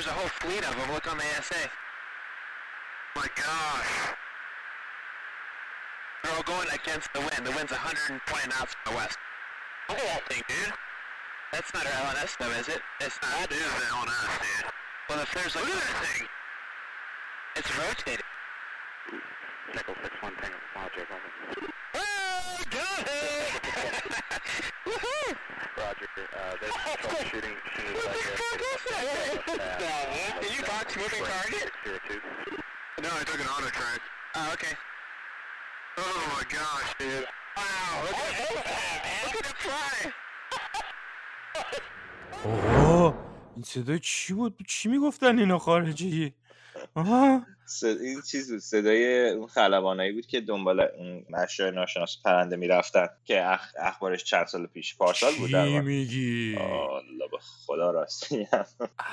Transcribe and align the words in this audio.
There's 0.00 0.16
a 0.16 0.16
whole 0.16 0.32
fleet 0.40 0.64
of 0.64 0.74
them. 0.80 0.90
Look 0.94 1.12
on 1.12 1.18
the 1.18 1.24
ASA. 1.36 1.68
my 3.14 3.26
gosh. 3.36 4.16
They're 6.24 6.32
all 6.32 6.42
going 6.42 6.68
against 6.72 7.12
the 7.12 7.20
wind. 7.20 7.44
The 7.44 7.52
wind's 7.52 7.70
120 7.70 8.16
knots 8.48 8.72
from 8.80 8.92
the 8.92 8.96
west. 8.96 9.18
Look 9.90 9.98
at 9.98 10.04
that 10.08 10.24
thing, 10.32 10.40
dude. 10.48 10.72
That's 11.52 11.74
not 11.74 11.84
our 11.84 11.92
LNS 11.92 12.32
though, 12.40 12.48
is 12.48 12.68
it? 12.68 12.80
It's 13.02 13.20
not. 13.20 13.44
That 13.44 13.52
is 13.52 13.60
the 13.60 13.92
LNS, 13.92 14.40
dude. 14.40 14.72
Well, 15.10 15.20
if 15.20 15.34
there's 15.34 15.54
like... 15.54 15.64
Look 15.66 15.76
at 15.76 15.84
that 15.84 16.06
thing. 16.08 16.26
It's 17.56 17.70
rotating. 17.76 18.24
Nickel 19.74 19.94
6-1 20.00 20.40
Tango, 20.40 20.56
Roger, 20.76 21.04
over. 21.12 21.68
Oh, 21.96 22.56
got 22.70 23.04
it! 23.04 23.60
Woohoo! 24.86 25.29
Roger, 25.90 26.06
uh, 26.06 26.54
there's 26.60 26.72
troubleshooting 26.72 27.50
as 27.50 27.70
soon 27.74 27.86
as 27.90 27.98
I 27.98 28.14
get 28.14 28.78
uh, 29.80 30.40
Did 30.40 30.52
you 30.56 30.62
box 30.62 30.96
moving 30.96 31.24
target? 31.24 31.72
No, 33.02 33.08
I 33.12 33.24
took 33.24 33.40
an 33.40 33.46
auto 33.46 33.70
track. 33.70 34.00
Oh, 34.36 34.50
okay. 34.52 34.74
Oh 35.98 36.22
my 36.36 36.44
gosh, 36.48 36.94
dude. 36.96 37.26
Wow, 37.56 38.02
look 38.04 38.14
at 38.14 38.24
that, 38.38 39.02
Look 39.24 39.36
at 39.36 39.50
it 39.50 39.56
fly! 39.64 40.12
اوه 42.44 43.14
این 43.54 43.64
صدای 43.64 43.98
چی 43.98 44.34
بود 44.34 44.62
چی 44.68 44.88
می‌گفتن 44.88 45.38
اینا 45.38 45.58
خارجی 45.58 46.34
آها 46.94 47.46
صد... 47.59 47.59
این 47.82 48.22
چیز 48.30 48.50
بود 48.52 48.60
صدای 48.60 49.30
اون 49.30 49.46
خلبانایی 49.46 50.12
بود 50.12 50.26
که 50.26 50.40
دنبال 50.40 50.80
اون 50.80 51.24
مشای 51.30 51.70
ناشناس 51.70 52.16
پرنده 52.24 52.56
می‌رفتن 52.56 53.06
که 53.24 53.52
اخ... 53.52 53.60
اخبارش 53.78 54.24
چند 54.24 54.46
سال 54.46 54.66
پیش 54.66 54.96
پارسال 54.96 55.32
بود 55.38 55.50
در 55.50 55.66
چی. 55.66 55.80
میگی؟ 55.80 56.56
الله 56.58 57.28
به 57.30 57.38
خدا 57.40 57.90
راست 57.90 58.32
میگم 58.32 58.64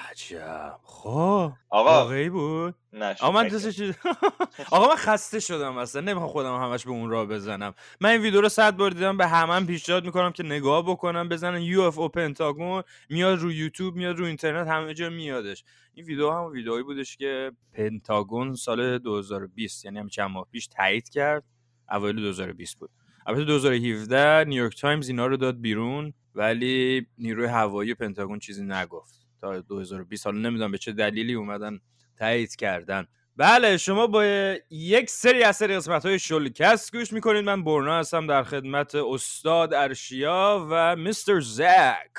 عجب. 0.10 0.80
خب 0.84 1.52
آقا 1.70 1.90
واقعی 1.90 2.30
بود؟ 2.30 2.76
نه 2.94 3.16
آقا 3.20 3.32
من. 3.32 3.48
دستش 3.48 3.82
آقا 4.71 4.88
من 4.88 4.96
خسته 4.96 5.40
شدم 5.40 5.77
اصلا. 5.77 6.02
نمی‌خوام 6.02 6.27
خودم 6.27 6.55
همش 6.55 6.86
به 6.86 6.92
اون 6.92 7.10
راه 7.10 7.26
بزنم. 7.26 7.74
من 8.02 8.10
این 8.10 8.21
ویدیو 8.21 8.42
رو 8.42 8.49
صد 8.49 8.76
بار 8.76 8.92
دیدم 8.92 9.18
به 9.18 9.27
همه 9.27 9.66
پیشنهاد 9.66 10.05
می‌کنم 10.05 10.32
که 10.32 10.44
نگاه 10.44 10.84
بکنم. 10.86 11.30
بزنن 11.30 11.62
UFO 11.62 12.10
پنتاگون 12.10 12.84
میاد 13.10 13.40
رو 13.40 13.52
یوتیوب 13.52 13.96
میاد 13.96 14.18
رو 14.18 14.26
اینترنت 14.26 14.68
همه 14.68 14.94
جا 14.94 15.10
میادش. 15.10 15.64
این 15.94 16.05
ویدیو 16.05 16.32
هم 16.32 16.46
ویدئویی 16.52 16.84
بودش 16.84 17.18
که 17.18 17.52
پنتاگون 17.74 18.46
سال 18.55 18.98
2020 18.98 19.85
یعنی 19.85 19.99
هم 19.99 20.07
چند 20.09 20.31
ماه 20.31 20.48
پیش 20.51 20.67
تایید 20.67 21.09
کرد. 21.09 21.43
اوایل 21.91 22.15
2020 22.15 22.79
بود. 22.79 22.90
البته 23.26 23.45
2017 23.45 24.43
نیویورک 24.43 24.81
تایمز 24.81 25.09
اینا 25.09 25.27
رو 25.27 25.37
داد 25.37 25.62
بیرون 25.62 26.13
ولی 26.35 27.07
نیروی 27.18 27.45
هوایی 27.48 27.93
پنتاگون 27.93 28.40
چیزی 28.40 28.63
نگفت. 28.63 29.27
تا 29.41 29.59
2020 29.59 30.25
حالا 30.25 30.40
نمی‌دونم 30.40 30.71
به 30.71 30.77
چه 30.77 30.91
دلیلی 30.91 31.34
اومدن 31.34 31.79
تایید 32.18 32.55
کردن. 32.55 33.07
بله 33.35 33.77
شما 33.77 34.07
با 34.07 34.25
یک 34.70 35.09
سری 35.09 35.43
از 35.43 35.55
سری 35.55 35.75
قسمت 35.75 36.05
های 36.05 36.20
شلکست 36.20 36.95
گوش 36.95 37.13
می‌کنید. 37.13 37.45
من 37.45 37.63
برنا 37.63 37.99
هستم 37.99 38.27
در 38.27 38.43
خدمت 38.43 38.95
استاد 38.95 39.73
ارشیا 39.73 40.68
و 40.71 40.95
مستر 40.95 41.40
زک 41.40 42.13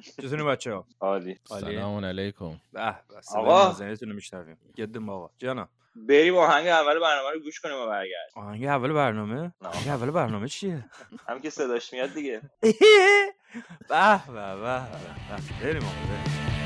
چطوری 0.00 0.42
بچه 0.42 0.72
ها؟ 0.72 0.86
عالی 1.00 1.38
سلام 1.44 2.04
علیکم. 2.04 2.60
به 2.72 2.94
آقا. 3.34 3.64
نازنینتون 3.64 4.08
رو 4.08 4.14
میشنویم. 4.14 4.58
گدم 4.76 5.08
آقا. 5.08 5.30
جانا. 5.38 5.68
بریم 5.96 6.36
آهنگ 6.36 6.66
اول 6.68 7.00
برنامه 7.00 7.30
رو 7.34 7.40
گوش 7.40 7.60
کنیم 7.60 7.76
و 7.76 7.86
برگرد 7.86 8.30
آهنگ 8.34 8.64
اول 8.64 8.92
برنامه. 8.92 9.52
آهنگ 9.60 9.88
اول 9.88 10.10
برنامه 10.10 10.48
چیه؟ 10.48 10.84
هم 11.28 11.40
که 11.40 11.50
صداش 11.50 11.92
میاد 11.92 12.14
دیگه. 12.14 12.40
به 12.60 12.72
به 13.88 14.20
به 14.26 14.56
به 14.56 14.56
به. 14.60 15.64
بریم 15.64 15.82
آقا 15.82 15.94
بریم. 16.08 16.57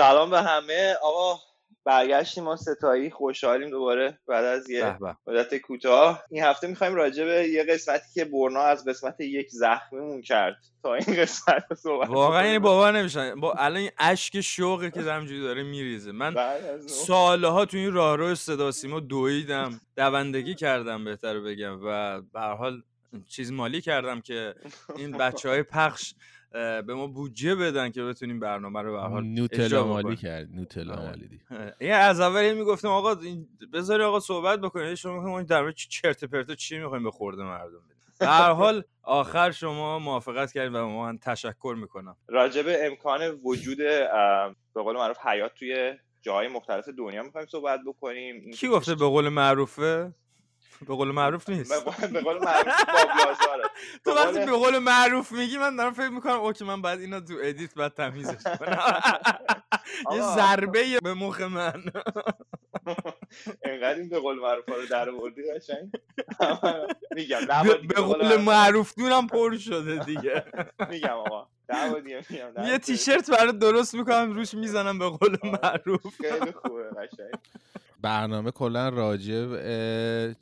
سلام 0.00 0.30
به 0.30 0.42
همه. 0.42 0.94
آقا 1.02 1.40
برگشتیم 1.84 2.44
ما 2.44 2.56
ستایی 2.56 3.10
خوشحالیم 3.10 3.70
دوباره 3.70 4.18
بعد 4.28 4.44
از 4.44 4.70
یه 4.70 4.98
مدت 5.26 5.56
کوتاه. 5.56 6.24
این 6.30 6.42
هفته 6.42 6.66
می‌خوایم 6.66 6.94
راجع 6.94 7.24
به 7.24 7.48
یه 7.48 7.64
قسمتی 7.64 8.04
که 8.14 8.24
برنا 8.24 8.60
از 8.60 8.84
قسمت 8.84 9.20
یک 9.20 9.48
زخمیمون 9.50 10.22
کرد. 10.22 10.56
تا 10.82 10.94
این 10.94 11.16
قسمت 11.16 11.64
رو 11.70 11.76
صحبت 11.76 12.08
واقعا 12.08 12.46
یعنی. 12.46 12.58
باور 12.58 12.92
نمیشن 12.92 13.40
با 13.40 13.52
الان 13.52 13.76
این 13.76 13.90
اشک 13.98 14.40
شوقی 14.40 14.90
که 14.90 15.00
همجوری 15.00 15.40
داره 15.40 15.62
میریزه. 15.62 16.12
من 16.12 16.34
سالها 16.86 17.64
تو 17.64 17.76
این 17.76 17.92
راهرو 17.92 18.34
صدا 18.34 18.70
سیما 18.70 19.00
دویدم. 19.00 19.80
دوندگی 19.96 20.54
کردم 20.54 21.04
بهتر 21.04 21.40
بگم. 21.40 21.80
و 21.84 22.20
به 22.20 22.40
هر 22.40 22.54
حال 22.54 22.82
چیز 23.28 23.52
مالی 23.52 23.80
کردم 23.80 24.20
که 24.20 24.54
این 24.96 25.12
بچه 25.12 25.48
های 25.48 25.62
پخش 25.62 26.14
به 26.52 26.94
ما 26.94 27.06
بودجه 27.06 27.54
بدن 27.54 27.90
که 27.90 28.02
بتونیم 28.02 28.40
برنامه 28.40 28.82
رو 28.82 28.92
به 28.92 29.00
حال 29.00 29.24
نوتلا 29.24 29.86
مالی. 29.86 30.16
کرد 30.16 30.48
نوتلا 30.54 30.94
آره. 30.94 31.06
مالی 31.06 31.28
دی 31.28 31.40
یه 31.80 31.94
از 31.94 32.20
اول 32.20 32.36
این 32.36 32.52
می‌گفتم 32.52 32.88
آقا 32.88 33.14
این 33.14 33.48
بذاری 33.72 34.02
آقا 34.02 34.20
صحبت 34.20 34.60
بکنید 34.60 34.94
شما 34.94 35.20
ما 35.20 35.42
در 35.42 35.62
مورد 35.62 35.74
چی 35.74 35.88
چرت 35.88 36.22
و 36.22 36.26
پرت 36.26 36.52
چی 36.52 36.78
می‌خوایم 36.78 37.04
به 37.04 37.10
خورده 37.10 37.42
مردم 37.42 37.80
بدیم. 37.84 37.96
هر 38.28 38.50
حال 38.50 38.84
آخر 39.02 39.50
شما 39.50 39.98
موافقت 39.98 40.52
کردید 40.52 40.74
و 40.74 40.86
من 40.86 41.18
تشکر 41.18 41.76
می‌کنم. 41.78 42.16
راجع 42.28 42.62
به 42.62 42.86
امکان 42.86 43.40
وجود 43.44 43.78
به 44.74 44.82
قول 44.82 44.96
معروف 44.96 45.18
حیات 45.18 45.54
توی 45.54 45.94
جاهای 46.22 46.48
مختلف 46.48 46.88
دنیا 46.88 47.22
می‌خوایم 47.22 47.46
صحبت 47.46 47.80
بکنیم. 47.86 48.34
این 48.40 48.52
کی 48.52 48.68
گفته 48.68 48.94
به 48.94 49.06
قول 49.06 49.28
معروفه؟ 49.28 50.14
به 50.88 50.94
قول 50.94 51.08
معروف 51.10 51.48
نیست. 51.48 51.84
به 52.12 52.20
قول- 52.20 52.38
معروف 52.44 52.74
تو 54.04 54.10
وقتی 54.10 54.38
به 54.38 54.52
قول 54.52 54.78
معروف 54.78 55.32
میگی 55.32 55.58
من 55.58 55.76
دارم 55.76 55.92
فکر 55.92 56.08
می‌کنم 56.08 56.40
OK 56.40 56.64
من 56.64 56.82
بعد 56.82 57.00
اینو 57.00 57.20
تو 57.20 57.34
edit 57.42 57.74
بعد 57.74 57.94
تمیزش 57.94 58.42
کنم. 58.58 58.78
یه. 60.14 60.22
ضربه 60.22 61.00
به 61.02 61.14
مخ 61.14 61.40
من. 61.40 61.82
انقدر 63.64 63.94
این 63.98 64.08
به 64.08 64.18
قول 64.18 64.38
معروف 64.38 64.68
رو 64.68 64.86
در 64.86 65.10
آوردی 65.10 65.42
قشنگ. 65.52 65.90
میگم 67.14 67.40
به 67.88 67.94
قول 67.94 68.36
معروف. 68.36 68.94
دونم 68.98 69.26
پر 69.26 69.56
شده 69.56 70.04
دیگه. 70.04 70.44
میگم 70.90 71.08
آقا 71.10 71.46
یه. 72.66 72.78
تیشرت 72.78 73.30
برات 73.30 73.58
درست 73.58 73.94
می‌کنم 73.94 74.32
روش 74.32 74.54
می‌زنم 74.54 74.98
به 74.98 75.08
قول 75.08 75.38
معروف. 75.42 76.16
خیلی 76.22 76.52
خوبه 76.52 76.82
قشنگ. 76.90 77.34
برنامه 78.02 78.50
کلا 78.50 78.88
راجع 78.88 79.44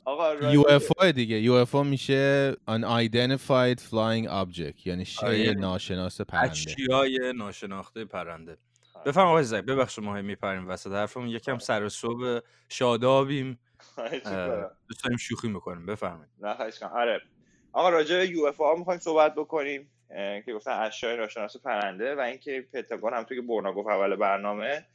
آقا 0.05 0.33
راجع 0.33 0.53
یو 0.53 0.63
به- 0.63 0.73
اف 0.73 1.03
دیگه. 1.05 1.35
UFO 1.35 1.75
میشه 1.75 2.53
unidentified 2.53 3.79
flying 3.91 4.27
object 4.27 4.85
یعنی 4.87 5.05
شی 5.05 5.25
آره. 5.25 5.53
ناشناس 5.53 6.21
پرنده. 6.21 6.51
اشیای 6.51 7.33
ناشناخته 7.35 8.05
پرنده. 8.05 8.57
بفرم 9.05 9.27
آقای 9.27 9.43
زک 9.43 9.63
ببخشید 9.63 10.03
ما 10.03 10.21
میپریم 10.21 10.67
وسط 10.69 10.91
حرفمون. 10.91 11.27
یکم 11.27 11.57
سر 11.57 11.83
و 11.83 11.89
صبح 11.89 12.39
شادابیم. 12.69 13.59
دوست 14.87 15.03
داریم 15.03 15.17
شوخی 15.19 15.47
می‌کنیم. 15.47 15.85
بفرمایید. 15.85 16.29
نه 16.41 16.53
خواهش 16.53 16.79
کنم 16.79 16.89
آره. 16.89 17.21
آقا 17.73 17.89
راجع 17.89 18.17
به 18.17 18.27
UFO 18.27 18.57
ها 18.57 18.75
می‌خوایم 18.75 18.99
صحبت 18.99 19.35
بکنیم 19.35 19.89
که 20.45 20.53
گفتن 20.55 20.71
اشیاء 20.71 21.15
ناشناس 21.15 21.57
پرنده 21.57 22.15
و 22.15 22.19
اینکه 22.19 22.67
پنتاگون 22.73 23.13
هم 23.13 23.23
توی 23.23 23.41
که 23.41 23.47
برنا 23.47 23.73
گفت 23.73 23.87
اول 23.89 24.15
برنامه 24.15 24.85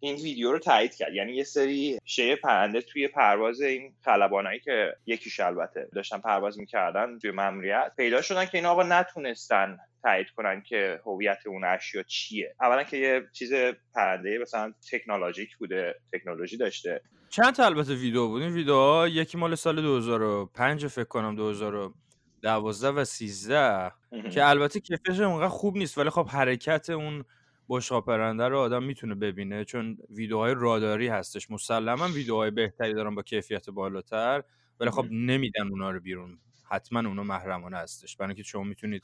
این 0.00 0.16
ویدیو 0.16 0.52
رو 0.52 0.58
تایید 0.58 0.94
کرد. 0.94 1.14
یعنی 1.14 1.32
یه 1.32 1.44
سری 1.44 1.98
شی 2.04 2.36
پرنده 2.36 2.80
توی 2.80 3.08
پرواز 3.08 3.60
این 3.60 3.94
خلبانایی 4.04 4.60
که 4.60 4.96
یکیش 5.06 5.40
البته 5.40 5.88
داشتن 5.94 6.18
پرواز 6.18 6.58
می‌کردن 6.58 7.18
توی 7.18 7.30
ماموریت 7.30 7.92
پیدا 7.96 8.22
شدن 8.22 8.44
که 8.44 8.58
این 8.58 8.66
آقا 8.66 8.82
نتونستن 8.82 9.78
تایید 10.02 10.30
کنن 10.30 10.62
که 10.62 11.00
هویت 11.06 11.38
اون 11.46 11.64
اشیا 11.64 12.02
چیه. 12.02 12.54
اولا 12.60 12.82
که 12.82 12.96
یه 12.96 13.22
چیز 13.32 13.52
پرنده 13.94 14.38
مثلا 14.38 14.72
تکنولوژیک 14.92 15.56
بوده 15.56 15.94
تکنولوژی 16.12 16.56
داشته. 16.56 17.00
چند 17.30 17.54
تا 17.54 17.64
البته 17.64 17.94
ویدیو 17.94 18.28
بود؟ 18.28 18.42
این 18.42 18.52
ویدیوها 18.52 19.08
یکی 19.08 19.38
مال 19.38 19.54
سال 19.54 19.82
2005 19.82 20.86
فکر 20.86 21.04
کنم 21.04 21.36
2012 21.36 22.88
و 22.88 23.04
13 23.04 23.92
که 24.32 24.48
البته 24.48 24.80
کیفیتش 24.80 25.20
اونقدر 25.20 25.48
خوب 25.48 25.76
نیست 25.76 25.98
ولی 25.98 26.10
خب 26.10 26.26
حرکت 26.26 26.90
اون 26.90 27.24
بشقاب 27.68 28.06
پرنده 28.06 28.48
رو 28.48 28.58
آدم 28.58 28.82
می‌تونه 28.82 29.14
ببینه 29.14 29.64
چون 29.64 29.98
ویدیوهای 30.10 30.54
راداری 30.56 31.08
هستش. 31.08 31.50
مسلما 31.50 32.08
ویدیوهای 32.08 32.50
بهتری 32.50 32.94
دارن 32.94 33.14
با 33.14 33.22
کیفیت 33.22 33.70
بالاتر 33.70 34.42
ولی 34.80 34.90
خب 34.90 35.06
نمیدن 35.10 35.68
اونا 35.70 35.90
رو 35.90 36.00
بیرون. 36.00 36.38
حتما 36.70 36.98
اونا 36.98 37.22
محرمانه 37.22 37.76
هستش. 37.76 38.16
برای 38.16 38.28
اینکه 38.28 38.42
شما 38.42 38.62
می‌تونید 38.62 39.02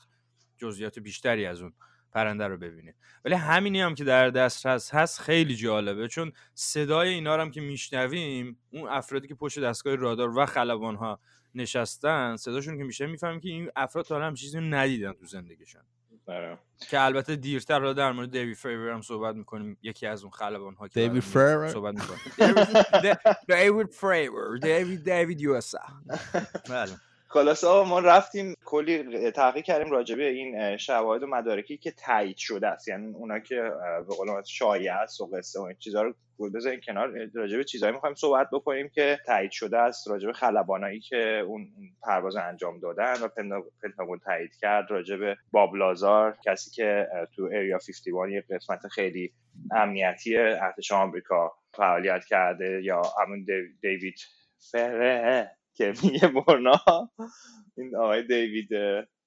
جزئیات 0.57 0.99
بیشتری 0.99 1.45
از 1.45 1.61
اون 1.61 1.73
پرنده 2.11 2.47
رو 2.47 2.57
ببینید. 2.57 2.95
ولی 3.25 3.35
همینی 3.35 3.81
هم 3.81 3.95
که 3.95 4.03
در 4.03 4.29
دسترس 4.29 4.93
هست 4.93 5.21
خیلی 5.21 5.55
جالبه. 5.55 6.07
چون 6.07 6.31
صدای 6.53 7.09
اینا 7.09 7.35
رو 7.35 7.41
هم 7.41 7.51
که 7.51 7.61
میشنویم 7.61 8.57
اون 8.71 8.89
افرادی 8.89 9.27
که 9.27 9.35
پشت 9.35 9.59
دستگاه 9.59 9.95
رادار 9.95 10.37
و 10.37 10.45
خلبان 10.45 10.95
ها 10.95 11.19
نشستن 11.55 12.35
صداشون 12.35 12.77
که 12.77 12.83
میشه 12.83 13.05
می‌فهمیم 13.05 13.39
که 13.39 13.49
این 13.49 13.69
افراد 13.75 14.05
تا 14.05 14.21
هم 14.21 14.33
چیزی 14.33 14.59
ندیدن 14.59 15.13
تو 15.13 15.25
زندگیشون. 15.25 15.81
آره. 16.27 16.57
که 16.89 17.01
البته 17.01 17.35
دیرتر 17.35 17.79
رو 17.79 17.93
در 17.93 18.11
مورد 18.11 18.31
دیوید 18.31 18.57
فریور 18.57 18.89
هم 18.91 19.01
صحبت 19.01 19.35
می‌کنیم. 19.35 19.77
یکی 19.81 20.07
از 20.07 20.23
اون 20.23 20.31
خلبان 20.31 20.75
ها 20.75 20.87
که 20.87 20.93
دیوید 20.93 21.09
برامون 21.11 21.21
فریور؟ 21.21 21.67
صحبت 21.71 21.95
می‌کنیم 21.95 23.15
دیوید 23.47 23.91
فریور. 23.91 24.57
دیوید 24.57 25.03
دیوید 25.03 25.41
یو 25.41 25.51
اس 25.53 25.75
بله. 26.69 26.91
خلاصه 27.33 27.67
آقا 27.67 27.85
ما 27.89 27.99
رفتیم 27.99 28.55
کلی 28.65 29.31
تحقیق 29.31 29.65
کردیم 29.65 29.91
راجع 29.93 30.15
به 30.15 30.29
این 30.29 30.61
اه، 30.61 30.77
شواهد 30.77 31.23
و 31.23 31.27
مدارکی 31.27 31.77
که 31.77 31.91
تایید 31.91 32.37
شده 32.37 32.67
است. 32.67 32.89
یعنی 32.89 33.13
اونا 33.15 33.39
که 33.39 33.55
به 34.09 34.15
قول 34.17 34.43
شایعه 34.43 34.93
است 34.93 35.21
و 35.21 35.27
قصه 35.27 35.61
و 35.61 35.63
این 35.63 35.77
چیزا 35.79 36.03
رو 36.03 36.15
بذاریم 36.55 36.81
کنار 36.87 37.13
راجع 37.35 37.57
به 37.57 37.65
چیزایی 37.65 37.93
می‌خوایم 37.93 38.15
صحبت 38.15 38.49
بکنیم 38.53 38.89
که 38.89 39.19
تایید 39.27 39.51
شده 39.51 39.79
است 39.79 40.09
راجع 40.09 40.27
به 40.27 40.33
خلبانایی 40.33 41.01
که 41.01 41.43
اون 41.47 41.67
پرواز 42.03 42.37
انجام 42.37 42.79
دادن 42.79 43.13
و 43.23 43.29
پنتا- 43.29 43.71
پنتاگون 43.83 44.19
تایید 44.19 44.51
کرد 44.61 44.91
راجع 44.91 45.17
به 45.17 45.37
باب 45.51 45.75
لازار 45.75 46.37
کسی 46.45 46.71
که 46.71 47.07
تو 47.35 47.43
اریا 47.53 47.79
51 47.87 48.33
یه 48.33 48.57
قسمت 48.57 48.87
خیلی 48.87 49.33
امنیتی 49.75 50.37
ارتش 50.37 50.93
آمریکا 50.93 51.53
فعالیت 51.73 52.25
کرده 52.25 52.81
یا 52.83 53.03
همون 53.23 53.45
دیو- 53.45 53.79
دیوید 53.81 54.15
فره 54.71 55.51
که 55.75 55.93
میگه 56.03 56.27
برنا. 56.27 56.79
این 57.77 57.95
آقای 57.95 58.23
دیوید 58.27 58.69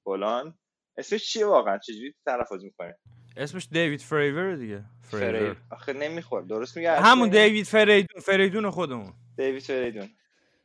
فلان 0.04 0.58
اسمش 0.98 1.32
چیه 1.32 1.46
واقعا؟ 1.46 1.78
چجوری 1.78 2.14
تلفظ 2.26 2.64
می‌کنه 2.64 2.98
اسمش 3.36 3.68
دیوید 3.72 4.00
فریور 4.00 4.56
دیگه. 4.56 4.84
فریور. 5.02 5.56
آخه 5.70 5.92
نمیخور 5.92 6.42
درست 6.42 6.76
میگه 6.76 7.00
همون 7.00 7.28
دیوید 7.28 7.66
فریدون 7.66 8.20
فریدون 8.20 8.70
خودمون. 8.70 9.12
دیوید 9.36 9.62
فریدون. 9.62 10.08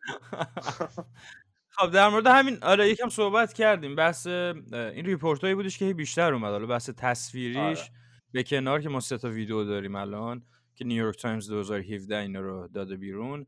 خب 1.75 1.91
در 1.91 2.09
مورد 2.09 2.27
همین 2.27 2.57
آره 2.61 2.89
یکم 2.89 3.09
صحبت 3.09 3.53
کردیم. 3.53 3.95
بحث 3.95 4.27
اه، 4.27 4.55
این 4.73 5.05
report 5.05 5.41
هایی 5.41 5.55
بودش 5.55 5.77
که 5.77 5.93
بیشتر 5.93 6.33
اومد. 6.33 6.51
حالا 6.51 6.65
بحث 6.65 6.89
تصویریش 6.97 7.79
آره. 7.79 7.89
به 8.31 8.43
کنار 8.43 8.81
که 8.81 8.89
ما 8.89 8.99
سه 8.99 9.17
تا 9.17 9.29
ویدیو 9.29 9.63
داریم 9.63 9.95
الان 9.95 10.45
که 10.75 10.85
نیویورک 10.85 11.21
تایمز 11.21 11.49
2017 11.49 12.17
اینا 12.17 12.39
رو 12.39 12.67
داده 12.67 12.97
بیرون. 12.97 13.45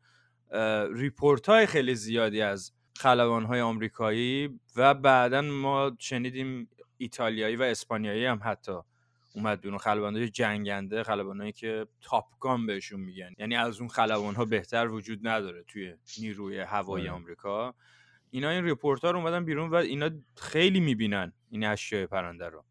report 0.94 1.50
های 1.50 1.66
خیلی 1.66 1.96
زیادی 1.96 2.42
از 2.42 2.72
خلبان 2.98 3.46
های 3.46 3.62
آمریکایی 3.62 4.60
و 4.76 4.94
بعدا 4.94 5.42
ما 5.42 5.92
شنیدیم 6.00 6.70
ایتالیایی 6.98 7.56
و 7.56 7.62
اسپانیایی 7.62 8.26
هم 8.26 8.40
حتی 8.44 8.74
اومد 9.36 9.62
بیرون. 9.62 9.78
خلبان 9.78 10.32
جنگنده 10.32 11.04
خلبانایی 11.04 11.52
که 11.52 11.88
Top 12.02 12.34
Gun 12.34 12.66
بهشون 12.66 13.00
میگن. 13.00 13.32
یعنی 13.38 13.56
از 13.56 13.80
اون 13.80 13.90
خلبان 13.90 14.36
ها 14.36 14.46
بهتر 14.46 14.88
وجود 14.88 15.28
نداره 15.28 15.64
توی 15.64 15.94
نیروی 16.20 16.60
هوایی 16.60 17.08
آره. 17.08 17.16
آمریکا. 17.16 17.76
اینا 18.30 18.50
این 18.50 18.64
report 18.64 19.06
ها 19.06 19.12
رو 19.12 19.20
اومدن 19.20 19.46
بیرون 19.46 19.70
و 19.70 19.76
اینا 19.76 20.10
خیلی 20.38 20.80
می‌بینن 20.80 21.34
این 21.50 21.66
اشیاء 21.66 22.06
پرنده 22.06 22.50
رو. 22.50 22.66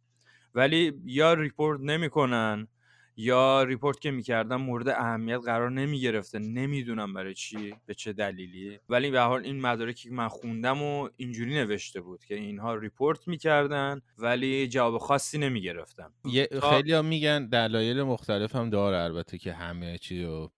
ولی 0.54 1.00
یا 1.04 1.34
report 1.34 1.80
نمی‌کنن 1.80 2.68
یا 3.16 3.62
report 3.62 4.00
که 4.00 4.10
می‌کردن 4.10 4.56
مورد 4.56 4.88
اهمیت 4.88 5.40
قرار 5.44 5.70
نمی‌گرفته 5.70 6.38
نمی‌دونم 6.38 7.14
برای 7.14 7.34
چی 7.34 7.74
به 7.86 7.94
چه 7.94 8.12
دلیلی. 8.12 8.78
ولی 8.88 9.10
به 9.10 9.20
هر 9.20 9.26
حال 9.26 9.44
این 9.44 9.60
مدارکی 9.60 10.08
که 10.08 10.14
من 10.14 10.28
خوندم 10.28 10.82
و 10.82 11.08
اینجوری 11.16 11.54
نوشته 11.54 12.00
بود 12.00 12.24
که 12.24 12.34
اینها 12.34 12.74
report 12.74 13.28
می‌کردن 13.28 14.00
ولی 14.18 14.68
جواب 14.68 14.98
خاصی 14.98 15.38
نمی‌گرفتن 15.38 16.10
یه 16.24 16.48
خیلی 16.70 16.92
هم 16.92 17.04
میگن 17.04 17.46
دلایل 17.48 18.02
مختلف 18.02 18.56
هم 18.56 18.70
داره 18.70 18.96
البته 18.96 19.38
که 19.38 19.52
همه 19.52 19.98
چی 19.98 20.22
رو 20.22 20.52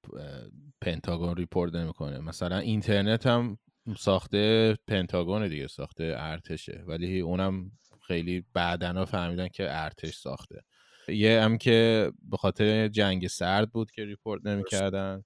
پنتاگون 0.80 1.36
report 1.36 1.74
نمی‌کنه. 1.74 2.18
مثلا 2.18 2.58
اینترنت 2.58 3.26
هم 3.26 3.58
ساخته 3.96 4.74
پنتاگون 4.86 5.48
دیگه 5.48 5.66
ساخته 5.66 6.14
ارتشه. 6.18 6.84
ولی 6.86 7.20
اونم 7.20 7.70
خیلی 8.06 8.44
بعدنا 8.54 9.04
فهمیدن 9.04 9.48
که 9.48 9.66
ارتش 9.68 10.14
ساخته. 10.14 10.62
یه 11.08 11.42
هم 11.42 11.58
که 11.58 12.12
به 12.22 12.36
خاطر 12.36 12.88
جنگ 12.88 13.26
سرد 13.26 13.70
بود 13.70 13.90
که 13.90 14.04
report 14.04 14.46
نمی‌کردن. 14.46 15.24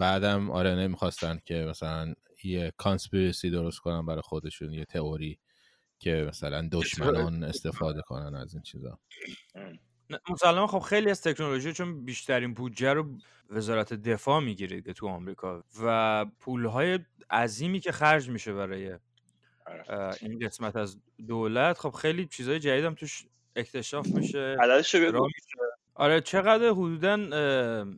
بعدم 0.00 0.50
آره 0.50 0.74
نمی‌خواستن 0.74 1.38
که 1.44 1.54
مثلا 1.54 2.14
یه 2.44 2.72
conspiracy 2.76 3.50
درست 3.50 3.78
کنن 3.78 4.06
برای 4.06 4.22
خودشون 4.22 4.72
یه 4.72 4.84
تئوری 4.84 5.38
که 5.98 6.24
مثلا 6.28 6.68
دشمنان 6.72 7.44
استفاده 7.44 8.02
کنن 8.02 8.34
از 8.34 8.54
این 8.54 8.62
چیزا. 8.62 8.98
مسلما 10.30 10.66
خب 10.66 10.78
خیلی 10.78 11.10
از 11.10 11.22
تکنولوژی 11.22 11.72
چون 11.72 12.04
بیشترین 12.04 12.54
بودجه 12.54 12.92
رو 12.92 13.18
وزارت 13.50 13.92
دفاع 13.94 14.40
می‌گیره 14.40 14.82
که 14.82 14.92
تو 14.92 15.08
آمریکا 15.08 15.64
و 15.82 16.26
پولهای 16.40 16.98
عظیمی 17.30 17.80
که 17.80 17.92
خرج 17.92 18.30
میشه 18.30 18.52
برای 18.52 18.92
اه، 19.88 20.14
این 20.20 20.38
قسمت 20.38 20.76
از 20.76 21.00
دولت 21.26 21.78
خب 21.78 21.90
خیلی 21.90 22.26
چیزای 22.26 22.58
جدید 22.58 22.84
هم 22.84 22.94
توش 22.94 23.26
اکتشاف 23.58 24.06
میشه 24.06 24.56
عددش. 24.60 24.96
آره 25.94 26.20
چقدر 26.20 26.68
حدودا 26.68 27.16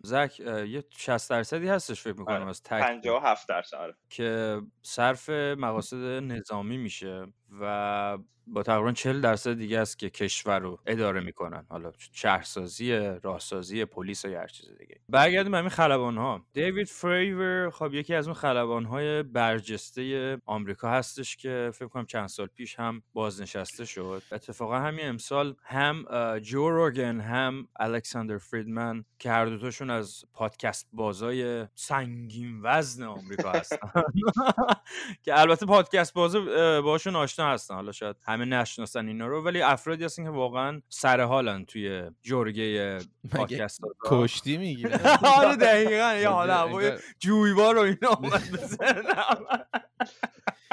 زک 0.04 0.40
یه 0.40 0.84
60 0.96 1.30
درصدی 1.30 1.68
هستش 1.68 2.00
فکر 2.00 2.18
می‌کنم 2.18 2.34
آره، 2.36 2.48
از 2.48 2.62
تک 2.62 2.80
57 2.80 3.48
درصد 3.48 3.76
آره. 3.76 3.94
که 4.10 4.60
صرف 4.82 5.28
مقاصد 5.30 5.96
نظامی 5.96 6.78
میشه. 6.78 7.26
و 7.60 8.18
با 8.52 8.62
تقریبا 8.62 8.92
40 8.92 9.20
درصد 9.20 9.54
دیگه 9.54 9.78
است 9.78 9.98
که 9.98 10.10
کشور 10.10 10.58
رو 10.58 10.78
اداره 10.86 11.20
می‌کنن. 11.20 11.66
حالا 11.68 11.92
شهرسازی 12.12 12.92
راهسازی 13.22 13.84
پلیس 13.84 14.24
یا 14.24 14.40
هر 14.40 14.46
چیز 14.46 14.66
دیگه. 14.78 15.00
برگردیم 15.08 15.54
همین 15.54 15.68
خلبان 15.68 16.16
ها 16.18 16.46
دیوید 16.52 16.88
فریور 16.88 17.70
خب 17.70 17.94
یکی 17.94 18.14
از 18.14 18.26
اون 18.26 18.34
خلبان 18.34 18.84
های 18.84 19.22
برجسته 19.22 20.36
آمریکا 20.46 20.90
هستش 20.90 21.36
که 21.36 21.70
فکر 21.74 21.88
کنم 21.88 22.06
چند 22.06 22.28
سال 22.28 22.46
پیش 22.46 22.78
هم 22.78 23.02
بازنشسته 23.12 23.84
شد. 23.84 24.22
اتفاقا 24.32 24.78
همین 24.78 25.08
امسال 25.08 25.56
هم 25.64 26.04
جو 26.38 26.70
روگن 26.70 27.20
هم 27.20 27.68
الکساندر 27.80 28.38
فریدمن 28.38 29.04
که 29.18 29.30
هر 29.30 29.46
دوتاشون 29.46 29.90
از 29.90 30.24
پادکست 30.32 30.88
بازای 30.92 31.66
سنگین 31.74 32.60
وزن 32.62 33.04
آمریکا 33.04 33.52
هستن. 33.52 33.78
که 35.24 35.40
البته 35.40 35.66
پادکست 35.66 36.14
باز 36.14 36.36
باشون 36.84 37.16
آشنا 37.16 37.39
هستن. 37.44 37.74
حالا 37.74 37.92
شاید 37.92 38.16
همه 38.22 38.44
نشناسن 38.44 39.08
اینا 39.08 39.26
رو 39.26 39.44
ولی 39.44 39.62
افرادی 39.62 40.04
هستن 40.04 40.24
که 40.24 40.30
واقعا 40.30 40.82
سر 40.88 41.20
حالن 41.20 41.64
توی 41.64 42.10
جرگه 42.22 42.98
پادکست 43.30 43.80
کشتی 44.04 44.56
می‌گیره؟ 44.56 45.00
آره 45.36 45.56
دقیقا. 45.56 46.14
یه 46.14 46.28
حال 46.28 46.50
هوای 46.50 46.92
جویبار 47.18 47.74
رو 47.74 47.80
اینا 47.80 48.08
اومد 48.18 48.50
بزنم 48.52 49.04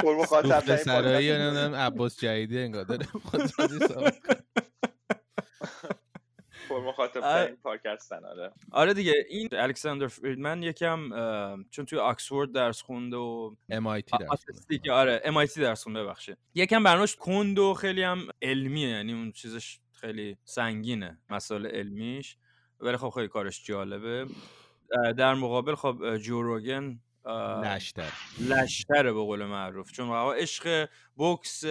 سرایی 0.03 0.25
پادکست 0.25 0.87
نمی‌دونم 0.87 1.75
عباس 1.75 2.19
جدیدی 2.19 2.59
انگار 2.59 2.83
داره 2.83 3.05
پر 6.69 6.79
مخاطب 6.79 7.23
آره. 7.23 7.45
ترین 7.45 7.57
پادکستن 7.57 8.25
آره. 8.25 8.51
آره 8.71 8.93
دیگه 8.93 9.13
این 9.29 9.49
الکساندر 9.51 10.07
فریدمن 10.07 10.63
یکم 10.63 11.09
چون 11.71 11.85
توی 11.85 11.99
آکسفورد 11.99 12.51
درس 12.51 12.81
خونده 12.81 13.17
و 13.17 13.55
MIT 13.71 14.19
درس 14.19 14.29
آتستیک 14.29 14.89
آره 14.89 15.21
MIT 15.25 15.59
درس 15.59 15.83
خونده 15.83 16.03
ببخشید. 16.03 16.37
یکم 16.55 16.83
برنامه‌اش 16.83 17.15
کند 17.15 17.59
و 17.59 17.73
خیلی 17.73 18.03
هم 18.03 18.27
علمیه 18.41 18.89
یعنی 18.89 19.13
اون 19.13 19.31
چیزش 19.31 19.79
خیلی 19.91 20.37
سنگینه 20.43 21.17
مسائل 21.29 21.65
علمیش. 21.67 22.37
ولی 22.79 22.97
خب 22.97 23.09
خیلی 23.09 23.27
کارش 23.27 23.65
جالبه. 23.65 24.25
در 25.17 25.33
مقابل 25.33 25.75
خب 25.75 26.01
اه، 26.03 26.17
جو 26.17 26.41
روگن 26.41 26.99
اه، 27.25 27.75
لشتر. 27.75 28.11
لشتره 28.49 29.13
به 29.13 29.19
قول 29.19 29.45
معروف. 29.45 29.91
چون 29.91 30.07
واقعا 30.07 30.33
عشق 30.33 30.89
بوکس 31.15 31.63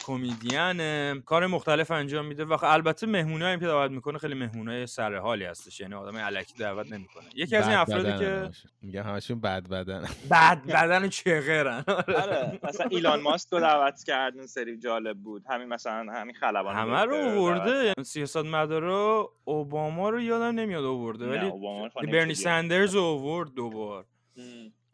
کمدین. 0.00 1.20
کار 1.20 1.46
مختلف 1.46 1.90
انجام 1.90 2.26
میده. 2.26 2.44
و 2.44 2.56
خب 2.56 2.66
البته 2.66 3.06
مهمونه 3.06 3.44
هم 3.44 3.60
که 3.60 3.66
دعوت 3.66 3.90
می‌کنه 3.90 4.18
خیلی 4.18 4.34
مهمونه 4.34 4.86
سر 4.86 5.14
حالی 5.14 5.44
هستش. 5.44 5.80
یعنی 5.80 5.94
آدم 5.94 6.16
علکی 6.16 6.54
دعوت 6.58 6.92
نمی‌کنه. 6.92 7.24
یکی 7.34 7.56
از 7.56 7.68
این 7.68 7.76
افرادی 7.76 8.10
بدن 8.10 8.50
که. 8.50 8.50
میگن 8.82 9.02
همشون 9.02 9.40
بد 9.40 9.68
بدن. 9.68 10.04
بد 10.30 10.62
بدن 10.74 11.04
و 11.04 11.08
چغرن. 11.08 11.84
آره. 11.88 12.58
مثلا 12.62 12.86
ایلان 12.90 13.20
ماسک 13.20 13.48
رو 13.52 13.60
دعوت 13.60 14.04
کرد. 14.06 14.36
اون 14.36 14.46
سری 14.46 14.78
جالب 14.78 15.18
بود. 15.18 15.44
همین 15.48 15.68
مثلا 15.68 16.12
همین 16.12 16.34
خلبان 16.34 16.76
همه 16.76 17.04
رو 17.04 17.16
آورده. 17.16 17.70
یعنی 17.70 18.04
سیاست 18.04 18.36
مدارا 18.36 19.30
اوباما 19.44 20.10
رو 20.10 20.20
یادم 20.20 20.58
نمیاد 20.58 20.84
آورده. 20.84 21.26
ولی 21.26 22.12
برنی 22.12 22.34
سندرز 22.34 22.94
رو 22.94 23.02
آورد 23.02 23.54
دوبار. 23.54 24.04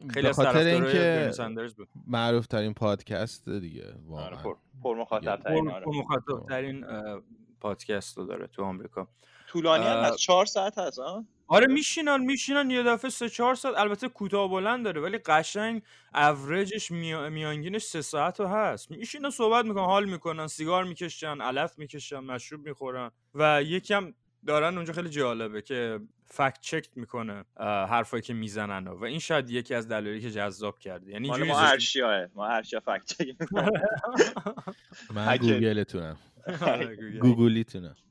خیلی 0.09 0.27
از 0.27 0.35
خاطر 0.35 0.57
اینکه 0.57 1.31
معروف 2.07 2.47
ترین 2.47 2.73
پادکست 2.73 3.49
دیگه 3.49 3.85
آره 3.87 3.97
واقعا 4.05 4.55
پر 4.83 4.95
مخاطب 4.95 5.35
ترین 5.35 5.65
پر 5.65 5.71
آره. 5.71 5.85
مخاطب 5.87 6.45
ترین 6.49 6.85
پادکست 7.61 8.17
رو 8.17 8.25
داره 8.25 8.47
تو 8.47 8.63
آمریکا. 8.63 9.07
طولانی 9.47 9.85
هم. 9.85 9.97
هست. 9.97 10.17
چهار 10.17 10.45
ساعت 10.45 10.77
هست 10.77 10.99
ها 10.99 11.25
آره 11.47 11.67
میشینن 11.67 12.23
میشینن 12.23 12.69
یه 12.69 12.83
دفعه 12.83 13.09
سه 13.09 13.29
چهار 13.29 13.55
ساعت. 13.55 13.77
البته 13.77 14.07
کوتاه 14.09 14.49
بلند 14.49 14.85
داره 14.85 15.01
ولی 15.01 15.17
قشنگ 15.17 15.81
اوریجش 16.15 16.91
میا... 16.91 17.29
میانگینش 17.29 17.83
سه 17.83 18.01
ساعت 18.01 18.39
رو 18.39 18.47
هست. 18.47 18.91
میشینن 18.91 19.29
صحبت 19.29 19.65
می‌کنن 19.65 19.85
حال 19.85 20.05
می‌کنن 20.05 20.47
سیگار 20.47 20.83
می‌کشن 20.83 21.41
علف 21.41 21.79
می‌کشن 21.79 22.19
مشروب 22.19 22.67
می‌خورن. 22.67 23.11
و 23.35 23.63
یکم 23.63 24.13
دارن 24.47 24.75
اونجا 24.75 24.93
خیلی 24.93 25.09
جالبه 25.09 25.61
که 25.61 25.99
فکت 26.27 26.57
چک 26.61 26.87
می‌کنه 26.95 27.45
حرفایی 27.89 28.23
که 28.23 28.33
می‌زنن 28.33 28.87
و 28.87 29.03
این 29.03 29.19
شاید 29.19 29.49
یکی 29.49 29.73
از 29.73 29.87
دلایلی 29.87 30.21
که 30.21 30.31
جذاب 30.31 30.79
کرده. 30.79 31.11
یعنی 31.11 31.29
ما 31.29 31.59
ارشیاه 31.59 32.27
ما 32.35 32.47
ارشیا 32.47 32.79
فکت 32.79 33.05
چک 33.05 33.35
من 35.15 35.37
گوگلتونم. 35.37 36.17
آره، 36.61 36.95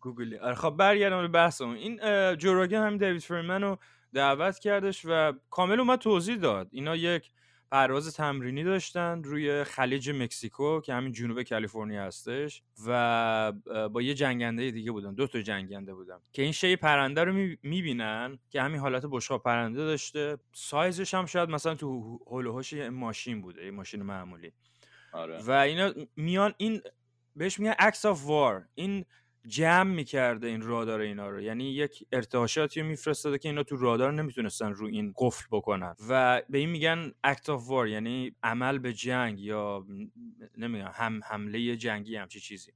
گوگلی. 0.00 0.38
آره 0.38 0.54
خب 0.54 0.70
برگردم 0.70 1.20
به 1.22 1.28
بحثمون. 1.28 1.76
این 1.76 2.02
اه، 2.02 2.36
جو 2.36 2.54
راگن 2.54 2.86
هم 2.86 2.98
دیوید 2.98 3.22
فریمن 3.22 3.62
رو 3.62 3.78
دعوت 4.14 4.58
کردش 4.58 5.02
و 5.04 5.32
کامل 5.50 5.80
اومد 5.80 5.98
توضیح 5.98 6.36
داد. 6.36 6.68
اینا 6.70 6.96
یک 6.96 7.30
پرواز 7.70 8.14
تمرینی 8.14 8.64
داشتن 8.64 9.22
روی 9.22 9.64
خلیج 9.64 10.10
مکزیکو 10.10 10.80
که 10.80 10.94
همین 10.94 11.12
جنوب 11.12 11.42
کالیفرنیا 11.42 12.04
هستش 12.04 12.62
و 12.86 13.52
با 13.92 14.02
یه 14.02 14.14
جنگنده 14.14 14.70
دیگه 14.70 14.92
بودن 14.92 15.14
دو 15.14 15.26
تا 15.26 15.42
جنگنده 15.42 15.94
بودن 15.94 16.18
که 16.32 16.42
این 16.42 16.52
شی 16.52 16.76
پرنده 16.76 17.24
رو 17.24 17.32
می‌بینن 17.62 18.38
که 18.50 18.62
همین 18.62 18.80
حالت 18.80 19.06
بشقاب 19.10 19.42
پرنده 19.42 19.78
داشته. 19.78 20.38
سایزش 20.52 21.14
هم 21.14 21.26
شاید 21.26 21.48
مثلا 21.48 21.74
تو 21.74 22.18
یه 22.72 22.90
ماشین 22.90 23.42
بوده 23.42 23.64
یه 23.64 23.70
ماشین 23.70 24.02
معمولی. 24.02 24.52
آره. 25.12 25.38
و 25.42 25.50
اینا 25.50 25.92
میان 26.16 26.54
این 26.56 26.80
بهش 27.36 27.60
میگن 27.60 27.74
act 27.78 28.04
of 28.04 28.26
war. 28.26 28.68
این 28.74 29.04
jam 29.46 29.94
می‌کرده 29.94 30.46
این 30.46 30.62
رادار 30.62 31.00
اینا 31.00 31.28
رو. 31.28 31.40
یعنی 31.40 31.64
یک 31.64 32.06
ارتعاشاتی 32.12 32.80
رو 32.80 32.86
میفرستاده 32.86 33.38
که 33.38 33.48
اینا 33.48 33.62
تو 33.62 33.76
رادار 33.76 34.12
نمی‌تونستن 34.12 34.72
رو 34.72 34.86
این 34.86 35.14
قفل 35.18 35.44
بکنن. 35.50 35.94
و 36.08 36.42
به 36.50 36.58
این 36.58 36.70
میگن 36.70 37.12
act 37.24 37.50
of 37.50 37.68
war 37.68 37.88
یعنی 37.88 38.36
عمل 38.42 38.78
به 38.78 38.92
جنگ 38.92 39.40
یا 39.40 39.86
نمیگم 40.58 40.90
هم 40.94 41.20
حمله 41.24 41.76
جنگی 41.76 42.16
همچی 42.16 42.40
چیزی. 42.40 42.72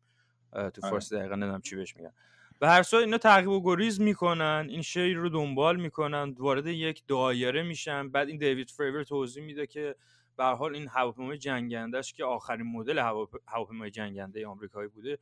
تو 0.53 0.59
آره. 0.59 0.91
فارسی 0.91 1.17
دقیقا 1.17 1.35
نمی‌دونم 1.35 1.61
چی 1.61 1.77
بهش 1.77 1.97
میگن. 1.97 2.13
به 2.61 2.69
هر 2.69 2.83
صورت 2.83 3.05
اینا 3.05 3.19
تعقیب 3.19 3.49
و 3.49 3.63
گریز 3.63 4.01
می‌کنن 4.01 4.67
این 4.71 4.83
شی 4.83 5.15
رو 5.15 5.29
دنبال 5.29 5.81
می‌کنن 5.81 6.35
وارد 6.39 6.67
یک 6.67 7.03
دایره 7.07 7.63
میشن. 7.63 8.09
بعد 8.09 8.29
این 8.29 8.39
دیوید 8.39 8.71
فریور 8.71 9.05
توضیح 9.05 9.45
میده 9.45 9.67
که 9.67 9.97
به 10.37 10.45
حال 10.45 10.75
این 10.75 10.89
هواپیمای 10.89 11.39
جنگندهش 11.39 12.13
که 12.13 12.25
آخرین 12.25 12.67
مدل 12.67 12.99
هواپ- 12.99 13.41
هواپیمای 13.49 13.91
جنگنده 13.91 14.47
آمریکایی 14.47 14.89
بوده 14.89 15.19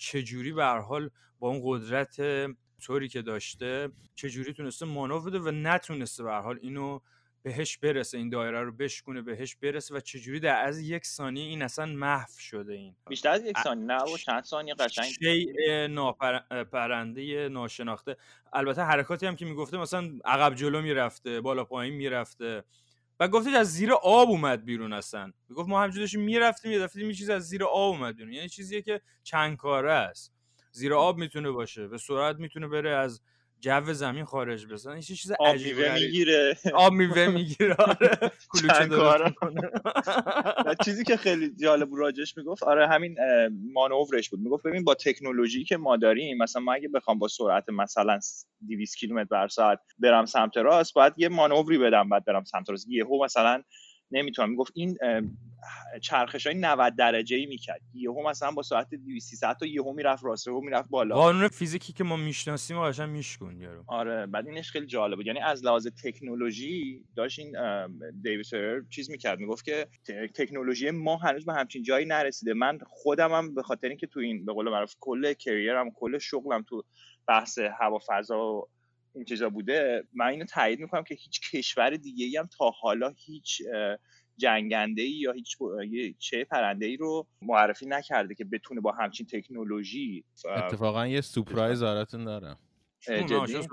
چجوری 0.00 0.52
به 0.52 0.64
حال 0.64 1.10
با 1.38 1.48
اون 1.48 1.60
قدرت 1.64 2.16
طوری 2.82 3.08
که 3.08 3.22
داشته 3.22 3.88
چجوری 4.14 4.52
تونسته 4.52 4.86
مانور 4.86 5.30
بده 5.30 5.38
و 5.38 5.50
نتونسته 5.50 6.24
به 6.24 6.32
حال 6.32 6.58
اینو 6.62 7.00
بهش 7.42 7.78
برسه 7.78 8.18
این 8.18 8.30
دایره 8.30 8.62
رو 8.62 8.72
بشکونه 8.72 9.22
بهش 9.22 9.56
برسه 9.56 9.94
و 9.94 10.00
چجوری 10.00 10.40
در 10.40 10.64
از 10.64 10.80
یک 10.80 11.06
ثانیه 11.06 11.44
این 11.44 11.62
اصلا 11.62 11.86
محو 11.86 12.38
شده 12.38 12.72
این. 12.72 12.96
بیشتر 13.08 13.30
از 13.30 13.44
یک 13.44 13.58
ثانیه 13.58 13.84
نه 13.86 14.02
و 14.02 14.16
چند 14.16 14.44
ثانیه 14.44 14.74
قشنگ 14.74 15.04
شیء 15.04 15.86
ناپرنده 15.86 17.48
ناشناخته. 17.48 18.16
البته 18.52 18.82
حرکاتی 18.82 19.26
هم 19.26 19.36
که 19.36 19.44
می‌گفته 19.44 19.76
مثلا 19.78 20.10
عقب 20.24 20.54
جلو 20.54 20.82
می‌رفته 20.82 21.40
بالا 21.40 21.64
پایین 21.64 21.94
می‌رفته. 21.94 22.64
و 23.20 23.28
گفتش 23.28 23.54
از 23.54 23.72
زیر 23.72 23.92
آب 23.92 24.28
اومد 24.28 24.64
بیرون 24.64 24.92
اصلا. 24.92 25.32
می‌گفت 25.48 25.68
ما 25.68 25.82
همجوری 25.82 26.00
داشتیم 26.00 26.20
می‌رفتیم 26.20 26.72
یه 26.72 26.78
دفعه 26.78 27.04
یه 27.04 27.14
چیز 27.14 27.30
از 27.30 27.48
زیر 27.48 27.64
آب 27.64 27.94
اومد 27.94 28.16
بیرون. 28.16 28.32
یعنی 28.32 28.48
چیزیه 28.48 28.82
که 28.82 29.00
چند 29.22 29.56
کاره 29.56 29.92
است. 29.92 30.32
زیر 30.72 30.94
آب 30.94 31.18
می‌تونه 31.18 31.50
باشه 31.50 31.88
به 31.88 31.98
سرعت 31.98 32.36
می‌تونه 32.36 32.68
بره 32.68 32.90
از 32.90 33.20
جو 33.60 33.92
زمین 33.92 34.24
خارج 34.24 34.66
بزنه 34.66 34.92
این 34.92 35.02
چیز 35.02 35.32
آب 35.32 35.46
عجیب 35.46 35.76
میوه. 35.76 35.94
می‌گیره. 35.94 36.56
آب 36.74 36.92
میوه 36.92 37.26
می‌گیره. 37.28 37.76
آره. 37.78 38.10
چیزی 40.84 41.04
که 41.04 41.16
خیلی 41.16 41.50
جالب 41.62 41.88
راجش 41.92 42.36
می‌گفت 42.36 42.62
آره 42.62 42.88
همین 42.88 43.16
مانورش 43.72 44.30
بود. 44.30 44.40
می‌گفت 44.40 44.66
ببین 44.66 44.84
با 44.84 44.94
تکنولوژی 44.94 45.64
که 45.64 45.76
ما 45.76 45.96
داریم 45.96 46.38
مثلا 46.38 46.62
من 46.62 46.72
اگه 46.72 46.88
بخوام 46.88 47.18
با 47.18 47.28
سرعت 47.28 47.68
مثلا 47.68 48.18
200 48.68 48.96
کیلومتر 48.96 49.28
بر 49.30 49.48
ساعت 49.48 49.78
برم 49.98 50.26
سمت 50.26 50.56
راست 50.56 50.94
باید 50.94 51.12
یه 51.16 51.28
مانوری 51.28 51.78
بدم 51.78 52.08
بعد 52.08 52.24
برم 52.24 52.44
سمت 52.44 52.70
راست. 52.70 52.88
یهو 52.88 53.24
مثلا 53.24 53.62
نمی‌تونم. 54.10 54.50
می‌گفت 54.50 54.72
این 54.76 54.98
چرخش 56.02 56.46
های 56.46 56.56
90 56.56 56.96
درجه 56.96 57.36
ای 57.36 57.46
می‌کرد. 57.46 57.80
یهو 57.94 58.28
مثلا 58.28 58.50
با 58.50 58.62
سرعت 58.62 58.94
200 58.94 59.30
300 59.30 59.56
تا 59.60 59.66
یهو 59.66 59.92
می‌رفت 59.92 60.24
راست 60.24 60.46
یهو 60.46 60.60
می‌رفت 60.60 60.88
بالا. 60.88 61.14
قانون 61.14 61.48
فیزیکی 61.48 61.92
که 61.92 62.04
ما 62.04 62.16
می‌شناسیم 62.16 62.78
و 62.78 62.82
قشنگ 62.82 63.08
میشکن 63.10 63.60
یارو. 63.60 63.84
آره 63.86 64.26
بعد 64.26 64.46
اینش 64.46 64.70
خیلی 64.70 64.86
جالب 64.86 65.16
بود. 65.16 65.26
یعنی 65.26 65.40
از 65.40 65.64
لحاظ 65.64 65.86
تکنولوژی 66.04 67.04
داشت 67.16 67.38
این 67.38 67.56
دیوید 68.22 68.88
چیز 68.90 69.10
می‌کرد. 69.10 69.38
می‌گفت 69.38 69.64
که 69.64 69.88
تکنولوژی 70.34 70.90
ما 70.90 71.16
هنوز 71.16 71.46
به 71.46 71.52
همچین 71.52 71.82
جایی 71.82 72.06
نرسیده. 72.06 72.54
من 72.54 72.78
خودم 72.86 73.32
هم 73.32 73.54
به 73.54 73.62
خاطر 73.62 73.88
اینکه 73.88 74.06
تو 74.06 74.20
این 74.20 74.44
به 74.44 74.52
قول 74.52 74.70
معروف 74.70 74.94
کل 75.00 75.32
کریرم 75.32 75.90
کل 75.90 76.18
شغلم 76.18 76.62
تو 76.62 76.84
بحث 77.28 77.58
هوا 77.58 78.00
فضا 78.06 78.38
و 78.38 78.68
این 79.14 79.24
چیزا 79.24 79.48
بوده 79.50 80.04
من 80.12 80.26
اینو 80.26 80.44
تایید 80.44 80.80
می‌کنم 80.80 81.04
که 81.04 81.14
هیچ 81.14 81.50
کشور 81.50 81.90
دیگه 81.90 82.24
ای 82.26 82.36
هم 82.36 82.48
تا 82.58 82.70
حالا 82.70 83.14
هیچ 83.16 83.62
اه، 83.74 83.98
جنگنده 84.36 85.02
ای 85.02 85.10
یا 85.10 85.32
هیچ 85.32 85.56
چه 86.18 86.44
پرنده 86.44 86.86
ای 86.86 86.96
رو 86.96 87.26
معرفی 87.42 87.86
نکرده 87.86 88.34
که 88.34 88.44
بتونه 88.44 88.80
با 88.80 88.92
همچین 88.92 89.26
تکنولوژی 89.26 90.24
اتفاقا 90.56 91.06
یه 91.06 91.20
سورپرایز 91.20 91.82
براتون 91.82 92.24
دارم. 92.24 92.58
سورپرایز. 93.00 93.68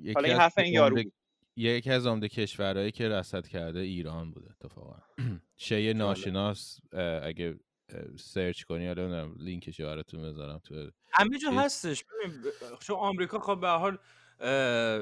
یکی 0.00 0.12
حالا 0.14 0.28
این 0.28 0.34
از 0.36 0.40
حرف 0.40 0.58
این 0.58 0.72
یارو 0.74 0.96
عمده- 0.96 1.02
بود. 1.02 1.12
یکی 1.56 1.90
از 1.90 2.06
عمده 2.06 2.28
کشورهایی 2.28 2.90
که 2.90 3.08
رصد 3.08 3.46
کرده 3.46 3.80
ایران 3.80 4.30
بوده 4.30 4.50
اتفاقا. 4.50 4.96
شی 5.56 5.94
ناشناس 5.94 6.80
اگه 7.22 7.58
سرچ 8.16 8.62
کنی 8.62 8.86
حالا 8.86 9.02
نمی‌دونم 9.02 9.34
لینکش 9.38 9.80
براتون 9.80 10.22
بذارم 10.22 10.60
تو 10.64 10.90
همه 11.12 11.38
جا 11.38 11.50
هستش. 11.50 12.04
چون 12.80 12.96
آمریکا 12.96 13.38
خب 13.38 13.60
به 13.60 13.68
حال 13.68 13.98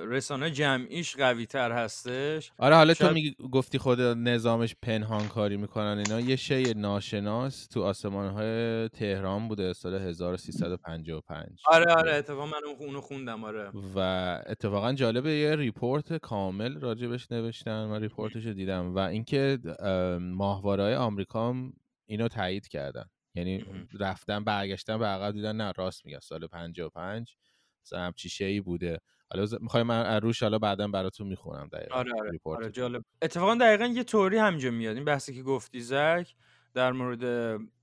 رسانه 0.09 0.50
جمعیش 0.50 1.17
قوی 1.17 1.47
تر 1.47 1.73
هستش. 1.73 2.53
آره 2.59 2.76
حالا 2.76 2.95
تو 2.95 3.05
شاید- 3.05 3.14
میگی 3.14 3.37
گفتی 3.53 3.79
خود 3.79 4.00
نظامش 4.00 4.76
پنهان 4.83 5.29
کاری 5.29 5.57
می‌کنن 5.57 5.99
اینا 6.07 6.21
یه 6.21 6.37
شی 6.37 6.75
ناشناس 6.75 7.67
تو 7.67 7.83
آسمان 7.83 8.29
های 8.31 8.88
تهران 8.88 9.49
بوده 9.49 9.73
سال 9.73 9.95
1355 9.95 11.49
آره 11.67 11.93
آره 11.93 12.14
اتفاقا 12.14 12.47
من 12.47 12.53
اون- 12.67 12.76
اونو 12.79 13.00
خوندم 13.00 13.45
آره. 13.45 13.71
و 13.95 13.99
اتفاقا 14.47 14.93
جالبه 14.93 15.33
یه 15.35 15.57
report 15.57 16.12
کامل 16.12 16.81
راجبش 16.81 17.33
نوشتن 17.33 17.85
من 17.87 18.00
report 18.00 18.35
ش 18.35 18.47
رو 18.47 18.53
دیدم. 18.53 18.95
و 18.95 18.99
اینکه 18.99 19.59
ماهواره 20.21 20.83
های 20.83 20.95
آمریکا 20.95 21.49
هم 21.49 21.73
اینو 22.06 22.28
تایید 22.28 22.68
کردن. 22.68 23.04
یعنی. 23.34 23.64
رفتن 24.00 24.44
برگشتن 24.44 24.99
به 24.99 25.06
عقب 25.06 25.32
دیدن 25.32 25.56
نه 25.56 25.73
راست 25.73 26.06
میگن 26.06 26.18
سال 26.18 26.46
55 26.46 27.37
مثلا 27.84 28.00
همچی 28.00 28.28
شیعی 28.28 28.61
بوده. 28.61 29.00
حالا 29.30 29.46
می‌خوای 29.61 29.82
من 29.82 30.06
از 30.06 30.23
روش 30.23 30.42
حالا 30.42 30.58
بعدا 30.58 30.88
براتون 30.88 31.26
می‌خونم 31.26 31.68
دقیقا 31.73 31.94
آره 31.94 32.12
آره. 32.20 32.40
آره. 32.44 32.70
جالب. 32.70 33.04
اتفاقا 33.23 33.54
دقیقا 33.54 33.87
یه 33.87 34.04
طوری 34.04 34.38
همینجا 34.38 34.70
میاد. 34.70 34.96
این 34.96 35.04
بحثی 35.04 35.34
که 35.34 35.42
گفتی 35.42 35.80
زک 35.80 36.34
در 36.75 36.92
مورد 36.92 37.25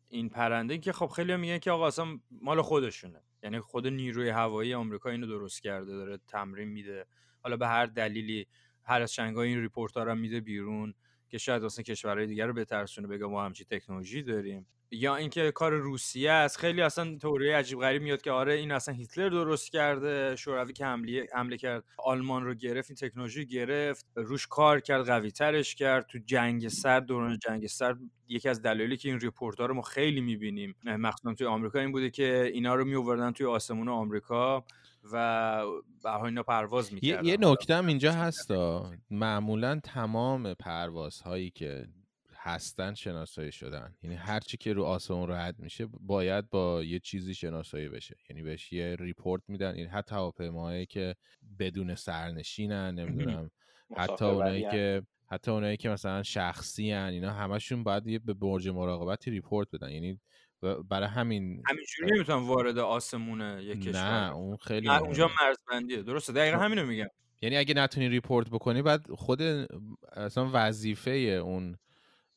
این 0.10 0.30
پرنده 0.30 0.78
که 0.78 0.92
خب 0.92 1.08
خیلی 1.08 1.36
میگن 1.36 1.58
که 1.58 1.72
آقا 1.72 1.88
اصلا 1.88 2.20
مال 2.32 2.62
خودشونه. 2.62 3.22
یعنی 3.44 3.60
خود 3.60 3.88
نیروی 3.88 4.30
هوایی 4.30 4.74
آمریکا 4.74 5.10
اینو 5.10 5.28
درست 5.28 5.62
کرده 5.62 5.92
داره 5.92 6.20
تمرین 6.28 6.70
میده. 6.70 7.06
حالا 7.44 7.58
به 7.58 7.68
هر 7.68 7.86
دلیلی 7.86 8.48
هر 8.84 9.02
از 9.02 9.12
چند 9.14 9.35
گاهی 9.35 9.50
این 9.50 9.62
report 9.62 9.98
ها 9.98 10.04
رو 10.04 10.16
میده 10.16 10.40
بیرون. 10.40 10.94
که 11.32 11.38
شاید 11.38 11.64
اصلا 11.64 11.84
کشورهای 11.84 12.28
دیگر 12.28 12.48
رو 12.48 12.54
بترسونه 12.54 13.08
بگه 13.08 13.26
ما 13.26 13.46
همچی 13.46 13.66
تکنولوژی 13.66 14.24
داریم. 14.24 14.68
یا 14.94 15.16
اینکه 15.16 15.52
کار 15.52 15.74
روسیه 15.74 16.32
است. 16.32 16.58
خیلی 16.58 16.82
اصلا 16.82 17.18
تئوریه 17.18 17.56
عجیب 17.56 17.80
غریب 17.80 18.02
میاد 18.02 18.22
که 18.22 18.32
آره 18.32 18.54
این 18.54 18.72
اصلا 18.72 18.96
هیتلر 18.96 19.30
درست 19.30 19.72
کرده. 19.72 20.36
شوروی 20.36 20.74
که 20.74 20.86
حمله 20.86 21.28
حمله 21.34 21.58
کرد 21.58 21.84
آلمان 21.98 22.46
رو 22.46 22.54
گرفت 22.54 22.90
این 22.92 22.96
تکنولوژی 22.96 23.46
گرفت. 23.46 24.06
روش 24.16 24.48
کار 24.48 24.80
کرد 24.80 25.06
قوی 25.06 25.32
ترش 25.32 25.76
کرد. 25.76 26.06
تو 26.08 26.20
جنگ 26.26 26.68
سرد 26.68 27.06
دوران 27.06 27.40
جنگ 27.48 27.68
سرد 27.68 27.98
یکی 28.28 28.50
از 28.50 28.62
دلایلی 28.62 28.98
که 28.98 29.10
این 29.10 29.20
report 29.20 29.60
ها 29.60 29.66
رو 29.66 29.74
ما 29.74 29.82
خیلی 29.82 30.22
می‌بینیم. 30.22 30.76
مخصوصا 30.86 31.34
توی 31.34 31.48
آمریکا 31.48 31.80
این 31.80 31.92
بوده 31.92 32.10
که 32.10 32.52
اینا 32.54 32.76
رو 32.76 32.86
میوردن 32.86 33.32
توی 33.32 33.46
آسمون 33.46 33.90
آمریکا. 33.90 34.66
و 35.14 35.64
حال 36.04 36.26
اینا 36.26 36.44
پرواز 36.44 36.90
یه, 36.90 36.96
می‌کردن 36.96 37.26
یه 37.26 37.38
نکته 37.40 37.76
هم 37.76 37.88
اینجا 37.88 38.12
هستا. 38.14 38.92
معمولا 39.10 39.80
تمام 39.84 40.54
پروازهایی 40.54 41.52
که 41.52 41.88
هستن 42.36 42.94
شناسایی 42.94 43.52
شدن. 43.52 43.96
یعنی 44.04 44.16
هر 44.16 44.40
چی 44.40 44.58
که 44.58 44.74
رو 44.74 44.84
آسمون 44.84 45.32
رد 45.32 45.60
میشه 45.60 45.88
باید 46.00 46.50
با 46.50 46.84
یه 46.84 47.00
چیزی 47.00 47.34
شناسایی 47.34 47.90
بشه. 47.90 48.16
یعنی 48.30 48.44
بهش 48.44 48.74
یه 48.74 48.96
report 49.00 49.42
میدن. 49.48 49.76
این 49.76 49.88
حتی 49.88 50.16
هواپیماهایی 50.16 50.86
که 50.86 51.16
بدون 51.60 51.96
سرنشینن 51.96 52.96
نمی‌دونم 52.96 53.52
حتی 53.98 54.26
اونایی. 54.26 54.62
که 54.72 55.02
حتی 55.32 55.52
اونایی 55.52 55.78
که 55.78 55.90
مثلا 55.90 56.24
شخصی 56.24 56.92
هن 56.92 57.10
اینا 57.14 57.32
همشون 57.32 57.84
باید 57.84 58.08
یه 58.08 58.20
به 58.20 58.34
برج 58.34 58.70
مراقبتی 58.70 59.32
report 59.32 59.68
بدن. 59.74 59.92
یعنی 59.92 60.20
برای 60.90 61.08
همین 61.10 61.64
همینجوری 61.70 62.12
نمی‌تونن 62.12 62.48
وارد 62.48 62.78
آسمون 62.78 63.60
یک 63.60 63.82
کشور 63.82 64.02
نه. 64.02 64.36
اون 64.36 64.58
خیلی 64.58 64.88
نه 64.88 65.02
اونجا. 65.02 65.30
مرزبندیه 65.42 66.02
درسته 66.02 66.34
دقیقا. 66.34 66.58
همینو 66.58 66.86
میگم 66.86 67.08
یعنی 67.42 67.58
اگه 67.58 67.74
نتونی 67.74 68.10
ریپورت 68.10 68.50
بکنی 68.50 68.82
بعد 68.82 69.12
خود 69.12 69.42
اصلا 70.14 70.50
وظیفه 70.54 71.12
اون 71.12 71.78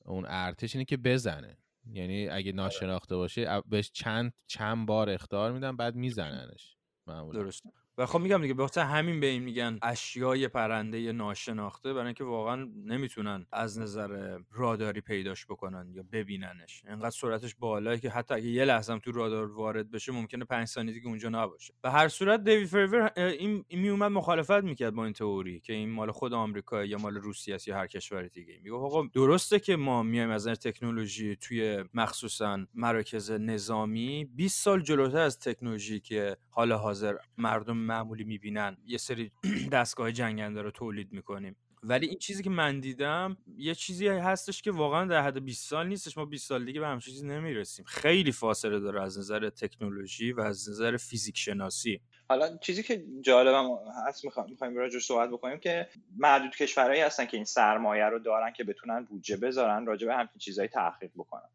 اون 0.05 0.25
ارتش 0.29 0.75
اینه 0.75 0.85
که 0.85 0.97
بزنه 0.97 1.59
یعنی 1.93 2.29
اگه 2.29 2.51
آره. 2.51 2.53
ناشناخته 2.53 3.17
باشه 3.17 3.63
بهش 3.67 3.91
چند 3.91 4.33
چند 4.47 4.87
بار 4.87 5.11
اختار 5.11 5.53
میدن 5.53 5.77
بعد 5.77 5.95
میزننش 5.95 6.77
معمولا 7.07 7.43
درسته 7.43 7.71
و 7.99 8.07
خب 8.07 8.19
میگم 8.19 8.43
دیگه 8.43 8.55
به 8.55 8.63
خاطر 8.63 8.81
همین 8.81 9.21
به 9.21 9.27
این 9.27 9.43
میگن 9.43 9.79
اشیای 9.83 10.49
پرنده 10.49 11.13
ناشناخته 11.13 11.93
برای 11.93 12.07
اینکه 12.07 12.25
واقعا 12.25 12.69
نمی‌تونن 12.85 13.47
از 13.53 13.79
نظر 13.79 14.39
راداری 14.53 15.01
پیداش 15.01 15.47
بکنن 15.47 15.91
یا 15.93 16.05
ببیننش. 16.13 16.83
انقدر 16.87 17.11
سرعتش 17.11 17.55
بالاه 17.55 17.99
که 17.99 18.11
حتی 18.11 18.35
اگه 18.35 18.47
یه 18.47 18.65
لحظه 18.65 18.93
هم 18.93 18.99
تو 18.99 19.13
رادار 19.13 19.51
وارد 19.51 19.91
بشه 19.91 20.13
ممکنه 20.13 20.45
5 20.45 20.67
ثانیه 20.67 20.95
دیگه 20.95 21.07
اونجا 21.07 21.29
نباشه. 21.29 21.75
به 21.83 21.91
هر 21.91 22.09
صورت 22.09 22.45
دیوید 22.45 22.69
فریور 22.69 23.13
این 23.17 23.65
میومد 23.71 24.11
مخالفت 24.11 24.51
می‌کرد 24.65 24.95
با 24.95 25.05
این 25.05 25.13
تئوری 25.13 25.61
که 25.61 25.73
این 25.73 25.91
مال 25.91 26.11
خود 26.11 26.33
آمریکا 26.33 26.85
یا 26.85 26.99
مال 26.99 27.15
روسیه 27.15 27.55
است 27.55 27.69
یا 27.69 27.77
هر 27.77 27.87
کشور 27.87 28.23
دیگه 28.23 28.59
میگه 28.63 28.77
آقا 28.77 29.03
درسته 29.13 29.59
که 29.59 29.77
ما 29.77 30.03
میایم 30.03 30.31
از 30.31 30.43
نظر 30.43 30.55
تکنولوژی 30.55 31.37
توی 31.37 31.85
مخصوصا 31.95 32.67
مراکز 32.75 33.31
نظامی 33.31 34.25
20 34.35 34.63
سال 34.63 34.81
جلوتر 34.81 35.19
از 35.19 35.39
تکنولوژی 35.39 36.01
که 36.01 36.37
حال 36.51 36.73
حاضر 36.73 37.15
مردم 37.39 37.84
معمولی 37.85 38.25
می‌بینن. 38.25 38.77
یه 38.87 38.99
سری 38.99 39.31
دستگاه 39.73 40.13
جنگنده 40.13 40.63
رو 40.63 40.71
تولید 40.71 41.13
می‌کنیم. 41.13 41.57
ولی 41.87 42.07
این 42.07 42.19
چیزی 42.19 42.43
که 42.43 42.51
من 42.51 42.81
دیدم 42.81 43.37
یه 43.57 43.75
چیزی 43.75 44.09
هستش 44.09 44.63
که 44.63 44.71
واقعا 44.71 45.05
در 45.05 45.23
حد 45.23 45.45
20 45.45 45.69
سال 45.69 45.89
نیستش. 45.89 46.19
ما 46.19 46.25
20 46.25 46.49
سال 46.49 46.65
دیگه 46.65 46.81
به 46.81 46.87
همچین 46.87 47.15
چیزی 47.15 47.27
نمی‌رسیم. 47.27 47.85
خیلی 47.85 48.33
فاصله 48.33 48.81
داره 48.81 49.03
از 49.03 49.19
نظر 49.19 49.51
تکنولوژی 49.51 50.33
و 50.33 50.41
از 50.41 50.69
نظر 50.69 50.97
فیزیک 50.97 51.39
شناسی. 51.39 52.01
حالا 52.29 52.57
چیزی 52.57 52.83
که 52.83 53.05
جالبم 53.21 53.79
هست 54.09 54.25
می‌خوایم 54.25 54.51
می‌خوایم 54.51 54.77
راجعش 54.77 55.05
صحبت 55.05 55.31
بکنیم 55.31 55.59
که 55.59 55.89
معدود 56.17 56.57
کشورهایی 56.57 57.01
هستن 57.01 57.27
که 57.27 57.37
این 57.37 57.45
سرمایه 57.45 58.05
رو 58.05 58.19
دارن 58.19 58.53
که 58.53 58.65
بتونن 58.65 59.05
بودجه 59.05 59.37
بذارن 59.37 59.87
راجع 59.87 60.07
به 60.07 60.15
همچین 60.15 60.39
چیزایی 60.39 60.69
تحقیق 60.69 61.11
بکنن. 61.17 61.49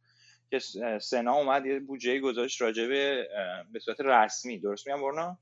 که 0.51 0.59
سنا 1.01 1.33
اومد 1.33 1.65
یه 1.65 1.79
بودجه 1.79 2.19
گذاشت 2.19 2.61
راجع 2.61 2.87
به 2.87 3.79
صورت 3.79 4.01
رسمی. 4.01 4.59
درست 4.59 4.87
میگم 4.87 5.01
برنا 5.01 5.37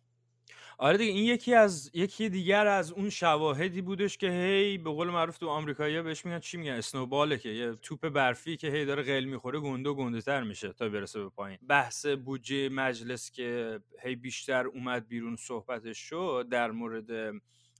آره 0.79 0.97
دیگه 0.97 1.11
این 1.11 1.25
یکی 1.25 1.53
از 1.53 1.91
یکی 1.93 2.29
دیگر 2.29 2.67
از 2.67 2.91
اون 2.91 3.09
شواهدی 3.09 3.81
بودش 3.81 4.17
که 4.17 4.29
هی 4.29 4.77
به 4.77 4.89
قول 4.89 5.09
معروف 5.09 5.37
تو 5.37 5.47
آمریکایی‌ها 5.47 6.03
بهش 6.03 6.25
میگن 6.25 6.39
چی 6.39 6.57
میگن؟ 6.57 6.71
اسنوباله 6.71 7.37
که 7.37 7.49
یه 7.49 7.75
توپ 7.75 8.09
برفی 8.09 8.57
که 8.57 8.67
هی 8.67 8.85
داره 8.85 9.03
قل 9.03 9.23
می‌خوره 9.23 9.59
گنده 9.59 9.89
و 9.89 9.93
گنده 9.93 10.21
تر 10.21 10.43
میشه 10.43 10.73
تا 10.73 10.89
برسه 10.89 11.19
به 11.19 11.29
پایین. 11.29 11.59
بحث 11.67 12.05
بودجه 12.05 12.69
مجلس 12.69 13.31
که 13.31 13.79
هی 14.03 14.15
بیشتر 14.15 14.67
اومد 14.67 15.07
بیرون 15.07 15.35
صحبتش 15.35 15.97
شد 15.97 16.47
در 16.51 16.71
مورد 16.71 17.33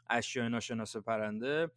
اشیاء 0.10 0.48
ناشناس 0.48 0.98
پرنده 0.98 1.72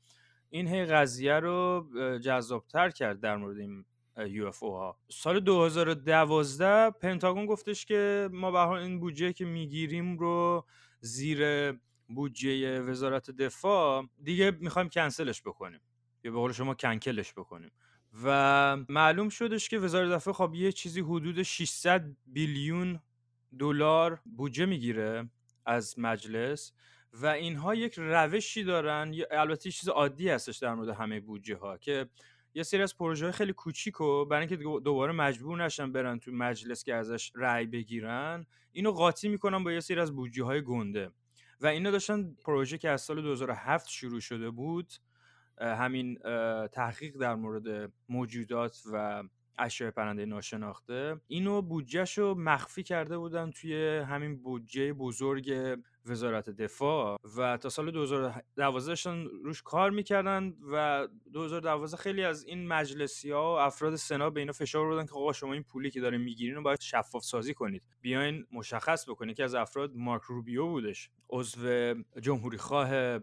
این 0.50 0.68
هی 0.68 0.84
قضیه 0.84 1.34
رو 1.34 1.86
جذابتر 2.24 2.90
کرد 2.90 3.20
در 3.20 3.36
مورد 3.36 3.58
این 3.58 3.84
یو 4.26 4.46
اف 4.46 4.60
ها 4.60 4.98
سال 5.08 5.40
2012 5.40 6.90
پنتاگون 6.90 7.46
گفتش 7.46 7.86
که 7.86 8.28
ما 8.32 8.50
به 8.50 8.68
این 8.68 9.00
بودجه 9.00 9.32
که 9.32 9.44
می‌گیریم 9.44 10.18
رو 10.18 10.64
زیر 11.00 11.72
بودجه 12.08 12.80
وزارت 12.80 13.30
دفاع 13.30 14.08
دیگه 14.22 14.50
می‌خوایم 14.50 14.88
کنسلش 14.88 15.42
بکنیم. 15.42 15.80
یا 16.24 16.30
به 16.30 16.38
قول 16.38 16.52
شما 16.52 16.74
کنکلش 16.74 17.32
بکنیم. 17.32 17.70
و 18.24 18.76
معلوم 18.88 19.28
شدش 19.28 19.68
که 19.68 19.78
وزارت 19.78 20.10
دفاع 20.10 20.34
خب 20.34 20.54
یه 20.54 20.72
چیزی 20.72 21.00
حدود 21.00 21.42
600 21.42 22.16
بیلیون 22.26 23.00
دلار 23.58 24.20
بودجه 24.36 24.66
می‌گیره 24.66 25.28
از 25.66 25.98
مجلس 25.98 26.72
و 27.12 27.26
اینها 27.26 27.74
یک 27.74 27.94
روشی 27.98 28.64
دارن. 28.64 29.14
البته 29.30 29.70
چیز 29.70 29.88
عادی 29.88 30.28
هستش 30.28 30.56
در 30.56 30.74
مورد 30.74 30.88
همه 30.88 31.20
بودجه 31.20 31.56
ها 31.56 31.78
که 31.78 32.08
یه 32.54 32.62
سری 32.62 32.82
از 32.82 32.96
پروژه 32.96 33.32
خیلی 33.32 33.52
کوچیک 33.52 34.00
و 34.00 34.24
برای 34.24 34.40
اینکه 34.40 34.56
دو- 34.56 34.80
دوباره 34.80 35.12
مجبور 35.12 35.64
نشن 35.64 35.92
برن 35.92 36.18
تو 36.18 36.30
مجلس 36.32 36.84
که 36.84 36.94
ازش 36.94 37.32
رأی 37.34 37.66
بگیرن 37.66 38.46
اینو 38.72 38.90
قاطی 38.92 39.28
می‌کنن 39.28 39.64
با 39.64 39.72
یه 39.72 39.80
سری 39.80 40.00
از 40.00 40.16
بودجه 40.16 40.44
های 40.44 40.62
گنده. 40.62 41.10
و 41.60 41.66
اینا 41.66 41.90
داشتن 41.90 42.34
پروژه 42.44 42.78
که 42.78 42.90
از 42.90 43.02
سال 43.02 43.22
2007 43.22 43.88
شروع 43.88 44.20
شده 44.20 44.50
بود 44.50 44.92
همین 45.58 46.18
تحقیق 46.72 47.16
در 47.16 47.34
مورد 47.34 47.92
موجودات 48.08 48.82
و 48.92 49.22
اشیاء 49.58 49.90
پرنده 49.90 50.26
ناشناخته. 50.26 51.20
اینو 51.26 51.62
بودجهش 51.62 52.18
رو 52.18 52.34
مخفی 52.34 52.82
کرده 52.82 53.18
بودن 53.18 53.50
توی 53.50 53.98
همین 53.98 54.42
بودجه 54.42 54.92
بزرگ 54.92 55.52
وزارت 56.06 56.50
دفاع 56.50 57.18
و 57.36 57.56
تا 57.56 57.68
سال 57.68 57.90
2012 57.90 58.86
داشتن 58.86 59.24
روش 59.44 59.62
کار 59.62 59.90
می‌کردن 59.90 60.54
و 60.72 61.08
2012 61.32 61.96
خیلی 61.96 62.24
از 62.24 62.44
این 62.44 62.68
مجلسی 62.68 63.30
ها 63.30 63.54
و 63.54 63.58
افراد 63.58 63.96
سنا 63.96 64.30
به 64.30 64.40
اینا 64.40 64.52
فشار 64.52 64.88
بردن 64.88 65.06
که 65.06 65.12
آقا 65.12 65.32
شما 65.32 65.52
این 65.52 65.62
پولی 65.62 65.90
که 65.90 66.00
دارین 66.00 66.20
می‌گیرین 66.20 66.54
رو 66.54 66.62
باید 66.62 66.80
شفاف 66.80 67.24
سازی 67.24 67.54
کنید. 67.54 67.82
بیاین 68.00 68.46
مشخص 68.52 69.08
بکنید 69.08 69.36
که 69.36 69.44
از 69.44 69.54
افراد 69.54 69.92
مارک 69.94 70.22
روبیو 70.22 70.66
بودش. 70.66 71.10
عضو 71.30 71.94
جمهوری 72.22 72.58
خواه 72.58 73.18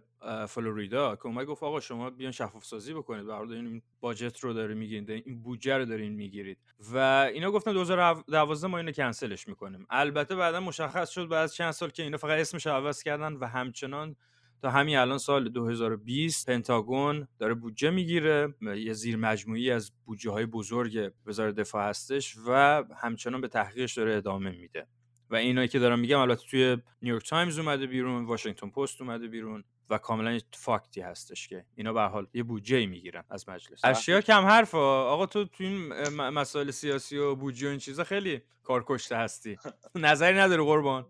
فلوریدا 0.48 1.16
که 1.16 1.26
اومد 1.26 1.46
گفت 1.46 1.64
آقا 1.64 1.80
شما 1.80 2.10
بیان 2.10 2.32
شفاف 2.32 2.66
سازی 2.66 2.94
بکنید 2.94 3.30
حال 3.30 3.52
این 3.52 3.82
باجت 4.00 4.40
رو 4.40 4.54
داره 4.54 4.74
می‌گیرید 4.74 5.10
این 5.12 5.42
بودجه 5.42 5.78
رو 5.78 5.86
دارین 5.86 6.14
می‌گیرید. 6.14 6.58
و 6.94 6.98
اینا 7.34 7.52
گفتن 7.52 7.74
2012 7.74 8.68
ما 8.68 8.78
اینو 8.78 8.92
کنسلش 8.92 9.48
می‌کنیم. 9.48 9.88
البته 9.90 10.36
بعدا 10.36 10.60
مشخص 10.60 11.10
شد 11.10 11.28
بعد 11.28 11.52
چند 11.52 11.72
سال 11.72 11.90
که 11.90 12.04
اینا 12.04 12.18
فقط 12.18 12.40
اسمش 12.40 12.68
عوض 12.68 13.04
کردن 13.04 13.34
و 13.34 13.46
همچنان 13.46 14.16
تا 14.62 14.70
همین 14.70 14.98
الان 14.98 15.18
سال 15.18 15.50
2020 15.50 16.50
پنتاگون 16.50 17.28
داره 17.40 17.54
بودجه 17.54 17.90
می‌گیره. 17.90 18.56
یه 18.62 18.94
زیر 18.94 19.18
مجموعی 19.18 19.72
از 19.72 19.92
بودجه 20.06 20.32
های 20.32 20.46
بزرگ 20.46 21.12
وزارت 21.26 21.56
دفاع 21.56 21.90
هستش 21.90 22.36
و 22.48 22.84
همچنان 23.02 23.42
به 23.42 23.48
تحقیقش 23.48 23.98
داره 23.98 24.16
ادامه 24.16 24.52
میده. 24.52 24.88
و 25.30 25.36
اینایی 25.36 25.68
که 25.68 25.80
دارم 25.80 26.00
میگم 26.00 26.20
البته 26.20 26.44
توی 26.50 26.78
نیویورک 27.02 27.30
تایمز 27.30 27.60
اومده 27.60 27.88
بیرون 27.88 28.26
واشنگتن 28.26 28.70
پست 28.70 29.02
اومده 29.02 29.28
بیرون. 29.28 29.64
و 29.90 29.98
کاملا 29.98 30.40
fact 30.54 30.92
ی 30.92 31.02
هستش 31.02 31.48
که 31.48 31.66
اینا 31.76 31.94
به 31.94 32.02
حال 32.02 32.28
یه 32.34 32.44
بودجه 32.44 32.86
می‌گیرن 32.86 33.24
از 33.30 33.50
مجلس. 33.50 33.86
ارشیا 33.86 34.22
کم 34.22 34.46
حرف 34.46 34.76
آقا 34.76 35.26
تو 35.26 35.46
تو 35.46 35.64
این 35.64 35.88
مسائل 36.10 36.72
سیاسی 36.72 37.18
و 37.18 37.36
بودجه 37.36 37.68
و 37.68 37.70
این 37.70 37.80
چیزا 37.80 38.04
خیلی 38.04 38.42
کار 38.64 38.86
کشته 38.88 39.18
هستی. 39.18 39.58
نظری 39.96 40.38
نداری 40.38 40.64
قربان؟ 40.64 41.06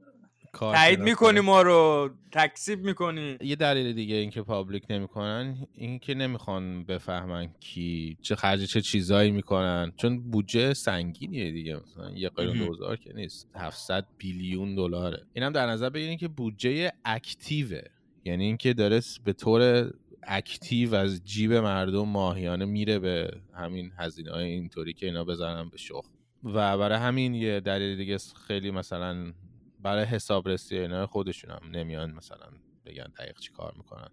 تایید 0.54 1.00
می‌کنی 1.00 1.40
ما 1.40 1.62
رو؟ 1.62 2.10
تکذیب 2.32 2.80
می‌کنی؟ 2.80 3.38
یه 3.42 3.56
دلیل 3.56 3.94
دیگه 3.94 4.16
اینکه 4.16 4.42
public 4.42 4.84
نمی‌کنن 4.90 5.68
این 5.74 6.00
که 6.00 6.14
نمی‌خوان 6.14 6.84
بفهمن 6.84 7.54
کی 7.60 8.18
چه 8.22 8.36
خرج 8.36 8.64
چه 8.64 8.82
چیزایی 8.82 9.32
می‌کنن. 9.32 9.94
چون 9.98 10.32
بودجه 10.32 10.74
سنگینیه 10.74 11.52
دیگه 11.52 11.76
مثلا. 11.76 12.12
یه 12.12 12.30
قرون 12.30 12.58
مهم. 12.58 12.68
دوزار 12.68 12.96
که 12.96 13.14
نیست. 13.14 13.50
700 13.56 14.08
billion 14.18 14.76
دلاره. 14.76 15.26
اینم 15.34 15.52
در 15.52 15.66
نظر 15.68 15.90
بگیرین 15.90 16.18
که 16.18 16.28
بودجه 16.28 16.92
active 17.06 17.63
ه. 17.63 17.82
یعنی 18.28 18.46
اینکه 18.46 18.74
داره 18.74 19.02
به 19.24 19.34
طور 19.34 19.92
active 20.24 20.96
از 20.96 21.26
جیب 21.26 21.54
مردم 21.54 22.08
ماهیانه 22.08 22.66
میره 22.66 23.00
به 23.00 23.32
همین 23.54 23.92
هزینه 23.98 24.32
های 24.32 24.44
اینطوری 24.44 24.94
که 24.94 25.06
اینا 25.06 25.24
بزنن 25.24 25.70
به 25.70 25.78
زخم 25.78 26.10
و 26.44 26.78
برای 26.78 26.98
همین 26.98 27.34
یه 27.34 27.60
دلیل 27.60 27.98
دیگه 27.98 28.18
خیلی 28.48 28.72
مثلا 28.72 29.34
برای 29.80 30.06
حسابرسی 30.06 30.78
اینا 30.78 31.08
خودشون 31.08 31.52
هم 31.52 31.70
نمیان 31.72 32.12
مثلا 32.12 32.48
بگن 32.86 33.08
دقیق 33.20 33.40
چی 33.40 33.52
کار 33.52 33.74
می‌کنن. 33.78 34.10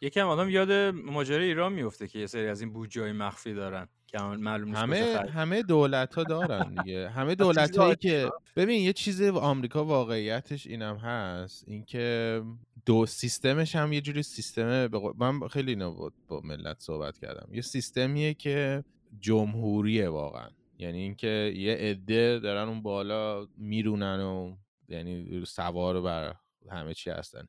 یکم 0.00 0.26
آدم 0.26 0.50
یاد 0.50 0.72
ماجرای 0.94 1.46
ایران 1.46 1.72
میفته 1.72 2.08
که 2.08 2.18
یه 2.18 2.26
سری 2.26 2.46
از 2.46 2.60
این 2.60 2.72
بودجه 2.72 3.12
مخفی 3.12 3.54
دارن. 3.54 3.88
که 4.12 4.18
معلوم 4.22 4.68
نیست 4.68 4.78
همه 4.82 5.30
همه 5.30 5.62
دولت 5.62 6.14
ها 6.14 6.22
دارن 6.22 6.74
دیگه. 6.74 7.08
همه 7.08 7.34
دولت 7.44 7.78
هایی. 7.78 7.96
که 7.96 8.30
ببین 8.56 8.80
یه 8.82 8.92
چیز 8.92 9.22
آمریکا 9.22 9.84
واقعیتش 9.84 10.66
اینم 10.66 10.96
هست 10.96 11.64
اینکه 11.68 12.42
دو 12.86 13.06
سیستمش 13.06 13.76
هم 13.76 13.92
یه 13.92 14.00
جوری 14.00 14.22
سیستم 14.22 14.88
به 14.88 14.98
قول- 14.98 15.14
من 15.16 15.48
خیلی 15.48 15.70
اینا 15.70 15.90
با, 16.28 16.40
ملت 16.44 16.80
صحبت 16.80 17.18
کردم. 17.18 17.54
یه 17.54 17.60
سیستمیه 17.62 18.34
که 18.34 18.84
جمهوریه 19.20 20.08
واقعا. 20.08 20.48
یعنی 20.78 20.98
اینکه 20.98 21.52
یه 21.56 21.74
عده 21.74 22.38
دارن 22.38 22.68
اون 22.68 22.82
بالا 22.82 23.46
میرونن 23.56 24.20
و 24.20 24.56
یعنی 24.88 25.44
سوار 25.46 26.00
بر 26.00 26.34
همه 26.70 26.94
چی 26.94 27.10
هستن. 27.10 27.46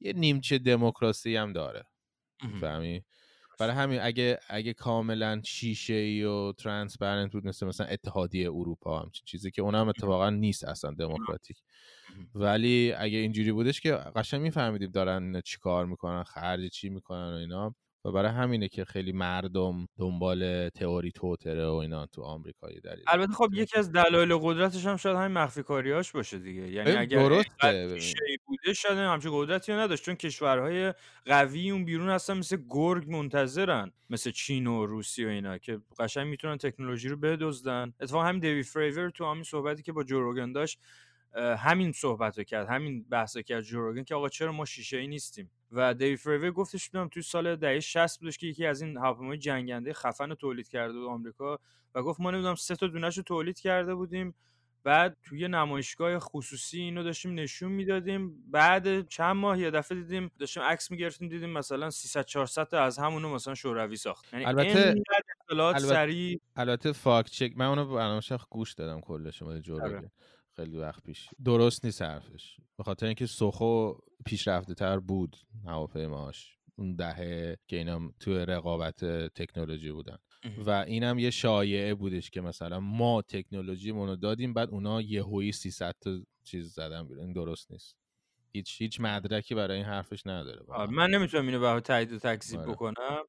یه 0.00 0.12
نیمچه 0.12 0.58
دموکراسی 0.58 1.36
هم 1.36 1.52
داره. 1.52 1.84
فهمی؟ 2.60 3.04
برای 3.66 3.76
همین 3.76 4.00
اگه 4.02 4.38
اگه 4.48 4.72
کاملا 4.72 5.42
شیشه 5.44 5.94
ای 5.94 6.24
و 6.24 6.52
ترانسپرنت 6.52 7.32
بود 7.32 7.46
مثل 7.46 7.66
مثلا 7.66 7.86
اتحادیه 7.86 8.50
اروپا 8.50 9.00
هم 9.00 9.10
چیزی 9.24 9.50
که 9.50 9.62
اونم 9.62 9.88
اتفاقا 9.88 10.30
نیست 10.30 10.64
اصلا 10.64 10.90
دموکراتیک. 10.90 11.62
ولی 12.34 12.92
اگه 12.98 13.18
اینجوری 13.18 13.52
بودش 13.52 13.80
که 13.80 13.92
قشنگ 13.94 14.42
میفهمیدیم 14.42 14.90
دارن 14.90 15.22
اینا 15.22 15.40
چی 15.40 15.58
کار 15.58 15.86
می‌کنن 15.86 16.24
خرج 16.24 16.70
چی 16.70 16.88
می‌کنن 16.88 17.34
و 17.34 17.36
اینا. 17.36 17.74
و 18.04 18.12
برای 18.12 18.30
همینه 18.30 18.68
که 18.68 18.84
خیلی 18.84 19.12
مردم 19.12 19.86
دنبال 19.98 20.68
تئوری 20.68 21.10
توتره 21.12 21.66
و 21.66 21.72
اینا 21.74 22.06
تو 22.06 22.22
آمریکایی 22.22 22.80
دلیل 22.80 23.04
البته 23.08 23.32
خب 23.32 23.48
یکی 23.54 23.78
از 23.78 23.92
دلایل 23.92 24.36
قدرتش 24.36 24.86
هم 24.86 24.96
شاید 24.96 25.16
همین 25.16 25.38
مخفی 25.38 25.62
کاریاش 25.62 26.12
باشه 26.12 26.38
دیگه. 26.38 26.70
یعنی 26.70 26.90
اگر 26.90 27.42
شی 27.98 28.14
بوده 28.46 28.72
شاید 28.72 28.98
همچین 28.98 29.30
قدرتی 29.34 29.72
رو 29.72 29.78
نداشت. 29.78 30.04
چون 30.04 30.14
کشورهای 30.14 30.94
قوی 31.26 31.70
اون 31.70 31.84
بیرون 31.84 32.10
هستن 32.10 32.38
مثل 32.38 32.56
گرگ 32.70 33.10
منتظرن 33.10 33.92
مثل 34.10 34.30
چین 34.30 34.66
و 34.66 34.86
روسیه 34.86 35.26
و 35.26 35.30
اینا 35.30 35.58
که 35.58 35.80
قشنگ 35.98 36.26
می‌تونن 36.26 36.56
تکنولوژی 36.56 37.08
رو 37.08 37.16
بدزدن. 37.16 37.92
اتفاقا 38.00 38.24
همین 38.24 38.40
دیوی 38.40 38.62
فریور 38.62 39.10
تو 39.10 39.30
همین 39.30 39.42
صحبتی 39.42 39.82
که 39.82 39.92
با 39.92 40.04
جوروگن 40.04 40.52
داشت 40.52 40.78
همین 41.58 41.92
صحبت 41.92 42.38
رو 42.38 42.44
کرد 42.44 42.68
همین 42.68 43.04
بحث 43.10 43.36
کرد 43.36 43.62
جوروگن 43.62 44.04
که 44.04 44.14
آقا 44.14 44.28
چرا 44.28 44.52
ما 44.52 44.64
شیشه 44.64 44.96
ای 44.96 45.06
نیستیم؟ 45.06 45.50
و 45.72 45.94
دیوی 45.94 46.16
فریور 46.16 46.50
گفتش 46.50 46.90
بودم 46.90 47.08
توی 47.08 47.22
سال 47.22 47.56
دهه 47.56 47.80
60 47.80 48.20
بودش 48.20 48.38
که 48.38 48.46
یکی 48.46 48.66
از 48.66 48.82
این 48.82 48.96
هواپیمای 48.96 49.38
جنگنده 49.38 49.92
خفن 49.92 50.28
رو 50.28 50.34
تولید 50.34 50.68
کرده 50.68 50.92
بود 50.92 51.08
آمریکا 51.08 51.58
و 51.94 52.02
گفت 52.02 52.20
ما 52.20 52.30
نمی‌دونم 52.30 52.54
سه 52.54 52.76
تا 52.76 52.86
دونش 52.86 53.16
رو 53.16 53.22
تولید 53.22 53.60
کرده 53.60 53.94
بودیم 53.94 54.34
بعد 54.84 55.16
توی 55.22 55.48
نمایشگاه 55.48 56.18
خصوصی 56.18 56.80
اینو 56.80 57.02
داشتیم 57.02 57.34
نشون 57.34 57.72
می‌دادیم 57.72 58.50
بعد 58.50 59.08
چند 59.08 59.36
ماه 59.36 59.60
یه 59.60 59.70
دفعه 59.70 59.98
دیدیم 59.98 60.30
داشتیم 60.38 60.62
عکس 60.62 60.90
می‌گرفتیم 60.90 61.28
دیدیم 61.28 61.50
مثلا 61.50 61.90
300 61.90 62.24
400 62.24 62.68
تا 62.68 62.82
از 62.82 62.98
همونو 62.98 63.34
مثلا 63.34 63.54
شوروی 63.54 63.96
ساخت. 63.96 64.32
یعنی 64.32 64.44
البته 64.44 64.94
اطلاعات 65.50 65.76
البته, 65.76 65.94
سریع 65.94 66.40
البته 66.56 66.92
فاکت 66.92 67.30
چک 67.30 67.52
من 67.56 67.66
اونو 67.66 67.94
برنامه‌ش 67.94 68.32
گوش 68.50 68.72
دادم 68.72 69.00
کلش 69.00 69.42
اومده 69.42 69.60
جوروگن 69.60 70.10
خیلی 70.56 70.78
وقت 70.78 71.02
پیش. 71.02 71.28
درست 71.44 71.84
نیست 71.84 72.02
حرفش. 72.02 72.56
به 72.76 72.84
خاطر 72.84 73.06
اینکه 73.06 73.26
سوخو 73.26 73.92
پیشرفته 74.26 74.74
تر 74.74 74.98
بود 74.98 75.36
هواپیماش. 75.66 76.58
اون 76.76 76.96
دهه 76.96 77.56
که 77.66 77.76
اینا 77.76 78.12
تو 78.20 78.32
رقابت 78.32 79.04
تکنولوژی 79.34 79.92
بودن. 79.92 80.18
و 80.66 80.70
اینم 80.70 81.18
یه 81.18 81.30
شایعه 81.30 81.94
بودش 81.94 82.30
که 82.30 82.40
مثلا 82.40 82.80
ما 82.80 83.22
تکنولوژی 83.22 83.90
رو 83.90 84.16
دادیم 84.16 84.54
بعد 84.54 84.70
اونا 84.70 85.00
یهویی 85.02 85.52
300 85.52 85.94
تا 86.00 86.18
چیز 86.44 86.72
زدن 86.72 87.08
بیرون. 87.08 87.24
این 87.24 87.32
درست 87.32 87.72
نیست. 87.72 87.96
هیچ 88.52 88.82
هیچ 88.82 89.00
مدرکی 89.00 89.54
برای 89.54 89.76
این 89.76 89.86
حرفش 89.86 90.26
نداره 90.26 90.86
من 90.90 91.10
نمی‌تونم 91.10 91.46
اینو 91.46 91.60
به 91.60 91.80
تایید 91.80 92.12
و 92.12 92.18
تکذیب 92.18 92.60
آره. 92.60 92.72
بکنم. 92.72 93.22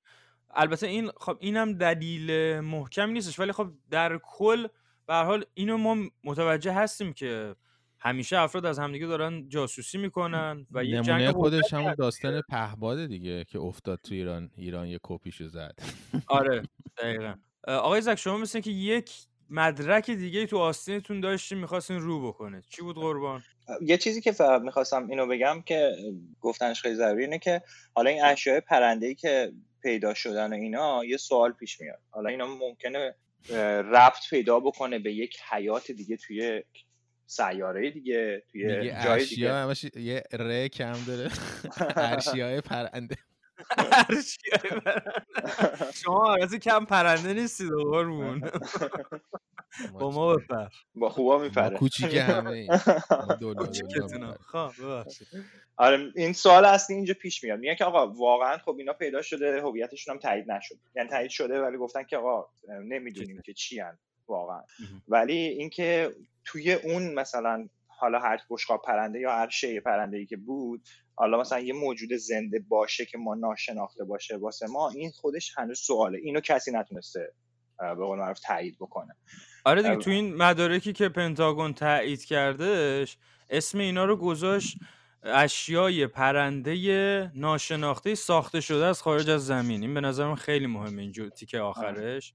البته 0.49 0.87
این 0.87 1.11
خب 1.17 1.37
اینم 1.39 1.73
دلیل 1.73 2.59
محکم 2.59 3.09
نیستش 3.09 3.39
ولی 3.39 3.51
خب 3.51 3.71
در 3.89 4.19
کل 4.23 4.67
به 5.07 5.13
حال 5.13 5.45
اینو 5.53 5.77
ما 5.77 5.97
متوجه 6.23 6.73
هستیم 6.73 7.13
که 7.13 7.55
همیشه 7.99 8.37
افراد 8.37 8.65
از 8.65 8.79
همدیگه 8.79 9.07
دارن 9.07 9.49
جاسوسی 9.49 9.97
می‌کنن 9.97 10.67
و 10.71 10.83
یه 10.83 11.01
جنگ 11.01 11.31
خودش 11.31 11.73
همون 11.73 11.95
داستان 11.97 12.41
پهباده 12.49 13.07
دیگه 13.07 13.43
که 13.43 13.59
افتاد 13.59 13.99
تو 14.03 14.13
ایران 14.13 14.51
ایران 14.57 14.87
یه 14.87 14.99
کپیشو 15.03 15.47
زد. 15.47 15.79
آره 16.27 16.63
دقیقا. 16.97 17.35
آقای 17.67 18.01
زک 18.01 18.15
شما 18.15 18.37
مثل 18.37 18.59
که 18.59 18.71
یک 18.71 19.11
مدرک 19.49 20.11
دیگه 20.11 20.45
تو 20.45 20.57
آستینتون 20.57 21.19
داشتیم 21.19 21.57
می‌خواستین 21.57 21.99
رو 21.99 22.27
بکنه 22.27 22.61
چی 22.69 22.81
بود 22.81 22.95
قربان؟ 22.95 23.43
یه 23.81 23.97
چیزی 23.97 24.21
که 24.21 24.31
فقط 24.31 24.61
می‌خواستم 24.61 25.09
اینو 25.09 25.27
بگم 25.27 25.61
که 25.61 25.95
گفتنش 26.41 26.81
خیلی 26.81 26.95
ضروری 26.95 27.23
اینه 27.23 27.39
که 27.39 27.61
حالا 27.93 28.09
این 28.09 28.23
اشیاء 28.23 28.59
پرنده 28.59 29.07
ای 29.07 29.15
که 29.15 29.51
پیدا 29.81 30.13
شدن 30.13 30.53
و 30.53 30.55
اینا 30.55 31.05
یه 31.05 31.17
سوال 31.17 31.51
پیش 31.51 31.81
میاد. 31.81 31.99
حالا 32.09 32.29
اینا 32.29 32.45
ممکنه 32.47 33.15
رفت 33.91 34.29
پیدا 34.29 34.59
بکنه 34.59 34.99
به 34.99 35.13
یک 35.13 35.37
حیات 35.51 35.91
دیگه 35.91 36.17
توی 36.17 36.63
سیاره 37.25 37.91
دیگه 37.91 38.43
توی 38.51 38.91
جای 39.03 39.25
دیگه. 39.25 39.53
همش 39.53 39.83
یه 39.95 40.23
ر 40.31 40.67
کم 40.67 41.03
داره. 41.07 41.29
ارشیای 41.95 42.61
پرنده. 42.61 43.15
پرنده 43.77 44.21
شما 46.03 46.35
از 46.35 46.55
کم 46.55 46.85
پرنده 46.85 47.33
نیستید 47.33 47.71
قربون. 47.71 48.41
با 49.99 50.11
ما 50.11 50.35
بپر. 50.35 50.67
با 50.95 51.09
خوبا 51.09 51.37
میپره 51.37 51.77
کوچیک 51.77 52.15
همه 52.15 52.77
خب 54.51 54.71
ببخشید. 54.81 55.27
آره 55.77 56.11
این 56.15 56.33
سوال 56.33 56.65
اصلی 56.65 56.95
اینجا 56.95 57.13
پیش 57.13 57.43
میاد. 57.43 57.59
میگن 57.59 57.75
که 57.75 57.85
آقا 57.85 58.07
واقعا 58.07 58.57
خب 58.57 58.75
اینا 58.77 58.93
پیدا 58.93 59.21
شده 59.21 59.61
هویتشون 59.61 60.13
هم 60.13 60.19
تایید 60.19 60.51
نشد. 60.51 60.75
یعنی 60.95 61.09
تایید 61.09 61.31
شده 61.31 61.61
ولی 61.61 61.77
گفتن 61.77 62.03
که 62.03 62.17
آقا 62.17 62.47
نمی‌دونیم 62.83 63.41
که 63.41 63.53
چی 63.53 63.79
هن 63.79 63.97
واقعا. 64.27 64.61
ولی 65.07 65.37
اینکه 65.37 66.15
توی 66.45 66.73
اون 66.73 67.13
مثلا 67.13 67.67
حالا 67.87 68.19
هر 68.19 68.39
بشقاب 68.49 68.81
پرنده 68.81 69.19
یا 69.19 69.31
هر 69.31 69.49
شی 69.49 69.79
پرنده 69.79 70.17
ای 70.17 70.25
که 70.25 70.37
بود 70.37 70.81
حالا 71.15 71.39
مثلا 71.39 71.59
یه 71.59 71.73
موجود 71.73 72.13
زنده 72.13 72.59
باشه 72.59 73.05
که 73.05 73.17
ما 73.17 73.35
ناشناخته 73.35 74.03
باشه 74.03 74.37
واسه 74.37 74.67
ما 74.67 74.89
این 74.89 75.11
خودش 75.11 75.53
هنوز 75.57 75.79
سواله. 75.79 76.17
اینو 76.17 76.39
کسی 76.39 76.71
نتونسته 76.71 77.33
به 77.79 78.05
قول 78.05 78.19
معروف 78.19 78.39
تایید 78.39 78.75
بکنه. 78.79 79.15
آره 79.65 79.81
دیگه 79.81 79.95
تو 79.95 80.09
این 80.09 80.35
مدارکی 80.35 80.93
که 80.93 81.09
پنتاگون 81.09 81.73
تایید 81.73 82.25
کردش 82.25 83.17
اسم 83.49 83.77
اینا 83.79 84.05
رو 84.05 84.17
گذاشت 84.17 84.77
اشیای 85.23 86.07
پرنده 86.07 87.31
ناشناخته 87.35 88.15
ساخته 88.15 88.61
شده 88.61 88.85
از 88.85 89.01
خارج 89.01 89.29
از 89.29 89.45
زمین. 89.45 89.81
این 89.81 89.93
به 89.93 90.01
نظر 90.01 90.27
من 90.27 90.35
خیلی 90.35 90.67
مهمه 90.67 91.01
اینجا 91.01 91.29
تیکه 91.29 91.59
آخرش. 91.59 92.33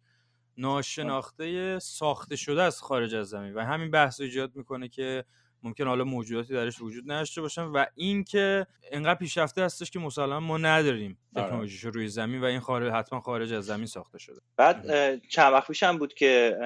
ناشناخته 0.56 1.78
ساخته 1.78 2.36
شده 2.36 2.62
از 2.62 2.80
خارج 2.80 3.14
از 3.14 3.28
زمین. 3.28 3.54
و 3.54 3.60
همین 3.60 3.90
بحث 3.90 4.20
ایجاد 4.20 4.56
می‌کنه 4.56 4.88
که 4.88 5.24
ممکن 5.62 5.86
حالا 5.86 6.04
موجوداتی 6.04 6.54
درش 6.54 6.80
وجود 6.80 7.12
نداشته 7.12 7.40
باشن 7.40 7.62
و 7.62 7.84
اینکه 7.94 8.66
انقدر 8.92 9.18
پیشرفته 9.18 9.64
هستش 9.64 9.90
که 9.90 9.98
مسلما 9.98 10.40
ما 10.40 10.58
نداریم 10.58 11.18
آره. 11.36 11.46
تکنولوژیش 11.46 11.84
روی 11.84 12.08
زمین 12.08 12.40
و 12.40 12.44
این 12.44 12.60
خارج 12.60 12.92
حتما 12.92 13.20
خارج 13.20 13.52
از 13.52 13.66
زمین 13.66 13.86
ساخته 13.86 14.18
شده. 14.18 14.40
بعد 14.56 14.84
چند 15.28 15.52
وقت 15.52 15.68
پیش 15.68 15.82
هم 15.82 15.98
بود 15.98 16.14
که 16.14 16.56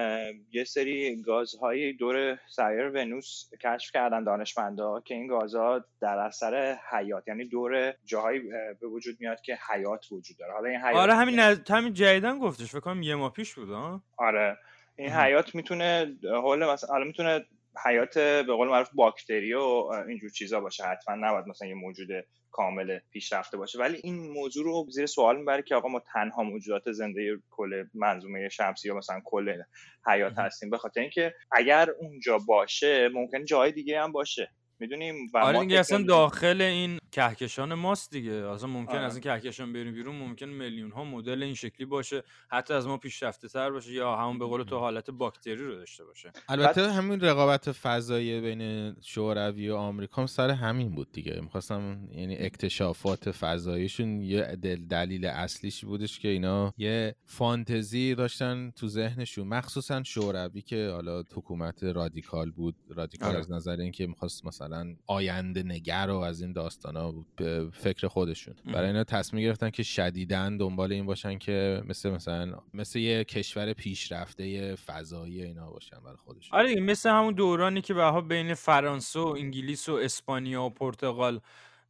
یه 0.51 0.63
سری 0.63 1.21
گازهای 1.21 1.93
دور 1.93 2.39
سیاره 2.55 2.89
ونوس 2.89 3.49
کشف 3.63 3.91
کردن 3.91 4.23
دانشمندا 4.23 5.01
که 5.01 5.13
این 5.13 5.27
گازها 5.27 5.85
در 6.01 6.17
اثر 6.17 6.77
حیات 6.91 7.27
یعنی 7.27 7.45
دور 7.45 7.93
جاهایی 8.05 8.39
به 8.81 8.87
وجود 8.87 9.15
میاد 9.19 9.41
که 9.41 9.57
حیات 9.69 10.05
وجود 10.11 10.37
داره. 10.37 10.53
حالا 10.53 10.69
این 10.69 10.79
حیات 10.79 10.95
آره 10.95 11.15
همین 11.15 11.39
نز... 11.39 11.59
همین 11.69 11.93
جدیدن 11.93 12.39
گفتش 12.39 12.71
فکر 12.71 12.79
کنم 12.79 13.01
یه 13.01 13.15
ماه 13.15 13.33
پیش 13.33 13.53
بود 13.53 13.71
آره. 14.17 14.57
این 14.97 15.09
حیات 15.09 15.55
می‌تونه 15.55 16.17
حول 16.23 16.65
مثلا 16.65 17.03
می‌تونه 17.03 17.45
حیات 17.85 18.17
به 18.17 18.53
قول 18.53 18.67
معروف 18.67 18.89
باکتری 18.93 19.53
و 19.53 19.61
اینجور 20.07 20.29
چیزا 20.29 20.59
باشه. 20.59 20.83
حتما 20.83 21.15
نباید 21.15 21.47
مثلا 21.47 21.67
یه 21.67 21.73
موجود 21.73 22.07
کامل 22.51 22.99
پیشرفته 23.11 23.57
باشه. 23.57 23.79
ولی 23.79 23.99
این 24.03 24.31
موضوع 24.31 24.65
رو 24.65 24.85
زیر 24.89 25.05
سوال 25.05 25.37
می‌بره 25.37 25.61
که 25.61 25.75
آقا 25.75 25.89
ما 25.89 26.01
تنها 26.13 26.43
موجودات 26.43 26.91
زنده 26.91 27.37
کل 27.49 27.83
منظومه 27.93 28.49
شمسی 28.49 28.87
یا 28.87 28.95
مثلا 28.95 29.21
کل 29.25 29.61
حیات 30.07 30.39
هستیم. 30.39 30.69
به 30.69 30.77
خاطر 30.77 31.01
اینکه 31.01 31.33
اگر 31.51 31.89
اونجا 31.99 32.37
باشه 32.37 33.09
ممکن 33.09 33.45
جای 33.45 33.71
دیگه 33.71 34.01
هم 34.01 34.11
باشه. 34.11 34.51
می‌دونیم 34.79 35.15
و 35.33 35.37
آره 35.37 35.59
دیگه 35.59 35.79
اصلا 35.79 36.03
داخل 36.03 36.61
این 36.61 36.99
کهکشان 37.11 37.73
ماست 37.73 38.11
دیگه. 38.11 38.31
اصلا 38.31 38.69
ممکن 38.69 38.91
آره. 38.91 39.01
از 39.01 39.15
این 39.15 39.21
کهکشان 39.21 39.73
بریم 39.73 39.93
بیرون 39.93 40.15
ممکن 40.15 40.45
میلیون 40.45 40.91
ها 40.91 41.03
مدل 41.03 41.43
این 41.43 41.53
شکلی 41.53 41.85
باشه. 41.85 42.23
حتی 42.49 42.73
از 42.73 42.87
ما 42.87 42.97
پیشرفته 42.97 43.47
تر 43.47 43.71
باشه 43.71 43.91
یا 43.91 44.15
همون 44.15 44.39
به 44.39 44.45
قول 44.45 44.63
تو 44.63 44.77
حالت 44.77 45.09
باکتری 45.09 45.55
رو 45.55 45.75
داشته 45.75 46.05
باشه. 46.05 46.31
البته 46.49 46.91
همین 46.91 47.21
رقابت 47.21 47.71
فضایی 47.71 48.41
بین 48.41 48.95
شوروی 49.01 49.69
و 49.69 49.75
آمریکا 49.75 50.21
هم 50.21 50.27
سر 50.27 50.49
همین 50.49 50.95
بود 50.95 51.11
دیگه. 51.11 51.39
می‌خواستم 51.41 52.09
یعنی 52.11 52.37
اکتشافات 52.37 53.31
فضاییشون 53.31 54.21
یه 54.21 54.41
دلیل 54.89 55.25
اصلیش 55.25 55.85
بودش 55.85 56.19
که 56.19 56.27
اینا 56.27 56.73
یه 56.77 57.15
فانتزی 57.25 58.15
داشتن 58.15 58.71
تو 58.75 58.87
ذهنشون. 58.87 59.47
مخصوصا 59.47 60.03
شوروی 60.03 60.61
که 60.61 60.89
حالا 60.93 61.23
حکومت 61.33 61.83
رادیکال 61.83 62.51
بود. 62.51 62.75
رادیکال 62.89 63.29
آره. 63.29 63.39
از 63.39 63.51
نظر 63.51 63.79
اینکه 63.79 64.07
می‌خواست 64.07 64.45
مثلا 64.45 64.64
مثلا 64.65 64.95
آینده 65.07 65.63
نگر 65.63 66.09
و 66.09 66.17
از 66.17 66.41
این 66.41 66.53
داستان 66.53 66.95
ها 66.95 67.25
به 67.35 67.69
فکر 67.73 68.07
خودشون. 68.07 68.55
برای 68.65 68.87
اینا 68.87 69.03
تصمیم 69.03 69.43
گرفتن 69.43 69.69
که 69.69 69.83
شدیدن 69.83 70.57
دنبال 70.57 70.91
این 70.91 71.05
باشن 71.05 71.37
که 71.37 71.83
مثل 71.87 72.09
مثلا 72.09 72.59
مثل 72.73 72.99
یه 72.99 73.23
کشور 73.23 73.73
پیشرفته 73.73 74.75
فضایی 74.75 75.43
اینا 75.43 75.71
باشن 75.71 75.99
برای 76.03 76.17
خودشون. 76.17 76.59
آره 76.59 76.79
مثل 76.79 77.09
همون 77.09 77.33
دورانی 77.33 77.81
که 77.81 77.93
به 77.93 78.21
بین 78.21 78.53
فرانسه 78.53 79.19
و 79.19 79.27
انگلیس 79.27 79.89
و 79.89 79.93
اسپانیا 79.93 80.63
و 80.63 80.69
پرتغال 80.69 81.39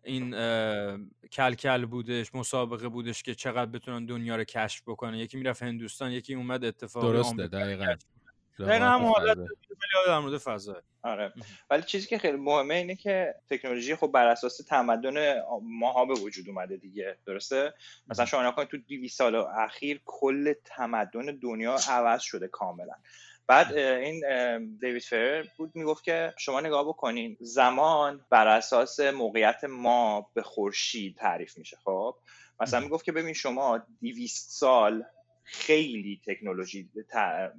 این 0.03 0.31
کلکل 1.31 1.85
بودش 1.85 2.35
مسابقه 2.35 2.89
بودش 2.89 3.23
که 3.23 3.35
چقدر 3.35 3.71
بتونن 3.71 4.05
دنیا 4.05 4.35
رو 4.35 4.43
کشف 4.43 4.81
بکنه 4.87 5.19
یکی 5.19 5.37
می‌رفت 5.37 5.63
هندوستان 5.63 6.11
یکی 6.11 6.33
اومد 6.33 6.65
اتفاق 6.65 7.03
درسته 7.03 7.47
دقیقا. 7.47 7.95
دقیقا 8.59 8.85
هم 8.85 9.05
حالت 9.05 9.37
در 10.07 10.19
مورد 10.19 10.37
فضا. 10.37 10.81
آره. 11.03 11.33
ولی 11.69 11.83
چیزی 11.83 12.07
که 12.07 12.17
خیلی 12.17 12.37
مهمه 12.37 12.75
اینه 12.75 12.95
که 12.95 13.35
تکنولوژی 13.49 13.95
خب 13.95 14.07
بر 14.07 14.27
اساس 14.27 14.57
تمدن 14.57 15.41
ماها 15.61 16.05
به 16.05 16.13
وجود 16.13 16.49
اومده 16.49 16.77
دیگه 16.77 17.17
درسته؟ 17.25 17.73
مثلا 18.07 18.25
شما 18.25 18.47
نکنید 18.47 18.67
تو 18.67 18.77
200 18.77 19.17
سال 19.17 19.35
اخیر 19.35 20.01
کل 20.05 20.53
تمدن 20.65 21.25
دنیا 21.41 21.75
عوض 21.89 22.21
شده 22.21 22.47
کاملا. 22.47 22.93
بعد 23.47 23.73
این 23.73 24.21
دیوید 24.77 25.01
فر 25.01 25.45
بود 25.57 25.71
می‌گفت 25.75 26.03
که 26.03 26.33
شما 26.37 26.61
نگاه 26.61 26.87
بکنین 26.87 27.37
زمان 27.39 28.25
بر 28.29 28.47
اساس 28.47 28.99
موقعیت 28.99 29.63
ما 29.63 30.31
به 30.33 30.43
خورشید 30.43 31.17
تعریف 31.17 31.57
میشه 31.57 31.77
خب؟ 31.83 32.15
مثلا 32.59 32.79
می‌گفت 32.79 33.05
که 33.05 33.11
ببین 33.11 33.33
شما 33.33 33.81
200 34.01 34.51
سال 34.51 35.03
خیلی 35.47 36.21
تکنولوژی 36.27 36.89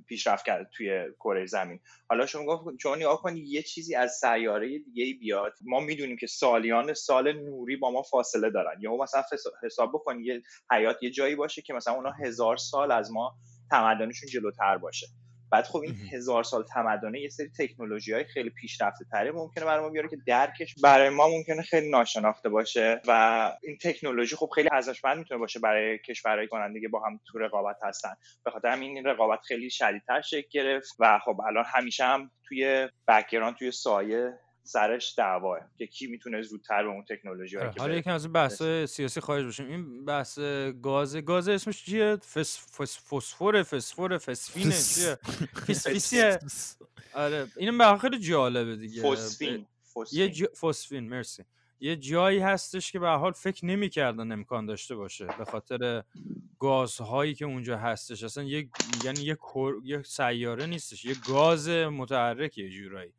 پیشرفت 0.06 0.44
کرد 0.44 0.70
توی 0.70 1.04
کره 1.20 1.46
زمین. 1.46 1.80
حالا 2.08 2.26
شما 2.26 2.44
گفت 2.46 2.78
شما 2.82 2.94
نگاه 2.96 3.22
کنید 3.22 3.46
یه 3.46 3.62
چیزی 3.62 3.94
از 3.94 4.12
سیاره 4.20 4.78
دیگه 4.78 5.14
بیاد 5.20 5.52
ما 5.64 5.80
می‌دونیم 5.80 6.16
که 6.16 6.26
سالیان 6.26 6.94
سال 6.94 7.32
نوری 7.32 7.76
با 7.76 7.90
ما 7.90 8.02
فاصله 8.02 8.50
دارن. 8.50 8.80
یا 8.80 8.96
مثلا 8.96 9.22
حساب 9.62 9.90
بکنید 9.94 10.26
یه 10.26 10.42
حیات 10.70 11.02
یه 11.02 11.10
جایی 11.10 11.34
باشه 11.34 11.62
که 11.62 11.72
مثلا 11.72 11.94
اونا 11.94 12.10
هزار 12.10 12.56
سال 12.56 12.92
از 12.92 13.12
ما 13.12 13.34
تمدنشون 13.70 14.28
جلوتر 14.28 14.78
باشه. 14.78 15.06
بعد 15.50 15.64
خب 15.64 15.78
این 15.78 15.94
هزار 16.12 16.44
سال 16.44 16.64
تمدنه 16.74 17.20
یه 17.20 17.28
سری 17.28 17.50
تکنولوژی 17.58 18.12
های 18.12 18.24
خیلی 18.24 18.50
پیشرفته 18.50 19.04
تره 19.12 19.32
ممکنه 19.32 19.64
برای 19.64 19.84
ما 19.84 19.90
بیاره 19.90 20.08
که 20.08 20.18
درکش 20.26 20.74
برای 20.82 21.08
ما 21.08 21.28
ممکنه 21.28 21.62
خیلی 21.62 21.90
ناشناخته 21.90 22.48
باشه 22.48 23.00
و 23.06 23.52
این 23.62 23.78
تکنولوژی 23.82 24.36
خب 24.36 24.50
خیلی 24.54 24.68
ارزشمند 24.72 25.18
می‌تونه 25.18 25.40
باشه 25.40 25.60
برای 25.60 25.98
کشورهای 25.98 26.48
کننده 26.48 26.88
با 26.88 27.00
هم 27.00 27.20
تو 27.26 27.38
رقابت 27.38 27.76
هستن. 27.82 28.14
به 28.44 28.50
خاطر 28.50 28.68
همین 28.68 28.96
این 28.96 29.06
رقابت 29.06 29.40
خیلی 29.48 29.70
شدیدتر 29.70 30.20
شکل 30.20 30.48
گرفت 30.50 30.96
و 30.98 31.18
خب 31.24 31.40
الان 31.40 31.64
همیشه 31.66 32.04
هم 32.04 32.30
توی 32.48 32.88
background 33.08 33.56
توی 33.56 33.70
سایه 33.70 34.38
سرش 34.66 35.14
دعواه 35.18 35.60
که 35.78 35.86
کی 35.86 36.06
می‌تونه 36.06 36.42
زودتر 36.42 36.82
به 36.82 36.88
اون 36.88 37.04
تکنولوژی 37.04 37.58
آره، 37.58 37.74
حالا 37.78 37.94
یکم 37.94 38.12
از 38.12 38.24
این 38.24 38.32
بحث 38.32 38.62
سیاسی 38.88 39.20
خارج 39.20 39.44
باشیم 39.44 39.66
این 39.66 40.04
بحث 40.04 40.38
گاز 40.82 41.16
گاز 41.16 41.48
اسمش 41.48 41.84
چیه؟ 41.84 42.16
فس 42.16 42.80
فس 42.80 43.14
فسفور 43.14 43.62
فسفور 43.62 44.18
فسفینه 44.18 44.74
چیه؟ 44.94 45.18
فسفیسیه 45.68 46.38
آره 47.14 47.46
اینم 47.56 47.78
به 47.78 47.98
خیلی 47.98 48.18
جالبه 48.18 48.76
دیگه. 48.76 49.02
فسفین 49.02 49.66
یه 50.12 50.32
فسفین. 50.62 51.08
مرسی. 51.08 51.44
یه 51.80 51.96
جایی 51.96 52.38
هستش 52.38 52.92
که 52.92 52.98
به 52.98 53.08
حال 53.08 53.32
فکر 53.32 53.66
نمی‌کردن 53.66 54.32
امکان 54.32 54.66
داشته 54.66 54.94
باشه 54.96 55.26
به 55.38 55.44
خاطر 55.44 56.02
گازهایی 56.58 57.34
که 57.34 57.44
اونجا 57.44 57.78
هستش. 57.78 58.24
اصلا 58.24 58.44
یه 58.44 58.68
یعنی 59.04 59.20
یه, 59.20 59.36
یه 59.84 60.02
سیاره 60.02 60.66
نیستش 60.66 61.04
یه 61.04 61.14
گاز 61.28 61.68
متحرک 61.68 62.58
یه 62.58 62.70
جورایی. 62.70 63.12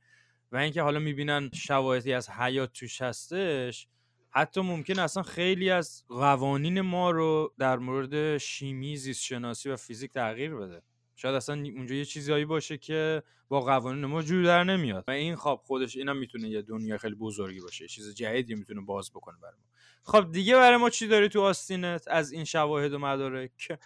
و 0.52 0.58
اینکه 0.58 0.82
حالا 0.82 1.00
می‌بینن 1.00 1.50
شواهدی 1.54 2.14
از 2.14 2.30
حیات 2.30 2.74
توش 2.74 3.02
هستش 3.02 3.88
حتی 4.30 4.62
ممکن 4.62 5.00
اصلا 5.00 5.24
خیلی 5.24 5.70
از 5.70 6.04
قوانین 6.10 6.82
ما 6.82 7.12
رو 7.12 7.54
در 7.60 7.78
مورد 7.78 8.38
شیمی 8.38 8.98
زیست 8.98 9.24
شناسی 9.24 9.70
و 9.70 9.76
فیزیک 9.76 10.12
تغییر 10.12 10.56
بده. 10.56 10.82
شاید 11.16 11.36
اصلا 11.36 11.56
اونجا 11.56 11.96
یه 11.96 12.06
چیزایی 12.06 12.46
باشه 12.46 12.78
که 12.78 13.24
با 13.50 13.62
قوانین 13.62 14.06
ما 14.06 14.22
جور 14.22 14.46
در 14.46 14.64
نمیاد. 14.64 15.04
و 15.08 15.12
این 15.12 15.36
خواب 15.36 15.62
خودش 15.66 15.98
اینم 15.98 16.18
می‌تونه 16.18 16.50
یه 16.50 16.62
دنیا 16.62 16.98
خیلی 16.98 17.16
بزرگی 17.16 17.60
باشه 17.60 17.84
یه 17.84 17.88
چیز 17.88 18.16
جدیدی 18.16 18.56
می‌تونه 18.56 18.82
باز 18.82 19.12
بکنه 19.12 19.38
برای 19.42 19.56
ما. 19.56 19.68
خب 20.04 20.32
دیگه 20.32 20.56
برای 20.56 20.78
ما 20.78 20.90
چی 20.90 21.08
داری 21.08 21.30
تو 21.30 21.42
آستینت 21.42 22.08
از 22.08 22.32
این 22.32 22.44
شواهد 22.44 22.94
و 22.94 23.00
مدارک؟ 23.00 23.80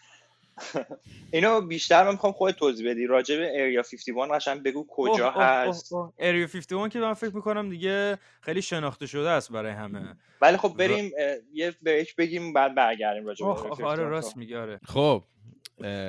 اینو 1.33 1.61
بیشتر 1.61 2.03
من 2.03 2.11
می‌خوام 2.11 2.33
خودت 2.33 2.55
توضیح 2.55 2.91
بدی. 2.91 3.07
راجع 3.07 3.37
به 3.37 3.51
اریا 3.61 3.81
51 3.81 4.31
قشنگ 4.31 4.63
بگو 4.63 4.85
کجا 4.89 5.31
هست. 5.31 5.93
اریا 6.19 6.47
51 6.47 6.91
که 6.91 6.99
من 6.99 7.13
فکر 7.13 7.35
می‌کنم 7.35 7.69
دیگه 7.69 8.17
خیلی 8.41 8.61
شناخته 8.61 9.07
شده 9.07 9.29
است 9.29 9.51
برای 9.51 9.71
همه. 9.71 10.15
ولی 10.41 10.57
خب 10.57 10.75
بریم 10.77 11.11
یه 11.53 11.75
بریک 11.81 12.15
بگیم 12.15 12.53
بعد 12.53 12.75
برگردیم 12.75 13.25
راجع 13.25 13.45
به 13.45 13.85
آره 13.85 14.03
راست 14.03 14.37
میگه 14.37 14.59
آره. 14.59 14.79
خب 14.85 15.23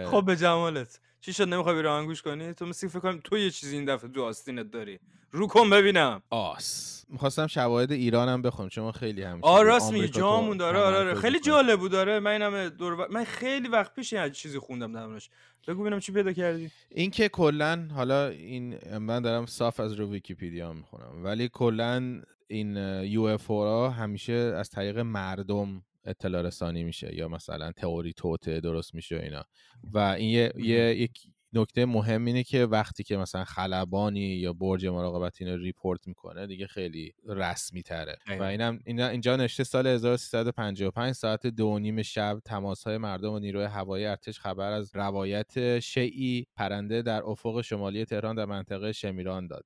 خب 0.06 0.24
به 0.26 0.36
جمالت. 0.36 1.00
چی 1.20 1.32
شد؟ 1.32 1.48
نمی‌خوای 1.48 1.74
بری 1.74 1.86
آهنگوش 1.86 2.22
کنی؟ 2.22 2.54
تو 2.54 2.66
مثل 2.66 2.88
فکر 2.88 2.98
کنم 2.98 3.20
تو 3.24 3.38
یه 3.38 3.50
چیزی 3.50 3.76
این 3.76 3.84
دفعه 3.84 4.10
تو 4.10 4.24
آستینت 4.24 4.70
داری. 4.70 4.98
رو 5.30 5.46
کن 5.46 5.70
ببینم. 5.70 6.22
آس. 6.30 7.04
می‌خواستم 7.08 7.46
شواهد 7.46 7.92
ایرانم 7.92 8.42
بخونم 8.42 8.68
چون 8.68 8.92
خیلی 8.92 9.22
هم 9.22 9.38
آ 9.42 9.62
راست 9.62 9.92
میگی. 9.92 10.08
جامون 10.08 10.56
داره. 10.56 10.78
آره 10.78 10.96
آره. 10.96 11.14
خیلی 11.14 11.40
جالب 11.40 11.78
بود. 11.78 11.92
داره 11.92 12.20
من 12.20 12.30
اینم 12.30 12.68
دور 12.68 13.08
من 13.08 13.24
خیلی 13.24 13.68
وقت 13.68 13.94
پیش 13.94 14.12
این 14.12 14.32
چیزی 14.32 14.58
خوندم 14.58 14.92
درمونش 14.92 15.30
بگو 15.68 15.80
ببینم 15.80 16.00
چی 16.00 16.12
پیدا 16.12 16.32
کردی. 16.32 16.70
این 16.88 17.10
که 17.10 17.28
کلا 17.28 17.88
حالا 17.94 18.28
این 18.28 18.98
من 18.98 19.22
دارم 19.22 19.46
صاف 19.46 19.80
از 19.80 19.92
رو 19.92 20.10
ویکیپدیا 20.10 20.72
می‌خونم. 20.72 21.24
ولی 21.24 21.48
کلا 21.52 22.22
این 22.48 22.76
UFO 23.04 23.50
همیشه 23.98 24.32
از 24.32 24.70
طریق 24.70 24.98
مردم 24.98 25.82
اطلاع 26.04 26.42
رسانی 26.42 26.84
میشه 26.84 27.14
یا 27.14 27.28
مثلا 27.28 27.72
تئوری 27.72 28.12
توطئه 28.12 28.60
درست 28.60 28.94
میشه 28.94 29.16
اینا. 29.16 29.44
و 29.92 29.98
این 29.98 30.30
یه, 30.30 30.52
یه 30.56 30.94
یک 30.94 31.12
نکته 31.52 31.84
مهم 31.84 32.24
اینه 32.24 32.42
که 32.42 32.64
وقتی 32.64 33.04
که 33.04 33.16
مثلا 33.16 33.44
خلبانی 33.44 34.20
یا 34.20 34.52
برج 34.52 34.86
مراقبت 34.86 35.42
اینو 35.42 35.56
report 35.56 36.06
می‌کنه 36.06 36.46
دیگه 36.46 36.66
خیلی 36.66 37.12
رسمی 37.26 37.82
تره 37.82 38.16
و 38.38 38.42
اینم 38.42 38.78
اینجا 38.86 39.36
نوشته 39.36 39.64
سال 39.64 39.86
1355 39.86 41.12
ساعت 41.14 41.46
دو 41.46 41.78
نیم 41.78 42.02
شب 42.02 42.40
تماس 42.44 42.84
های 42.84 42.98
مردم 42.98 43.32
و 43.32 43.38
نیروی 43.38 43.64
هوایی 43.64 44.06
ارتش 44.06 44.40
خبر 44.40 44.72
از 44.72 44.96
رؤیت 44.96 45.78
شیئی 45.80 46.46
پرنده 46.56 47.02
در 47.02 47.22
افق 47.22 47.60
شمالی 47.60 48.04
تهران 48.04 48.36
در 48.36 48.44
منطقه 48.44 48.92
شمیران 48.92 49.46
داد. 49.46 49.64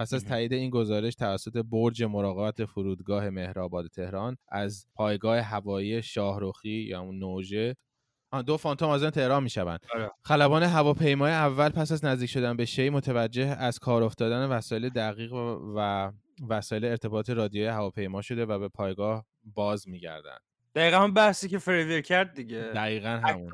پس 0.00 0.14
از 0.14 0.24
تایید 0.24 0.52
این 0.52 0.70
گزارش 0.70 1.14
توسط 1.14 1.56
برج 1.56 2.02
مراقبت 2.02 2.64
فرودگاه 2.64 3.30
مهرآباد 3.30 3.86
تهران 3.86 4.36
از 4.48 4.86
پایگاه 4.94 5.40
هوایی 5.40 6.02
شاهروخی 6.02 6.86
یا 6.88 7.00
اون 7.00 7.18
نوژه 7.18 7.76
دو 8.46 8.56
فانتوم 8.56 8.90
از 8.90 9.04
تهران 9.04 9.42
می‌شوند. 9.42 9.80
آره. 9.94 10.10
خلبان 10.24 10.62
هواپیمای 10.62 11.32
اول 11.32 11.68
پس 11.68 11.92
از 11.92 12.04
نزدیک 12.04 12.30
شدن 12.30 12.56
به 12.56 12.64
شی 12.64 12.90
متوجه 12.90 13.46
از 13.46 13.78
کار 13.78 14.02
افتادن 14.02 14.46
وسایل 14.46 14.88
دقیق 14.88 15.32
و 15.32 16.10
وسایل 16.48 16.84
ارتباط 16.84 17.30
رادیوی 17.30 17.66
هواپیما 17.66 18.22
شده 18.22 18.46
و 18.46 18.58
به 18.58 18.68
پایگاه 18.68 19.26
باز 19.44 19.88
میگردند. 19.88 20.49
دقیقا 20.74 20.98
هم 20.98 21.14
بحثی 21.14 21.48
که 21.48 21.58
فریویر 21.58 22.00
کرد 22.00 22.34
دیگه. 22.34 22.58
دقیقا 22.58 23.20
همون. 23.24 23.52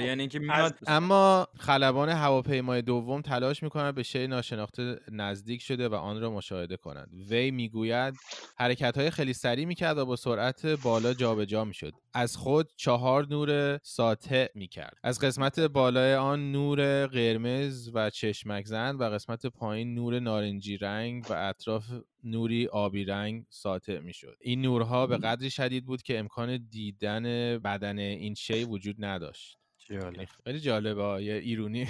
یعنی 0.00 0.28
که 0.28 0.38
میاد 0.38 0.78
اما 0.86 1.46
خلبان 1.58 2.08
هواپیمای 2.08 2.82
دوم 2.82 3.22
تلاش 3.22 3.62
می‌کنند 3.62 3.94
به 3.94 4.02
شی 4.02 4.26
ناشناخته 4.26 5.00
نزدیک 5.12 5.62
شده 5.62 5.88
و 5.88 5.94
آن 5.94 6.20
را 6.20 6.30
مشاهده 6.30 6.76
کنند 6.76 7.08
وی 7.30 7.50
می‌گوید 7.50 8.14
حرکت 8.58 8.98
های 8.98 9.10
خیلی 9.10 9.32
سریع 9.32 9.64
می‌کرد 9.64 9.98
و 9.98 10.06
با 10.06 10.16
سرعت 10.16 10.66
بالا 10.66 11.14
جابجا 11.14 11.44
جا 11.44 11.64
می‌شد. 11.64 11.92
از 12.14 12.36
خود 12.36 12.72
چهار 12.76 13.26
نور 13.30 13.78
ساطع 13.82 14.46
می‌کرد. 14.54 14.96
از 15.02 15.18
قسمت 15.20 15.60
بالای 15.60 16.14
آن 16.14 16.52
نور 16.52 17.06
قرمز 17.06 17.90
و 17.94 18.10
چشمک 18.10 18.66
زن 18.66 18.96
و 18.96 19.04
قسمت 19.04 19.46
پایین 19.46 19.94
نور 19.94 20.20
نارنجی 20.20 20.76
رنگ 20.76 21.24
و 21.30 21.32
اطراف 21.32 21.84
نوری 22.24 22.66
آبی 22.66 23.04
رنگ 23.04 23.44
ساطع 23.50 23.98
می‌شد. 23.98 24.36
این 24.40 24.62
نورها 24.62 25.06
به 25.06 25.18
قدری 25.18 25.50
شدید 25.50 25.86
بود 25.86 26.02
که 26.02 26.18
امکان 26.18 26.68
دیدن 26.70 27.22
بدن 27.58 27.98
این 27.98 28.34
شی 28.34 28.64
وجود 28.64 28.96
نداشت. 28.98 29.58
جالب. 29.78 30.28
خیلی 30.44 30.60
جالبه 30.60 31.24
یه 31.24 31.34
ایرونی. 31.34 31.86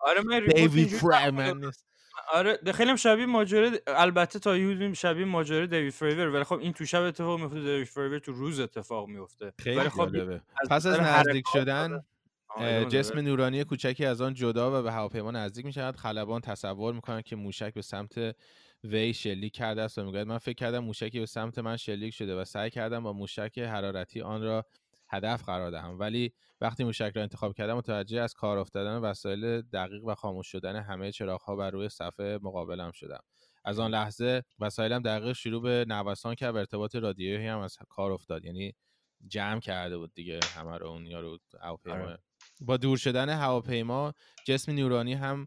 آره 0.00 0.20
من 0.22 0.40
آره 2.32 2.58
خیلی 2.74 2.90
هم 2.90 2.96
شبیه 2.96 3.26
ماجرا 3.26 3.70
البته 3.86 4.38
تا 4.38 4.56
یه 4.56 4.94
شبیه 4.94 5.24
ماجرا 5.24 5.66
دیوید 5.66 5.92
فریور 5.92 6.28
ولی 6.28 6.44
خب 6.44 6.58
این 6.58 6.72
تو 6.72 6.86
شب 6.86 7.02
اتفاق 7.02 7.40
میفته 7.40 7.60
دیوید 7.60 7.86
فریور 7.86 8.18
تو 8.18 8.32
روز 8.32 8.60
اتفاق 8.60 9.08
میفته 9.08 9.52
خیلی 9.58 9.88
خب 9.88 10.40
پس 10.70 10.86
از 10.86 11.00
نزدیک 11.00 11.44
شدن 11.52 12.04
جسم 12.88 13.18
نورانی 13.18 13.64
کوچکی 13.64 14.04
از 14.06 14.20
آن 14.20 14.34
جدا 14.34 14.80
و 14.80 14.82
به 14.82 14.92
هواپیما 14.92 15.30
نزدیک 15.30 15.66
می‌شود. 15.66 15.96
خلبان 15.96 16.40
تصور 16.40 16.94
می‌کنن 16.94 17.22
که 17.22 17.36
موشک 17.36 17.74
به 17.74 17.82
سمت 17.82 18.36
وی 18.84 19.14
شلیک 19.14 19.52
کرده 19.52 19.82
است 19.82 19.98
و 19.98 20.04
می‌گوید 20.04 20.26
من 20.26 20.38
فکر 20.38 20.54
کردم 20.54 20.78
موشکی 20.78 21.20
به 21.20 21.26
سمت 21.26 21.58
من 21.58 21.76
شلیک 21.76 22.14
شده 22.14 22.40
و 22.40 22.44
سعی 22.44 22.70
کردم 22.70 23.02
با 23.02 23.12
موشک 23.12 23.58
حرارتی 23.58 24.20
آن 24.20 24.42
را 24.42 24.64
هدف 25.14 25.42
قرار 25.44 25.70
دهم. 25.70 25.98
ولی 25.98 26.32
وقتی 26.60 26.84
موشک 26.84 27.12
را 27.14 27.22
انتخاب 27.22 27.54
کردم 27.54 27.74
متوجه 27.74 28.20
از 28.20 28.34
کار 28.34 28.58
افتادن 28.58 28.96
وسایل 28.98 29.62
دقیق 29.62 30.04
و 30.04 30.14
خاموش 30.14 30.48
شدن 30.48 30.76
همه 30.76 31.12
چراغها 31.12 31.56
بر 31.56 31.70
روی 31.70 31.88
صفحه 31.88 32.38
مقابلم 32.42 32.90
شدم. 32.92 33.20
از 33.64 33.78
آن 33.78 33.90
لحظه 33.90 34.42
وسایلم 34.58 35.02
دقیق 35.02 35.32
شروع 35.32 35.62
به 35.62 35.84
نوسان 35.88 36.34
کرد 36.34 36.54
و 36.54 36.58
ارتباط 36.58 36.96
رادیویی 36.96 37.46
هم 37.46 37.58
از 37.58 37.76
کار 37.88 38.12
افتاد. 38.12 38.44
یعنی 38.44 38.72
جمع 39.26 39.60
کرده 39.60 39.98
بود 39.98 40.14
دیگه 40.14 40.40
همه 40.56 40.78
رو 40.78 40.86
اون 40.86 41.06
یارو 41.06 41.38
هواپیما. 41.60 41.94
آره. 41.96 42.18
با 42.60 42.76
دور 42.76 42.96
شدن 42.96 43.28
هواپیما 43.28 44.12
جسم 44.46 44.72
نورانی 44.72 45.14
هم 45.14 45.46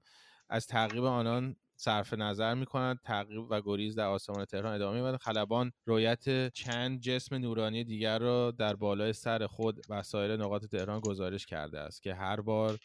از 0.49 0.67
تعقیب 0.67 1.03
آنان 1.03 1.55
صرف 1.79 2.13
نظر 2.13 2.53
می‌کنند 2.53 2.99
تعقیب 3.03 3.51
و 3.51 3.61
گریز 3.61 3.95
در 3.95 4.05
آسمان 4.07 4.45
تهران 4.45 4.73
ادامه 4.73 4.97
می‌برد 4.97 5.21
خلبان 5.21 5.71
رویت 5.85 6.53
چند 6.53 6.99
جسم 7.01 7.35
نورانی 7.35 7.83
دیگر 7.83 8.19
را 8.19 8.51
در 8.51 8.75
بالای 8.75 9.13
سر 9.13 9.47
خود 9.47 9.85
و 9.89 10.03
سایر 10.03 10.35
نقاط 10.35 10.65
تهران 10.65 10.99
گزارش 10.99 11.45
کرده 11.45 11.79
است 11.79 12.03
که 12.03 12.13
هر 12.13 12.41
بار 12.41 12.77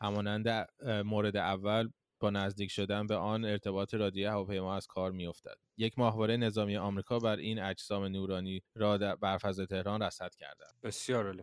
همانند 0.00 0.68
مورد 1.04 1.36
اول 1.36 1.90
با 2.20 2.30
نزدیک 2.30 2.70
شدن 2.70 3.06
به 3.06 3.16
آن 3.16 3.44
ارتباط 3.44 3.94
رادیو 3.94 4.30
هواپیما 4.30 4.76
از 4.76 4.86
کار 4.86 5.12
میافتد. 5.12 5.56
یک 5.76 5.98
ماهواره 5.98 6.36
نظامی 6.36 6.76
آمریکا 6.76 7.18
بر 7.18 7.36
این 7.36 7.58
اجسام 7.58 8.04
نورانی 8.04 8.62
را 8.74 8.96
در 8.96 9.16
برفض 9.16 9.60
تهران 9.60 10.02
رصد 10.02 10.34
کرده 10.34 10.64
بسیار 10.82 11.26
عالی. 11.26 11.42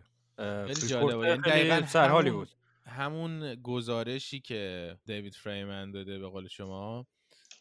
خیلی 0.66 0.86
جالبه. 0.86 1.28
یعنی 1.28 1.42
دقیقاً 1.42 2.30
بود. 2.30 2.48
همون 2.86 3.54
گزارشی 3.54 4.40
که 4.40 4.96
دیوید 5.06 5.34
فریمن 5.34 5.90
داده 5.90 6.18
به 6.18 6.28
قول 6.28 6.48
شما 6.48 7.06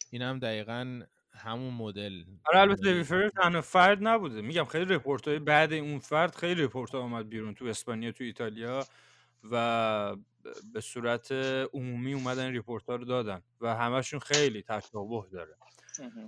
این 0.10 0.22
هم 0.22 0.40
دقیقا 0.40 1.02
همون 1.34 1.74
مدل 1.74 2.24
آره 2.46 2.60
البته 2.60 2.82
دیوید 2.82 3.04
فرر 3.04 3.30
تنها 3.30 3.62
فرد 3.62 4.08
نبوده. 4.08 4.42
میگم 4.42 4.66
خیلی 4.66 4.96
رپورت 4.96 5.28
های 5.28 5.40
بعد 5.40 5.74
اون 5.74 6.00
فرد 6.00 6.36
خیلی 6.36 6.64
رپورت 6.64 6.92
ها 6.96 7.02
آمد 7.02 7.30
بیرون 7.30 7.54
تو 7.56 7.66
اسپانیا 7.66 8.12
تو 8.12 8.24
ایتالیا 8.24 8.86
و 9.52 10.16
به 10.74 10.82
صورت 10.82 11.32
عمومی 11.74 12.14
اومدن 12.14 12.44
این 12.44 12.54
ریپورت 12.54 12.86
ها 12.90 12.96
رو 12.96 13.06
دادن 13.06 13.42
و 13.62 13.76
همشون 13.76 14.20
خیلی 14.20 14.62
تشابه 14.64 15.24
داره. 15.32 15.56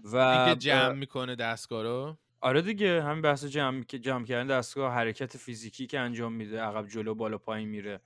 و 0.03 0.17
اینکه 0.17 0.59
جمع 0.59 0.93
می‌کنه 0.93 1.35
دستگاه 1.35 1.83
رو؟ 1.83 2.17
آره 2.41 2.61
دیگه 2.61 3.03
همین 3.03 3.21
بحث 3.21 3.45
جمع 3.45 3.83
که 3.83 3.99
جمع 3.99 4.25
کردن 4.25 4.47
دستگاه 4.47 4.93
حرکت 4.93 5.37
فیزیکی 5.37 5.87
که 5.87 5.99
انجام 5.99 6.33
میده 6.33 6.61
عقب 6.61 6.87
جلو 6.87 7.15
بالا 7.15 7.37
پایین 7.37 7.69
میره. 7.69 8.01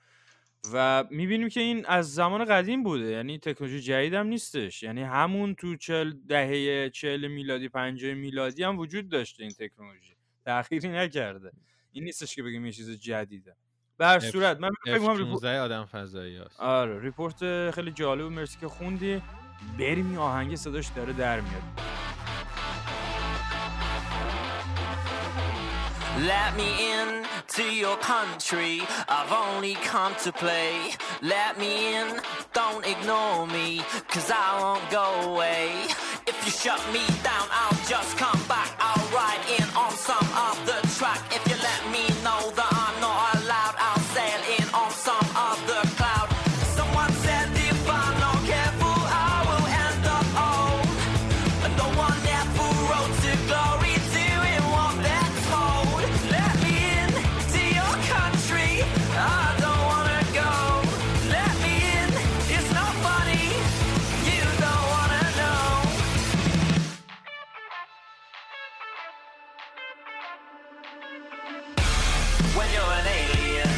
و 0.73 1.03
می‌بینیم 1.11 1.49
که 1.49 1.59
این 1.59 1.85
از 1.85 2.13
زمان 2.13 2.45
قدیم 2.45 2.83
بوده 2.83 3.05
یعنی 3.05 3.39
تکنولوژی 3.39 3.81
جدید 3.81 4.13
هم 4.13 4.27
نیستش. 4.27 4.83
یعنی 4.83 5.03
همون 5.03 5.55
تو 5.55 5.75
چل 5.75 6.13
دهه 6.27 6.89
چل 6.89 7.27
میلادی 7.27 7.69
پنجاه 7.69 8.13
میلادی 8.13 8.63
هم 8.63 8.79
وجود 8.79 9.09
داشته 9.09 9.43
این 9.43 9.51
تکنولوژی. 9.51 10.13
تغییری 10.45 10.89
نکرده. 10.89 11.51
این 11.91 12.03
نیستش 12.03 12.35
که 12.35 12.43
بگیم 12.43 12.65
یه 12.65 12.71
چیز 12.71 12.91
جدیده. 12.99 13.55
به 13.97 14.05
هر 14.05 14.19
صورت 14.19 14.59
من 14.59 14.69
می‌کنم 14.85 15.17
report- 15.17 15.41
F16 15.41 15.45
آدم 15.45 15.85
فضایی 15.85 16.37
هست. 16.37 16.59
آره 16.59 16.99
report 17.01 17.71
خیلی 17.71 17.91
جالب 17.91 18.25
و 18.25 18.29
مرسی 18.29 18.59
که 18.59 18.67
خوندی. 18.67 19.21
بریم 19.79 20.07
این 20.09 20.17
آهنگ 20.17 20.55
صداش 20.55 20.87
داره 20.95 21.13
در 21.13 21.41
میاد. 21.41 21.96
Let 26.25 26.57
me 26.57 26.93
in 26.93 27.25
to 27.49 27.63
your 27.63 27.95
country. 27.97 28.81
I've 29.07 29.31
only 29.31 29.75
come 29.75 30.15
to 30.23 30.31
play. 30.31 30.93
Let 31.21 31.59
me 31.59 31.93
in, 31.93 32.19
don't 32.53 32.83
ignore 32.87 33.45
me, 33.45 33.83
cause 34.07 34.31
I 34.33 34.59
won't 34.59 34.89
go 34.89 35.31
away. 35.31 35.69
If 36.25 36.35
you 36.43 36.51
shut 36.51 36.81
me 36.91 37.05
down, 37.21 37.47
I'll 37.51 37.77
just 37.87 38.17
come 38.17 38.41
back. 38.47 38.73
I'll 38.79 39.07
ride 39.13 39.45
in 39.59 39.67
on 39.75 39.91
some 39.91 40.26
when 72.57 72.69
you're 72.73 72.93
an 73.01 73.07
alien 73.07 73.69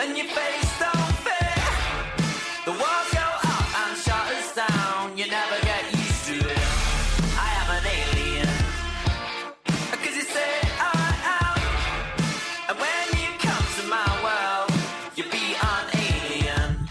and 0.00 0.16
your 0.16 0.26
face 0.26 0.72
don't 0.80 1.14
fit. 1.26 1.60
The 2.64 2.72
walls 2.72 3.10
go 3.12 3.26
up 3.52 3.68
and 3.82 3.92
us 4.36 4.54
down. 4.54 5.16
You 5.18 5.26
never 5.28 5.58
get 5.70 5.82
used 5.92 6.24
to 6.28 6.36
it. 6.54 6.68
I 7.46 7.50
am 7.60 7.68
an 7.78 7.84
alien. 8.00 8.48
Cause 10.02 10.16
you 10.16 10.26
say 10.36 10.52
I 10.80 11.08
am. 11.42 11.58
And 12.68 12.76
when 12.84 13.06
you 13.20 13.30
come 13.46 13.66
to 13.78 13.84
my 13.96 14.10
world, 14.24 14.70
you'll 15.16 15.30
be 15.30 15.46
an 15.72 15.84
alien. 16.08 16.88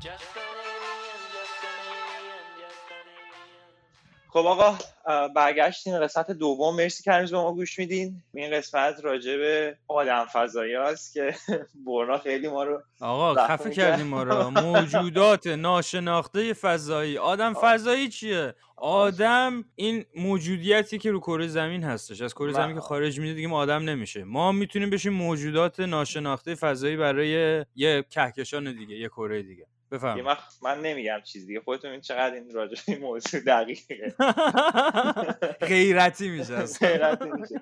Just 0.00 0.32
an 0.42 0.48
alien, 0.72 1.20
just 1.36 1.60
an 1.70 1.76
alien, 1.92 2.44
just 2.62 2.88
an 2.96 3.06
alien. 3.20 3.68
اه، 5.08 5.28
برگشتیم 5.34 5.98
قسمت 5.98 6.30
دوم. 6.30 6.76
مرسی 6.76 7.02
که 7.02 7.12
هنوز 7.12 7.30
به 7.30 7.36
ما 7.36 7.52
گوش 7.54 7.78
میدین. 7.78 8.22
این 8.34 8.50
قسمت 8.50 9.04
راجع 9.04 9.36
به 9.36 9.76
آدم 9.88 10.26
فضایی 10.32 10.74
هست 10.74 11.12
که 11.14 11.34
برنا 11.86 12.18
خیلی 12.18 12.48
ما 12.48 12.64
رو 12.64 12.82
آقا 13.00 13.34
خفه 13.46 13.64
کرد. 13.64 13.74
کردیم 13.74 14.06
ما 14.06 14.22
رو. 14.22 14.50
موجودات 14.50 15.46
ناشناخته 15.46 16.52
فضایی. 16.52 17.18
آدم 17.18 17.54
فضایی 17.54 18.08
چیه؟ 18.08 18.54
آدم 18.76 19.64
این 19.74 20.04
موجودیتی 20.16 20.98
که 20.98 21.10
رو 21.10 21.20
کره 21.20 21.46
زمین 21.46 21.82
هستش. 21.84 22.22
از 22.22 22.34
کره 22.34 22.46
من- 22.46 22.52
زمین 22.52 22.74
که 22.74 22.80
خارج 22.80 23.20
میده 23.20 23.34
دیگه 23.34 23.48
ما 23.48 23.58
آدم 23.58 23.82
نمیشه. 23.82 24.24
ما 24.24 24.52
می‌تونیم 24.52 24.90
بشیم 24.90 25.12
موجودات 25.12 25.80
ناشناخته 25.80 26.54
فضایی 26.54 26.96
برای 26.96 27.64
یه 27.74 28.04
کهکشان 28.10 28.76
دیگه 28.76 28.96
یه 28.96 29.08
کره 29.08 29.42
دیگه. 29.42 29.66
بفهم 29.90 30.20
من, 30.20 30.36
من 30.62 30.80
نمیگم 30.80 31.20
چیز 31.24 31.46
دیگه 31.46 31.60
خودتون 31.60 31.90
این 31.90 32.00
چقدر 32.00 32.34
این 32.34 32.50
راجع 32.50 32.74
به 32.86 32.92
این 32.92 32.98
موضوع 32.98 33.40
دقیقه. 33.40 34.14
غیرتی 35.68 36.28
میشه. 36.28 36.64
غیرتی 36.80 37.30
میشه. 37.30 37.60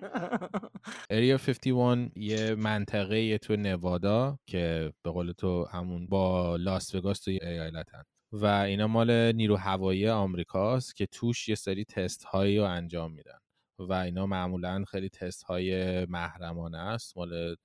اریا 1.10 1.38
51 1.38 2.10
یه 2.16 2.54
منطقه 2.54 3.38
تو 3.38 3.56
نوادا 3.56 4.38
که 4.46 4.92
به 5.02 5.10
قول 5.10 5.32
تو 5.32 5.64
همون 5.64 6.06
با 6.06 6.56
لاس 6.56 6.94
وگاس 6.94 7.20
توی 7.20 7.38
ایالتن 7.42 8.02
و 8.32 8.46
اینا 8.46 8.86
مال 8.86 9.32
نیرو 9.32 9.56
هوایی 9.56 10.08
آمریکاست 10.08 10.96
که 10.96 11.06
توش 11.06 11.48
یه 11.48 11.54
سری 11.54 11.84
تست 11.84 12.24
هایی 12.24 12.58
رو 12.58 12.64
انجام 12.64 13.12
میدن. 13.12 13.38
و 13.78 13.92
اینا 13.92 14.26
معمولا 14.26 14.84
خیلی 14.84 15.08
تست 15.08 15.42
های 15.42 16.04
محرمانه 16.04 16.78
است. 16.78 17.16
مال 17.16 17.56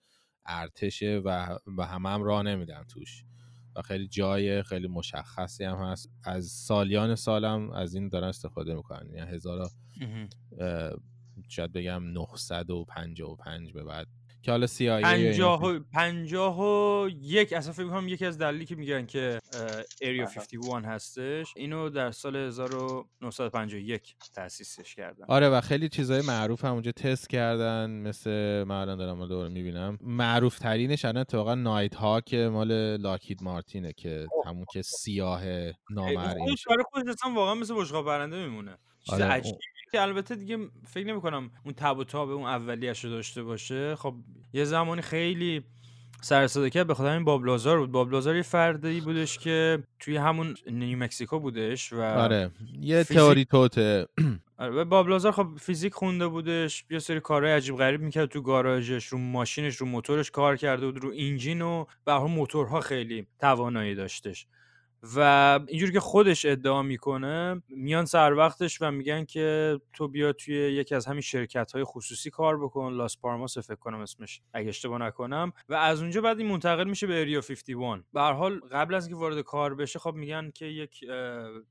ارتشه 0.45 1.21
و, 1.25 1.57
و 1.77 1.85
همه 1.85 2.09
هم 2.09 2.23
راه 2.23 2.43
نمیدن 2.43 2.83
توش. 2.93 3.23
و 3.75 3.81
خیلی 3.81 4.07
جای 4.07 4.63
خیلی 4.63 4.87
مشخصی 4.87 5.63
هم 5.63 5.77
هست. 5.77 6.09
از 6.23 6.45
سالیان 6.45 7.15
سالم 7.15 7.71
از 7.71 7.95
این 7.95 8.09
دارن 8.09 8.27
استفاده 8.27 8.75
می‌کنن. 8.75 9.09
یعنی 9.13 9.31
هزار 9.31 9.69
اه، 10.59 10.91
شاید 11.49 11.71
بگم 11.71 12.03
955 12.03 13.73
به 13.73 13.83
بعد 13.83 14.07
که 14.41 14.51
حالا 14.51 14.67
CIA 14.67 15.03
پنجاه 15.03 15.63
و 15.65 15.79
پنجاه 15.93 16.59
و 16.59 17.09
یک 17.21 17.53
اصلا 17.53 17.73
فکر 17.73 17.83
می‌کنم 17.83 18.07
یکی 18.07 18.25
از 18.25 18.37
دلیلی 18.37 18.65
که 18.65 18.75
میگن 18.75 19.05
که 19.05 19.39
اریا 20.01 20.23
آها. 20.23 20.33
51 20.33 20.85
هستش 20.85 21.53
اینو 21.55 21.89
در 21.89 22.11
سال 22.11 22.35
1951 22.35 24.15
تاسیسش 24.35 24.95
کردن. 24.95 25.25
آره 25.27 25.49
و 25.49 25.61
خیلی 25.61 25.89
چیزای 25.89 26.21
معروف 26.21 26.65
هم 26.65 26.73
اونجا 26.73 26.91
تست 26.91 27.29
کردن 27.29 27.89
مثل 27.89 28.63
من 28.67 28.75
الان 28.75 28.97
دارم 28.97 29.27
دور 29.27 29.47
می‌بینم. 29.47 29.97
معروف 30.01 30.59
ترینش 30.59 31.05
الان 31.05 31.17
اتفاقا 31.21 31.55
نایت 31.55 31.95
ها 31.95 32.21
که 32.21 32.37
مال 32.37 32.97
لاکید 32.97 33.43
مارتینه 33.43 33.93
که 33.93 34.27
همون 34.45 34.65
که 34.73 34.81
سیاه 34.81 35.41
نامرئی. 35.89 36.15
برای 36.69 36.83
خودش 36.91 37.09
اصلا 37.09 37.33
واقعا 37.33 37.55
مثل 37.55 37.75
بشقاب 37.75 38.05
برنده 38.05 38.45
میمونه. 38.45 38.77
چیز 39.03 39.13
آره، 39.13 39.25
عجیبی 39.25 39.57
که 39.91 40.01
البته 40.01 40.35
دیگه 40.35 40.57
فکر 40.87 41.07
نمی 41.07 41.21
کنم 41.21 41.51
اون 41.65 41.73
تب 41.73 41.97
و 41.97 42.03
تاب 42.03 42.29
اون 42.29 42.45
اولیش 42.45 43.05
رو 43.05 43.09
داشته 43.11 43.43
باشه. 43.43 43.95
خب 43.95 44.15
یه 44.53 44.63
زمانی 44.65 45.01
خیلی 45.01 45.63
سر 46.21 46.47
صدا 46.47 46.69
کرد 46.69 46.87
به 46.87 46.93
خاطر 46.93 47.09
همین 47.09 47.23
باب 47.25 47.45
لازار 47.45 47.79
بود. 47.79 47.91
باب 47.91 48.11
لازار 48.11 48.35
یه 48.35 48.41
فردی 48.41 49.01
بودش 49.01 49.37
که 49.37 49.83
توی 49.99 50.17
همون 50.17 50.55
نیو 50.71 50.97
مکسیکو 50.99 51.39
بودش 51.39 51.93
و 51.93 52.01
آره. 52.01 52.51
یه 52.81 53.03
فیزیک- 53.03 53.17
تئوری 53.17 53.45
توته. 53.45 54.07
آره 54.57 54.73
و 54.73 54.85
باب 54.85 55.09
لازار 55.09 55.31
خب 55.31 55.47
فیزیک 55.61 55.93
خونده 55.93 56.27
بودش 56.27 56.85
یه 56.89 56.99
سری 56.99 57.19
کارهای 57.19 57.53
عجیب 57.53 57.75
غریب 57.77 58.01
می‌کرد 58.01 58.29
تو 58.29 58.41
گاراژش 58.41 59.05
رو 59.07 59.17
ماشینش 59.17 59.75
رو 59.75 59.85
موتورش 59.87 60.31
کار 60.31 60.57
کرده 60.57 60.85
بود 60.85 61.03
رو 61.03 61.09
اینجین 61.11 61.61
و 61.61 61.85
به 62.05 62.19
موتورها 62.19 62.79
خیلی 62.81 63.27
توانایی 63.39 63.95
داشتش. 63.95 64.47
و 65.03 65.19
اینجوری 65.67 65.91
که 65.91 65.99
خودش 65.99 66.45
ادعا 66.45 66.81
می‌کنه 66.81 67.61
میان 67.69 68.05
سر 68.05 68.33
وقتش 68.33 68.81
و 68.81 68.91
میگن 68.91 69.25
که 69.25 69.79
تو 69.93 70.07
بیا 70.07 70.33
توی 70.33 70.55
یکی 70.55 70.95
از 70.95 71.05
همین 71.05 71.21
شرکت 71.21 71.71
های 71.71 71.83
خصوصی 71.83 72.29
کار 72.29 72.57
بکن 72.63 72.93
لاس 72.93 73.17
پارماس 73.17 73.57
فکر 73.57 73.75
کنم 73.75 73.99
اسمش 73.99 74.41
اگه 74.53 74.69
اشتباه 74.69 74.99
نکنم. 74.99 75.53
و 75.69 75.73
از 75.73 76.01
اونجا 76.01 76.21
بعد 76.21 76.39
این 76.39 76.47
منتقل 76.47 76.83
میشه 76.89 77.07
به 77.07 77.21
اریا 77.21 77.41
51 77.41 78.03
به 78.13 78.21
هر 78.21 78.33
حال 78.33 78.59
قبل 78.71 78.93
از 78.93 79.07
اینکه 79.07 79.19
وارد 79.19 79.41
کار 79.41 79.75
بشه 79.75 79.99
خب 79.99 80.13
میگن 80.13 80.51
که 80.51 80.65
یک 80.65 81.05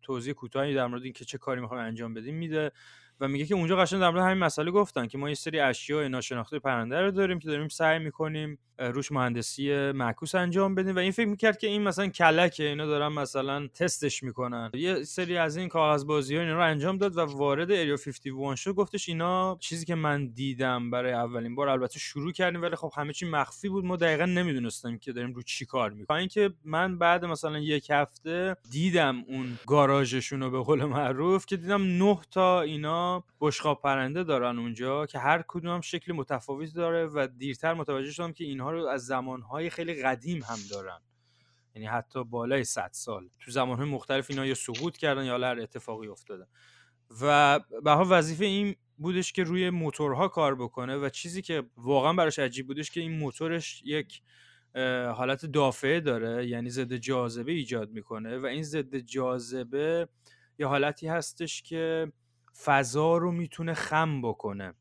توضیح 0.02 0.34
کوتاهی 0.34 0.74
در 0.74 0.86
مورد 0.86 1.02
اینکه 1.02 1.24
چه 1.24 1.38
کاری 1.38 1.60
می‌خوایم 1.60 1.84
انجام 1.84 2.14
بدیم 2.14 2.34
میده. 2.34 2.72
و 3.20 3.28
میگه 3.28 3.46
که 3.46 3.54
اونجا 3.54 3.76
قشنگ 3.76 4.00
در 4.00 4.16
همین 4.16 4.44
مسئله 4.44 4.70
گفتن 4.70 5.06
که 5.06 5.18
ما 5.18 5.28
یه 5.28 5.34
سری 5.34 5.60
اشیاء 5.60 6.08
ناشناخته 6.08 6.58
پرنده 6.58 7.00
رو 7.00 7.10
داریم 7.10 7.38
که 7.38 7.48
داریم 7.48 7.68
سعی 7.68 7.98
می‌کنیم 7.98 8.58
روش 8.78 9.12
مهندسی 9.12 9.92
معکوس 9.92 10.34
انجام 10.34 10.74
بدیم. 10.74 10.96
و 10.96 10.98
این 10.98 11.12
فکر 11.12 11.26
می‌کرد 11.26 11.58
که 11.58 11.66
این 11.66 11.82
مثلا 11.82 12.06
کلکه 12.06 12.68
اینا 12.68 12.86
دارن 12.86 13.08
مثلا 13.08 13.66
تستش 13.66 14.22
می‌کنن. 14.22 14.70
یه 14.74 15.04
سری 15.04 15.36
از 15.36 15.56
این 15.56 15.68
کاغذ 15.68 16.04
بازی 16.04 16.36
ها 16.36 16.42
اینا 16.42 16.54
رو 16.54 16.64
انجام 16.64 16.98
داد 16.98 17.16
و 17.16 17.20
وارد 17.20 17.72
اریا 17.72 17.96
51 17.96 18.54
شد. 18.56 18.72
گفتش 18.72 19.08
اینا 19.08 19.56
چیزی 19.60 19.84
که 19.84 19.94
من 19.94 20.26
دیدم 20.26 20.90
برای 20.90 21.12
اولین 21.12 21.54
بار 21.54 21.68
البته 21.68 21.98
شروع 21.98 22.32
کردیم 22.32 22.62
ولی 22.62 22.76
خب 22.76 22.92
همه 22.96 23.12
چی 23.12 23.26
مخفی 23.26 23.68
بود. 23.68 23.84
ما 23.84 23.96
دقیقا 23.96 24.24
نمی‌دونستیم 24.24 24.98
که 24.98 25.12
داریم 25.12 25.32
رو 25.32 25.42
چی 25.42 25.66
کار 25.66 25.90
می‌کنیم. 25.90 26.20
اینکه 26.20 26.50
من 26.64 26.98
بعد 26.98 27.24
مثلا 27.24 27.58
یک 27.58 27.90
هفته 27.90 28.56
دیدم 28.70 29.24
اون 29.28 29.58
گاراژشون 29.66 30.40
رو 30.40 30.50
به 30.50 30.58
قول 30.58 30.84
معروف 30.84 31.46
که 31.46 31.56
دیدم 31.56 31.82
نه 31.82 32.18
تا 32.30 32.60
اینا 32.60 33.09
بشقاب 33.40 33.80
پرنده 33.82 34.24
دارن 34.24 34.58
اونجا 34.58 35.06
که 35.06 35.18
هر 35.18 35.44
کدوم 35.48 35.74
هم 35.74 35.80
شکل 35.80 36.12
متفاوتی 36.12 36.72
داره 36.72 37.06
و 37.06 37.28
دیرتر 37.38 37.74
متوجه 37.74 38.10
شدم 38.10 38.32
که 38.32 38.44
اینها 38.44 38.70
رو 38.70 38.86
از 38.86 39.06
زمانهای 39.06 39.70
خیلی 39.70 40.02
قدیم 40.02 40.42
هم 40.42 40.58
دارن. 40.70 41.00
یعنی 41.74 41.86
حتی 41.86 42.24
بالای 42.24 42.64
100 42.64 42.90
سال. 42.92 43.28
تو 43.40 43.50
زمانهای 43.50 43.88
مختلف 43.88 44.30
اینا 44.30 44.46
یا 44.46 44.54
سقوط 44.54 44.96
کردن 44.96 45.24
یا 45.24 45.38
هر 45.38 45.60
اتفاقی 45.60 46.08
افتاده. 46.08 46.46
و 47.22 47.60
به 47.84 47.90
وظیفه 47.90 48.44
این 48.44 48.76
بودش 48.98 49.32
که 49.32 49.44
روی 49.44 49.70
موتورها 49.70 50.28
کار 50.28 50.54
بکنه 50.54 50.96
و 50.96 51.08
چیزی 51.08 51.42
که 51.42 51.62
واقعا 51.76 52.12
براش 52.12 52.38
عجیب 52.38 52.66
بودش 52.66 52.90
که 52.90 53.00
این 53.00 53.18
موتورش 53.18 53.82
یک 53.84 54.22
حالت 55.14 55.46
دافعه 55.46 56.00
داره 56.00 56.46
یعنی 56.46 56.70
ضد 56.70 56.94
جاذبه 56.94 57.52
ایجاد 57.52 57.90
می‌کنه 57.90 58.38
و 58.38 58.46
این 58.46 58.62
ضد 58.62 58.96
جاذبه 58.96 60.08
یه 60.58 60.66
حالتی 60.66 61.08
هستش 61.08 61.62
که 61.62 62.12
فضا 62.64 63.16
رو 63.16 63.32
می‌تونه 63.32 63.74
خم 63.74 64.22
بکنه 64.22 64.74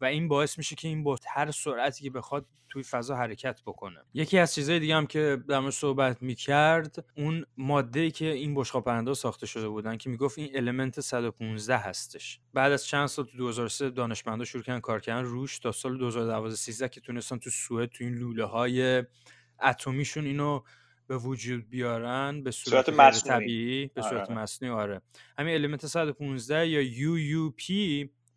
و 0.00 0.04
این 0.04 0.28
باعث 0.28 0.58
میشه 0.58 0.76
که 0.76 0.88
این 0.88 1.04
با 1.04 1.18
هر 1.28 1.50
سرعتی 1.50 2.04
که 2.04 2.10
بخواد 2.10 2.46
توی 2.68 2.82
فضا 2.82 3.16
حرکت 3.16 3.62
بکنه. 3.66 4.00
یکی 4.14 4.38
از 4.38 4.54
چیزهای 4.54 4.80
دیگه 4.80 4.96
هم 4.96 5.06
که 5.06 5.38
در 5.48 5.70
صحبت 5.70 6.22
می‌کرد 6.22 7.04
اون 7.16 7.44
ماده 7.56 8.10
که 8.10 8.26
این 8.26 8.54
بشقاب 8.54 8.84
پرنده 8.84 9.14
ساخته 9.14 9.46
شده 9.46 9.68
بودن 9.68 9.96
که 9.96 10.10
می‌گفت 10.10 10.38
این 10.38 10.56
المنت 10.56 11.00
115 11.00 11.76
هستش. 11.76 12.40
بعد 12.54 12.72
از 12.72 12.86
چند 12.86 13.06
سال 13.06 13.24
تو 13.24 13.36
2003 13.36 13.90
دانشمندا 13.90 14.44
شروع 14.44 14.64
کردن 14.64 14.80
کار 14.80 15.00
کردن 15.00 15.24
روش 15.24 15.58
تا 15.58 15.72
سال 15.72 15.98
2012 15.98 16.88
که 16.88 17.00
تونستن 17.00 17.38
تو 17.38 17.50
سوئد 17.50 17.88
تو 17.88 18.04
این 18.04 18.14
لوله 18.14 18.44
های 18.44 19.04
اتمیشون 19.62 20.26
اینو 20.26 20.62
به 21.12 21.18
وجود 21.18 21.68
بیارن 21.68 22.42
به 22.42 22.50
صورت, 22.50 22.90
طبیعی 23.28 23.86
به 23.86 24.02
صورت 24.02 24.30
آره. 24.30 24.38
مصنوعی 24.38 24.74
آره. 24.74 25.02
همین 25.38 25.54
المنت 25.54 25.86
115 25.86 26.68
یا 26.68 26.82
UUP 26.82 27.62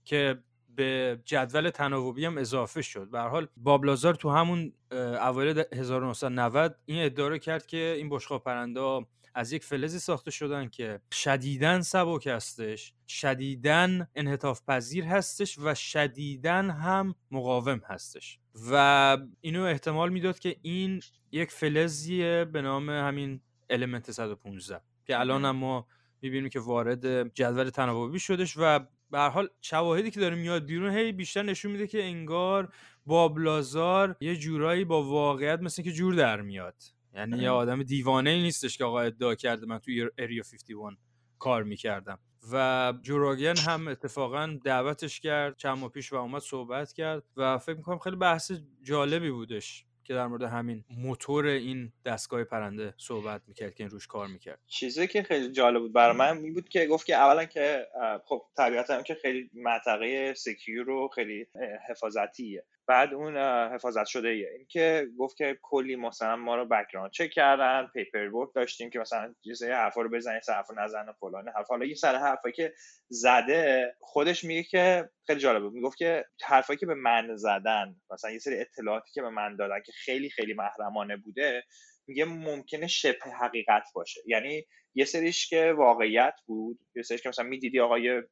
که 0.06 0.44
به 0.76 1.20
جدول 1.26 1.70
تناوبی 1.70 2.26
هم 2.26 2.38
اضافه 2.38 2.82
شد. 2.82 3.10
به 3.10 3.20
حال 3.20 3.48
بابلازار 3.58 4.16
تو 4.16 4.30
همون 4.30 4.74
اوایل 4.92 5.64
1990 5.74 6.76
این 6.86 7.06
ادعا 7.06 7.28
رو 7.28 7.38
کرد 7.38 7.66
که 7.66 7.96
این 7.98 8.10
بشقاب 8.10 8.44
پرنده 8.44 9.06
از 9.36 9.54
یک 9.54 9.64
فلزی 9.64 10.00
ساخته 10.00 10.32
شدن 10.32 10.68
که 10.68 11.00
شدیدن 11.14 11.82
سبک 11.82 12.28
هستش 12.28 12.94
شدیدن 13.08 14.08
انحطاف 14.16 14.62
پذیر 14.68 15.06
هستش 15.06 15.60
و 15.60 15.76
شدیدن 15.76 16.70
هم 16.70 17.16
مقاوم 17.32 17.82
هستش. 17.86 18.40
و 18.72 19.18
اینو 19.42 19.64
احتمال 19.64 20.10
می‌داد 20.10 20.40
که 20.40 20.56
این 20.62 21.02
یک 21.32 21.52
فلزیه 21.52 22.46
به 22.46 22.62
نام 22.62 22.90
همین 22.90 23.42
المنت 23.70 24.12
115 24.12 24.82
که 25.06 25.20
الان 25.20 25.46
هم 25.46 25.56
ما 25.56 25.88
می‌بینیم 26.22 26.50
که 26.50 26.60
وارد 26.60 27.34
جدول 27.34 27.70
تناوبی 27.70 28.20
شدش 28.20 28.58
و 28.58 28.80
به 29.12 29.18
هر 29.18 29.30
حال 29.30 29.50
شواهدی 29.62 30.12
که 30.12 30.20
داره 30.20 30.36
میاد 30.36 30.66
بیرون 30.66 30.98
هی 30.98 31.12
بیشتر 31.12 31.44
نشون 31.44 31.72
میده 31.72 31.88
که 31.88 32.04
انگار 32.04 32.74
بابلازار 33.06 34.16
یه 34.20 34.36
جورایی 34.36 34.86
با 34.86 35.04
واقعیت 35.04 35.60
مثل 35.60 35.84
که 35.84 35.92
جور 35.92 36.16
در 36.16 36.42
میاد. 36.42 36.76
یعنی 37.14 37.38
یه 37.38 37.50
آدم 37.50 37.84
دیوانه 37.84 38.30
ای 38.30 38.42
نیستش 38.42 38.78
که 38.78 38.84
آقا 38.84 39.00
ادعا 39.00 39.36
کرده 39.36 39.66
من 39.66 39.80
توی 39.80 40.10
اریا 40.18 40.44
51 40.52 40.98
کار 41.40 41.64
می‌کردم. 41.64 42.20
و 42.52 42.94
جوراگن 43.02 43.58
هم 43.58 43.88
اتفاقا 43.88 44.58
دعوتش 44.64 45.20
کرد 45.20 45.58
چند 45.58 45.78
ماه 45.78 45.90
پیش 45.90 46.14
و 46.14 46.16
اومد 46.16 46.42
صحبت 46.42 46.94
کرد 46.94 47.24
و 47.38 47.58
فکر 47.58 47.76
می‌کنم 47.76 48.00
خیلی 48.00 48.16
بحث 48.16 48.52
جالبی 48.84 49.32
بودش 49.32 49.86
که 50.04 50.14
در 50.14 50.28
مورد 50.28 50.44
همین 50.44 50.84
موتور 50.90 51.46
این 51.46 51.94
دستگاه 52.06 52.44
پرنده 52.44 52.94
صحبت 52.98 53.42
می‌کرد 53.48 53.76
که 53.76 53.84
این 53.84 53.92
روش 53.92 54.08
کار 54.08 54.28
می‌کرد. 54.28 54.60
چیزی 54.68 55.08
که 55.08 55.24
خیلی 55.24 55.52
جالب 55.52 55.82
بود 55.82 55.94
برای 55.94 56.18
من 56.18 56.38
این 56.38 56.54
بود 56.54 56.70
که 56.70 56.86
گفت 56.86 57.06
که 57.06 57.16
اولا 57.16 57.46
که 57.46 57.88
خب 58.26 58.42
طبیعتا 58.58 59.02
که 59.02 59.16
خیلی 59.16 59.50
منطقه 59.54 60.34
secure 60.34 60.86
رو 60.86 61.08
خیلی 61.08 61.48
حفاظتیه. 61.90 62.66
بعد 62.88 63.14
اون 63.14 63.38
حفاظت 63.74 64.06
شده 64.06 64.30
ایه. 64.30 64.50
این 64.58 64.66
که 64.70 65.08
گفت 65.18 65.38
که 65.38 65.58
کلی 65.62 65.96
مثلا 65.96 66.36
ما 66.36 66.56
رو 66.56 66.66
background 66.66 67.12
check 67.12 67.30
کردن 67.30 67.88
paperwork 67.94 68.50
داشتیم 68.56 68.90
که 68.90 69.00
مثلا 69.00 69.36
یه 69.44 69.54
سری 69.54 69.72
حرفا 69.72 70.02
رو 70.02 70.10
بزنید 70.10 70.42
سر 70.42 70.54
حرفا 70.54 70.74
نزن 70.74 71.06
فلان 71.20 71.48
حرف 71.56 71.68
حالا 71.68 71.86
یه 71.86 71.96
سر 71.96 72.16
حرفایی 72.16 72.54
که 72.54 72.74
زده 73.10 73.96
خودش 74.00 74.44
میگه 74.44 74.64
که 74.64 75.10
خیلی 75.28 75.40
جالب 75.40 75.62
بود 75.62 75.74
می‌گفت 75.74 75.98
که 75.98 76.26
حرفایی 76.44 76.78
که 76.80 76.86
به 76.86 76.96
من 76.96 77.36
زدن 77.36 77.96
مثلا 78.12 78.32
یه 78.32 78.40
سری 78.40 78.60
اطلاعاتی 78.60 79.12
که 79.14 79.22
به 79.22 79.30
من 79.30 79.56
دادن 79.56 79.82
که 79.86 79.92
خیلی 79.92 80.30
خیلی 80.30 80.54
محرمانه 80.54 81.18
بوده 81.18 81.64
میگه 82.08 82.26
ممکنه 82.26 82.88
شبه 82.88 83.32
حقیقت 83.42 83.84
باشه. 83.96 84.22
یعنی 84.28 84.66
یه 84.96 85.06
سریش 85.06 85.50
که 85.50 85.74
واقعیت 85.78 86.34
بود 86.46 86.80
یه 86.96 87.04
سریش 87.04 87.22
که 87.22 87.30
مثلا 87.30 87.46
می‌دیدی 87.46 87.80
آقا 87.80 88.00
یه, 88.00 88.24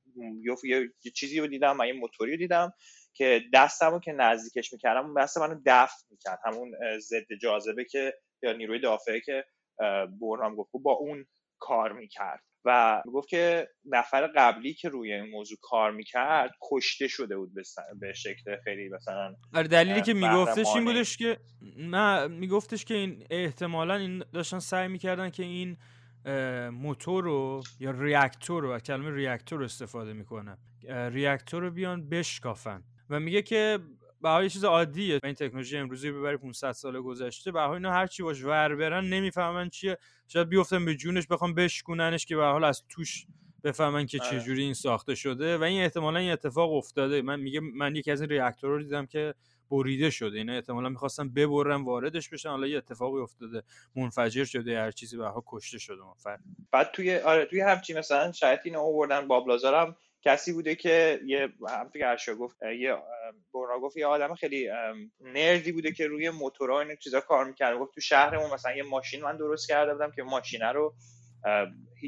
یه 1.06 1.12
چیزی 1.16 1.39
رو 1.39 1.47
دیدم 1.47 1.78
من 1.78 1.88
یه 1.88 1.93
موتوری 1.93 2.32
رو 2.32 2.38
دیدم. 2.38 2.74
که 3.14 3.41
دستمو 3.53 3.99
که 3.99 4.11
نزدیکش 4.11 4.74
می‌کردم 4.74 5.05
اون 5.05 5.24
دست 5.24 5.38
منو 5.38 5.61
دفت 5.66 6.07
می‌کرد. 6.11 6.39
همون 6.45 6.72
ضد 6.99 7.34
جاذبه 7.41 7.86
که 7.86 8.14
یا 8.43 8.53
نیروی 8.53 8.80
دافعه 8.80 9.22
که 9.22 9.45
برنامه 10.22 10.55
گفت 10.55 10.72
با 10.84 10.91
اون 10.91 11.26
کار 11.59 11.93
می‌کرد. 11.93 12.43
و 12.66 13.01
گفت 13.14 13.30
که 13.30 13.68
نفر 13.86 14.28
قبلی 14.36 14.74
که 14.74 14.89
روی 14.89 15.14
این 15.14 15.30
موضوع 15.32 15.57
کار 15.61 15.91
می‌کرد 15.91 16.51
کشته 16.72 17.07
شده 17.07 17.38
بود 17.38 17.51
به 17.99 18.14
شکل 18.14 18.57
خیلی 18.64 18.89
مثلا 18.89 19.36
آره 19.53 19.68
دلیلی 19.68 20.01
که 20.01 20.14
میگفتش 20.14 20.68
این 20.76 20.86
بودش 20.86 21.18
که 21.18 21.38
نه 21.78 22.28
میگفتش 22.28 22.86
که 22.86 22.93
این 22.93 23.26
احتمالا 23.30 23.95
این 23.95 24.24
داشتن 24.34 24.59
سعی 24.59 24.88
می‌کردن 24.88 25.30
که 25.30 25.43
این 25.43 25.78
موتور 26.70 27.24
رو 27.24 27.64
یا 27.80 27.91
ریاکتور 27.91 28.64
رو 28.64 28.80
کلمه 28.80 29.11
ریاکتور 29.11 29.64
استفاده 29.64 30.14
می‌کنن. 30.14 30.57
ریاکتور 30.89 31.64
رو 31.64 31.72
بیان 31.72 32.09
بشکافن. 32.09 32.84
و 33.10 33.20
میگه 33.20 33.41
که 33.41 33.80
به 34.22 34.49
چیز 34.49 34.64
عادیه 34.64 35.20
این 35.24 35.34
تکنولوژی 35.34 35.78
امروزی 35.78 36.12
ببری 36.12 36.38
500 36.38 36.72
سال 36.72 37.01
گذشته. 37.01 37.51
به 37.51 37.70
اینا 37.70 37.91
هر 37.91 38.08
چی 38.08 38.24
باش 38.24 38.43
ور 38.43 38.76
برن 38.76 39.06
نمی‌فهمن 39.06 39.70
چیه. 39.70 39.97
شاید 40.28 40.49
بیفتن 40.49 40.86
به 40.86 40.95
جونش 40.95 41.28
بخوام 41.28 41.54
بشکوننش 41.54 42.26
که 42.26 42.36
به 42.36 42.43
حال 42.43 42.64
از 42.64 42.84
توش 42.89 43.26
بفهمن 43.64 44.06
که 44.06 44.20
چه 44.20 44.26
آره. 44.26 44.39
جوری 44.39 44.64
این 44.64 44.74
ساخته 44.74 45.16
شده. 45.16 45.58
و 45.58 45.64
این 45.64 45.82
احتمالا 45.82 46.20
این 46.20 46.32
اتفاق 46.32 46.74
افتاده. 46.74 47.22
من 47.22 47.39
میگه 47.39 47.60
من 47.60 47.95
یکی 47.95 48.12
از 48.12 48.22
این 48.22 48.30
ریاکتورها 48.30 48.76
رو 48.76 48.84
دیدم 48.84 49.06
که 49.06 49.34
بریده 49.72 50.10
شده. 50.10 50.38
اینا 50.38 50.54
احتمالا 50.54 50.89
می‌خواستن 50.89 51.30
ببرن 51.30 51.84
واردش 51.84 52.30
بشن. 52.30 52.49
حالا 52.49 52.68
یه 52.68 52.78
اتفاقی 52.78 53.22
افتاده. 53.22 53.64
منفجر 53.95 54.43
شده. 54.43 54.80
هر 54.80 54.91
چیزی 54.91 55.18
به 55.18 55.32
کشته 55.45 55.78
شده. 55.78 56.01
بعد 56.72 56.91
توی 56.93 57.16
آره 57.18 57.45
توی 57.45 57.62
همچین 57.62 57.97
مثلا 57.97 58.32
شاید 58.32 58.60
اینو 58.64 58.80
آوردن 58.80 59.28
بابلازارم 59.28 59.95
کسی 60.26 60.54
بوده 60.54 60.76
که 60.76 61.20
یه 61.26 61.50
همونطور 61.70 62.02
که 62.02 62.08
ارشا 62.08 62.36
گفت 62.36 62.58
یه 62.64 62.96
برنا 63.54 63.80
گفت 63.82 63.98
یه 63.98 64.08
آدم 64.08 64.36
خیلی 64.36 64.70
نردی 65.22 65.72
بوده 65.72 65.92
که 65.92 66.08
روی 66.08 66.30
موتورها 66.30 66.82
این 66.82 66.96
چیزا 66.96 67.22
کار 67.22 67.46
می‌کرد. 67.46 67.78
گفت 67.78 67.94
تو 67.94 68.02
شهرمون 68.02 68.54
مثلا 68.54 68.76
یه 68.76 68.84
ماشین 68.84 69.22
من 69.22 69.38
درست 69.38 69.68
کرده 69.68 69.94
بودم 69.94 70.12
که 70.12 70.24
ماشینه 70.24 70.72
رو 70.72 70.96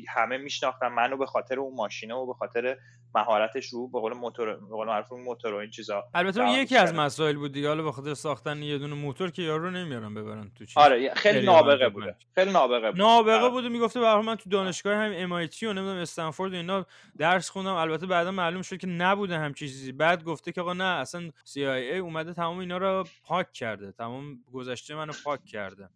همه 0.10 0.38
میشناختن 0.38 0.88
منو 0.88 1.18
به 1.18 1.26
خاطر 1.26 1.60
اون 1.60 1.76
ماشینه 1.76 2.14
و 2.14 2.26
به 2.26 2.34
خاطر 2.34 2.78
مهارتش 3.16 3.70
رو 3.70 3.88
به 3.88 4.00
قول 4.00 4.14
موتور 4.14 4.56
به 4.56 4.76
قول 4.76 4.88
معروف 4.88 5.12
موتور 5.12 5.54
و 5.54 5.58
این 5.58 5.70
چیزا 5.70 6.04
البته 6.14 6.50
یکی 6.50 6.78
از 6.78 6.94
مسائل 6.94 7.36
بود 7.36 7.52
دیگه 7.52 7.68
حالا 7.68 7.84
به 7.84 7.92
خاطر 7.92 8.14
ساختن 8.14 8.64
یه 8.64 8.78
دونه 8.78 8.94
موتور 8.94 9.32
که 9.32 9.42
یارو 9.42 9.72
نمیارن 9.72 10.14
ببرن 10.14 10.52
تو 10.56 10.66
چیز. 10.66 10.78
آره 10.78 11.14
خیلی 11.14 11.46
نابغه 11.46 11.90
بوده. 11.90 12.16
خیلی 12.36 12.52
نابغه 12.52 12.92
بود 12.92 13.00
نابغه. 13.02 13.50
بوده. 13.50 13.70
می‌گفته 13.70 14.00
به 14.00 14.22
من 14.22 14.36
تو 14.36 14.50
دانشگاه 14.50 14.96
همین 14.96 15.48
MIT 15.48 15.64
و 15.64 15.74
نمی‌دونم 15.74 15.98
استنفورد 15.98 16.54
و 16.54 16.56
اینا 16.56 16.86
درس 17.18 17.50
خوندم. 17.50 17.74
البته 17.74 18.06
بعدا 18.06 18.32
معلوم 18.32 18.62
شد 18.62 18.78
که 18.78 18.88
نبوده 18.88 19.38
هم 19.38 19.54
چیزی. 19.54 19.92
بعد 19.92 20.24
گفته 20.24 20.52
که 20.52 20.62
آقا 20.62 20.74
نه 20.74 20.84
اصلا 20.84 21.30
CIA 21.54 21.96
اومده 22.02 22.34
تمام 22.34 22.58
اینا 22.58 22.78
رو 22.78 23.06
پاک 23.24 23.52
کرده. 23.52 23.92
تمام 23.92 24.40
گذشته 24.54 24.96
منو 24.96 25.14
پاک 25.24 25.46
کرده. 25.46 25.90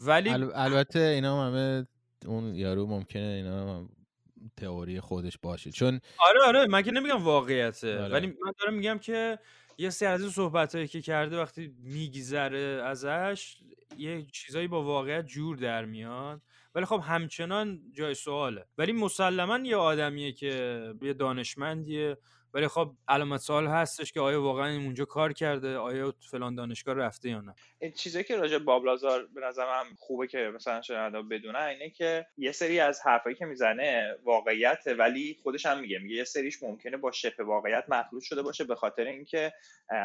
ولی 0.00 0.30
البته 0.54 0.98
اینا 0.98 1.46
همه 1.46 1.86
اون 2.26 2.54
یارو 2.54 2.86
ممکنه 2.86 3.22
اینا 3.22 3.88
تئوری 4.56 5.00
خودش 5.00 5.38
باشه. 5.38 5.70
چون 5.70 6.00
آره 6.18 6.40
آره 6.46 6.66
من 6.66 6.82
که 6.82 6.90
نمیگم 6.90 7.24
واقعیته. 7.24 7.98
آره. 8.00 8.14
ولی 8.14 8.26
من 8.26 8.52
دارم 8.60 8.74
میگم 8.74 8.98
که 8.98 9.38
یه 9.78 9.90
سری 9.90 10.08
از 10.08 10.20
این 10.20 10.30
صحبت 10.30 10.74
هایی 10.74 10.88
که 10.88 11.02
کرده 11.02 11.40
وقتی 11.40 11.74
میگذره 11.82 12.82
ازش 12.84 13.56
یه 13.98 14.26
چیزایی 14.32 14.68
با 14.68 14.82
واقعیت 14.82 15.26
جور 15.26 15.56
در 15.56 15.84
میاد. 15.84 16.42
ولی 16.74 16.84
خب 16.84 17.00
همچنان 17.04 17.82
جای 17.92 18.14
سواله. 18.14 18.64
ولی 18.78 18.92
مسلما 18.92 19.58
یه 19.58 19.76
آدمیه 19.76 20.32
که 20.32 20.94
یه 21.02 21.12
دانشمندیه. 21.12 22.16
ولی 22.58 22.68
خب 22.68 22.92
علامت 23.08 23.40
سوال 23.40 23.66
هستش 23.66 24.12
که 24.12 24.20
آیا 24.20 24.42
واقعا 24.42 24.76
اونجا 24.76 25.04
کار 25.04 25.32
کرده؟ 25.32 25.76
آیا 25.76 26.14
فلان 26.30 26.54
دانشگاه 26.54 26.94
رفته 26.94 27.28
یا 27.28 27.40
نه؟ 27.40 27.54
این 27.80 27.92
چیزی 27.92 28.24
که 28.24 28.36
راجع 28.36 28.58
بابلازار 28.58 29.26
به 29.34 29.40
نظرم 29.40 29.86
خوبه 29.98 30.26
که 30.26 30.52
مثلا 30.54 30.82
شنوندا 30.82 31.22
بدونه 31.22 31.62
اینه 31.62 31.90
که 31.90 32.26
یه 32.36 32.52
سری 32.52 32.80
از 32.80 33.00
حرفایی 33.04 33.36
که 33.36 33.44
می‌زنه 33.44 34.16
واقعیت 34.24 34.82
ولی 34.98 35.36
خودش 35.42 35.66
هم 35.66 35.80
میگه 35.80 35.98
میگه 35.98 36.16
یه 36.16 36.24
سریش 36.24 36.62
ممکنه 36.62 36.96
با 36.96 37.12
شبه 37.12 37.44
واقعیت 37.44 37.84
مخلوط 37.88 38.22
شده 38.22 38.42
باشه 38.42 38.64
به 38.64 38.74
خاطر 38.74 39.04
اینکه 39.04 39.52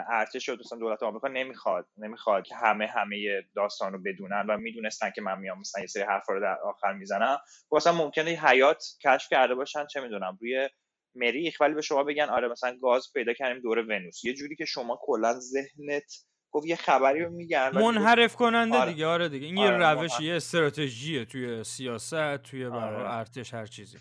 ارتش 0.09 0.49
و 0.49 0.55
دوستان 0.55 0.79
دولت 0.79 1.03
آمریکا 1.03 1.27
نمی‌خواد 1.27 1.87
نمی‌خواد 1.97 2.43
که 2.43 2.55
همه 2.55 2.87
همه 2.87 3.41
داستان 3.55 3.93
رو 3.93 3.99
بدونن 3.99 4.45
و 4.49 4.57
می‌دونستن 4.57 5.11
که 5.15 5.21
من 5.21 5.39
میام 5.39 5.59
مثلا 5.59 5.81
یه 5.81 5.87
سری 5.87 6.03
حرفا 6.03 6.33
رو 6.33 6.41
در 6.41 6.57
آخر 6.63 6.93
می‌زنم. 6.93 7.37
مثلا 7.71 7.93
ممکنه 7.93 8.31
حیات 8.31 8.83
کشف 9.05 9.29
کرده 9.29 9.55
باشن 9.55 9.85
چه 9.87 10.01
می‌دونم 10.01 10.37
روی 10.41 10.69
مریخ 11.15 11.57
ولی 11.59 11.73
به 11.73 11.81
شما 11.81 12.03
بگن 12.03 12.29
آره 12.29 12.47
مثلا 12.47 12.77
گاز 12.81 13.13
پیدا 13.13 13.33
کردیم 13.33 13.61
دور 13.61 13.79
ونوس. 13.79 14.23
یه 14.25 14.33
جوری 14.33 14.55
که 14.55 14.65
شما 14.65 14.99
کلا 15.01 15.39
ذهنت 15.39 16.25
گفت 16.53 16.67
یه 16.67 16.75
خبری 16.75 17.23
رو 17.23 17.29
میگن 17.29 17.71
منحرف 17.73 18.35
کننده 18.35 18.77
آره. 18.77 18.91
دیگه. 18.91 19.05
آره 19.05 19.29
دیگه. 19.29 19.45
این 19.45 19.57
یه 19.57 19.67
آره، 19.67 20.01
روشیه 20.01 20.35
استراتژیه 20.35 21.25
توی 21.25 21.63
سیاست 21.63 22.37
توی 22.37 22.65
آره. 22.65 23.13
ارتش 23.13 23.53
هر 23.53 23.65
چیزی. 23.65 23.97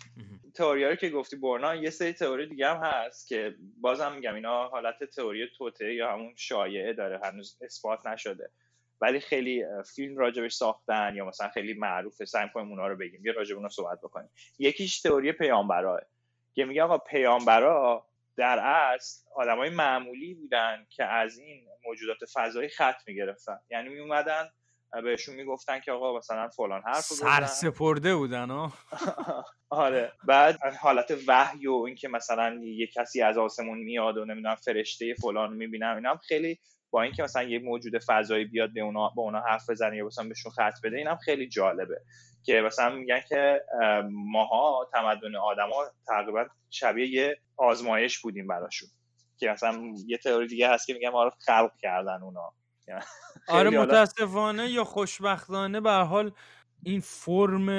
تئوری 0.55 0.85
رو 0.85 0.95
که 0.95 1.09
گفتی 1.09 1.35
برنا 1.35 1.75
یه 1.75 1.89
سری 1.89 2.13
تئوری 2.13 2.49
دیگه 2.49 2.67
هم 2.67 2.81
هست 2.83 3.27
که 3.27 3.55
بازم 3.81 4.15
میگم 4.15 4.35
اینا 4.35 4.67
حالت 4.67 5.03
تئوری 5.03 5.47
توته 5.57 5.93
یا 5.93 6.11
همون 6.13 6.33
شایعه 6.37 6.93
داره. 6.93 7.19
هنوز 7.23 7.57
اثبات 7.61 8.05
نشده. 8.05 8.49
ولی 9.01 9.19
خیلی 9.19 9.63
فیلم 9.95 10.17
راجبش 10.17 10.53
ساختن 10.53 11.15
یا 11.15 11.25
مثلا 11.25 11.49
خیلی 11.49 11.73
معروفه 11.73 12.25
سعی 12.25 12.47
کنیم 12.53 12.69
اونا 12.69 12.87
رو 12.87 12.97
بگیم. 12.97 13.25
یا 13.25 13.33
راجب 13.33 13.55
اونا 13.55 13.69
صحبت 13.69 13.99
بکنیم. 14.01 14.29
یکیش 14.59 15.01
تئوری 15.01 15.31
پیامبراه. 15.31 15.99
که 16.53 16.65
میگه 16.65 16.83
آقا 16.83 16.97
پیامبرا 16.97 18.05
در 18.37 18.59
اصل 18.59 19.21
آدمای 19.35 19.69
معمولی 19.69 20.33
بودن 20.33 20.87
که 20.89 21.03
از 21.03 21.37
این 21.37 21.67
موجودات 21.85 22.17
فضایی 22.33 22.69
خط 22.69 22.95
می‌گرفتن. 23.07 23.59
یعنی 23.71 23.89
میومدن 23.89 24.49
بهشون 25.03 25.35
می‌گفتن 25.35 25.79
که 25.79 25.91
آقا 25.91 26.17
مثلا 26.17 26.47
فلان 26.47 26.81
حرف 26.85 27.07
رو 27.07 27.15
سرسپرده 27.15 28.15
بودن 28.15 28.49
ها 28.49 28.73
آره. 29.69 30.11
بعد 30.27 30.59
حالت 30.81 31.13
وحی 31.27 31.67
و 31.67 31.73
اینکه 31.73 32.07
مثلا 32.07 32.59
یه 32.63 32.87
کسی 32.87 33.21
از 33.21 33.37
آسمون 33.37 33.77
میاد 33.77 34.17
و 34.17 34.25
نمی‌دونم 34.25 34.55
فرشته 34.55 35.13
فلان 35.13 35.53
می‌بینم 35.53 35.95
اینا 35.95 36.09
هم 36.09 36.17
خیلی 36.17 36.59
با 36.93 37.01
اینکه 37.01 37.23
مثلا 37.23 37.43
یه 37.43 37.59
موجود 37.59 37.97
فضایی 37.97 38.45
بیاد 38.45 38.73
به 38.73 38.81
اونا 38.81 39.09
با 39.09 39.23
اونا 39.23 39.39
حرف 39.39 39.69
بزنه 39.69 39.97
یا 39.97 40.05
مثلا 40.05 40.27
بهشون 40.27 40.51
خط 40.51 40.73
بده 40.83 40.97
اینم 40.97 41.17
خیلی 41.25 41.47
جالبه. 41.49 42.01
که 42.43 42.61
مثلا 42.61 42.95
میگن 42.95 43.21
که 43.29 43.61
اه، 43.81 44.01
ماها 44.11 44.89
تمدن 44.93 45.35
آدما 45.35 45.75
تقریبا 46.07 46.45
شبیه 46.69 47.07
یه 47.07 47.37
آزمایش 47.57 48.19
بودیم 48.19 48.47
براشون. 48.47 48.89
که 49.37 49.49
مثلا 49.49 49.81
یه 50.07 50.17
تئوری 50.17 50.47
دیگه 50.47 50.69
هست 50.69 50.87
که 50.87 50.93
میگن 50.93 51.09
ما 51.09 51.23
رو 51.23 51.31
خلق 51.45 51.71
کردن 51.81 52.23
اونا. 52.23 52.53
آره 53.47 53.69
متاسفانه 53.69 54.69
یا 54.69 54.83
خوشبختانه 54.83 55.81
به 55.81 55.91
حال 55.91 56.31
این 56.83 57.01
فرم 57.01 57.69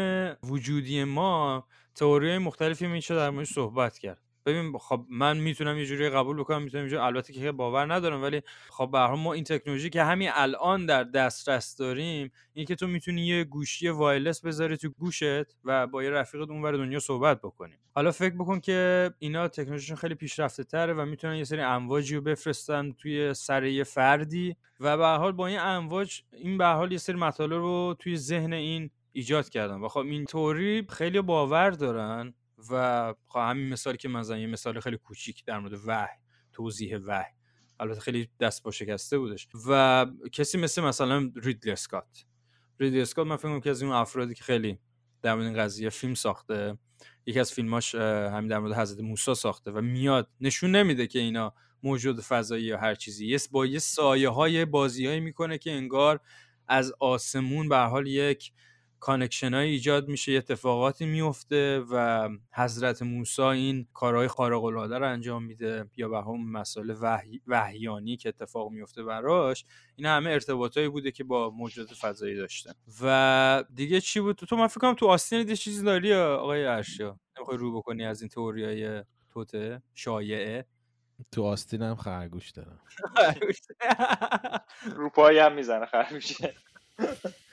وجودی 0.42 1.04
ما 1.04 1.66
تئوری 1.94 2.38
مختلفی 2.38 2.86
میشه 2.86 3.14
در 3.14 3.30
موردش 3.30 3.52
صحبت 3.52 3.98
کرد. 3.98 4.23
ببین 4.46 4.78
خب 4.78 5.06
من 5.10 5.36
می‌تونم 5.36 5.78
یه 5.78 5.86
جوری 5.86 6.10
قبول 6.10 6.36
بکنم 6.36 6.62
می‌تونم 6.62 6.88
یه 6.88 7.02
البته 7.02 7.32
که 7.32 7.52
باور 7.52 7.94
ندارم 7.94 8.22
ولی 8.22 8.42
خب 8.70 8.88
به 8.92 9.06
ما 9.08 9.32
این 9.32 9.44
تکنولوژی 9.44 9.90
که 9.90 10.02
همین 10.04 10.30
الان 10.32 10.86
در 10.86 11.04
دسترس 11.04 11.76
داریم 11.76 12.32
این 12.52 12.66
که 12.66 12.74
تو 12.74 12.86
می‌تونی 12.86 13.26
یه 13.26 13.44
گوشی 13.44 13.88
وایرلس 13.88 14.44
بذاری 14.44 14.76
تو 14.76 14.90
گوشت 14.90 15.56
و 15.64 15.86
با 15.86 16.02
یه 16.02 16.10
رفیقت 16.10 16.50
اونور 16.50 16.72
دنیا 16.72 16.98
صحبت 17.00 17.38
بکنی. 17.38 17.74
حالا 17.94 18.10
فکر 18.12 18.34
بکن 18.34 18.60
که 18.60 19.10
اینا 19.18 19.48
تکنولوژیشون 19.48 19.96
خیلی 19.96 20.14
پیشرفته 20.14 20.64
تره 20.64 20.94
و 20.94 21.04
می‌تونن 21.04 21.36
یه 21.36 21.44
سری 21.44 21.60
امواجی 21.60 22.14
رو 22.14 22.20
بفرستن 22.20 22.92
توی 22.92 23.34
سر 23.34 23.64
یه 23.64 23.84
فردی 23.84 24.56
و 24.80 24.96
به 24.96 25.06
حال 25.06 25.32
با 25.32 25.46
این 25.46 25.58
امواج 25.58 26.20
این 26.32 26.58
به 26.58 26.66
حال 26.66 26.92
یه 26.92 26.98
سری 26.98 27.16
مطالب 27.16 27.52
رو 27.52 27.96
توی 27.98 28.16
ذهن 28.16 28.52
این 28.52 28.90
ایجاد 29.12 29.48
کردن. 29.48 29.80
و 29.80 29.88
خب 29.88 30.00
این 30.00 30.24
توری 30.24 30.86
خیلی 30.90 31.20
باور 31.20 31.70
دارن. 31.70 32.34
و 32.70 33.14
خب 33.28 33.38
همین 33.38 33.68
مثالی 33.68 33.96
که 33.96 34.08
من 34.08 34.22
زدم 34.22 34.38
یه 34.38 34.46
مثال 34.46 34.80
خیلی 34.80 34.96
کوچیک 34.96 35.44
در 35.44 35.58
مورد 35.58 35.80
وحی 35.86 36.18
توضیح 36.52 36.96
وحی. 36.96 37.32
البته 37.80 38.00
خیلی 38.00 38.30
دست 38.40 38.62
با 38.62 38.70
شکسته 38.70 39.18
بودش. 39.18 39.48
و 39.68 40.06
کسی 40.32 40.58
مثل 40.58 40.82
مثلا 40.82 41.32
ریدلی 41.36 41.72
اسکات 41.72 42.24
ریدلی 42.80 43.00
اسکات 43.00 43.26
من 43.26 43.36
فکر 43.36 43.60
که 43.60 43.70
از 43.70 43.82
اون 43.82 43.92
افرادی 43.92 44.34
که 44.34 44.44
خیلی 44.44 44.78
در 45.22 45.34
مورد 45.34 45.46
این 45.46 45.56
قضیه 45.56 45.90
فیلم 45.90 46.14
ساخته 46.14 46.78
یکی 47.26 47.40
از 47.40 47.52
فیلماش 47.52 47.94
همین 47.94 48.48
در 48.48 48.58
مورد 48.58 48.72
حضرت 48.72 49.00
موسی 49.00 49.34
ساخته 49.34 49.70
و 49.70 49.80
میاد. 49.80 50.28
نشون 50.40 50.70
نمیده 50.76 51.06
که 51.06 51.18
اینا 51.18 51.54
موجود 51.82 52.20
فضایی 52.20 52.64
یا 52.64 52.78
هر 52.78 52.94
چیزی. 52.94 53.26
یه 53.26 53.38
با 53.50 53.66
یه 53.66 53.78
سایه 53.78 54.28
های 54.28 54.64
بازیهایی 54.64 55.20
می‌کنه 55.20 55.58
که 55.58 55.72
انگار 55.72 56.20
از 56.68 56.92
آسمون 57.00 57.68
به 57.68 57.76
حال 57.78 58.06
یک 58.06 58.52
connection 59.04 59.54
ایجاد 59.54 60.08
میشه 60.08 60.32
یه 60.32 60.38
اتفاقاتی 60.38 61.06
میفته 61.06 61.80
و 61.90 62.28
حضرت 62.52 63.02
موسی 63.02 63.42
این 63.42 63.86
کارهای 63.92 64.28
خارق 64.28 64.64
العاده 64.64 64.98
رو 64.98 65.12
انجام 65.12 65.44
میده 65.44 65.84
یا 65.96 66.08
به 66.08 66.18
هم 66.18 66.50
مسائل 66.50 66.94
وحی... 67.00 67.40
وحیانی 67.46 68.16
که 68.16 68.28
اتفاق 68.28 68.70
میفته 68.70 69.02
براش 69.02 69.64
این 69.96 70.06
همه 70.06 70.30
ارتباطایی 70.30 70.88
بوده 70.88 71.10
که 71.10 71.24
با 71.24 71.50
موجودات 71.50 71.94
فضایی 71.94 72.36
داشته 72.36 72.74
و 73.02 73.64
دیگه 73.74 74.00
چی 74.00 74.20
بود؟ 74.20 74.36
تو, 74.36 74.56
من 74.56 74.66
فکر 74.66 74.80
کنم 74.80 74.94
تو 74.94 75.06
آستین 75.06 75.48
یه 75.48 75.56
چیزی 75.56 75.84
داری 75.84 76.14
آقای 76.14 76.64
ارشیا؟ 76.64 77.18
نمی‌خوای 77.38 77.58
رو 77.58 77.78
بکنی 77.78 78.04
از 78.04 78.22
این 78.22 78.28
تئوریای 78.28 79.02
توطئه 79.30 79.82
شایعه؟ 79.94 80.66
تو 81.32 81.44
آستین 81.44 81.82
هم 81.82 81.96
خرگوش 81.96 82.50
دارم. 82.50 82.80
روپایی 84.96 85.38
هم 85.38 85.54
می‌زنه 85.54 85.86
خرمیشه 85.86 86.54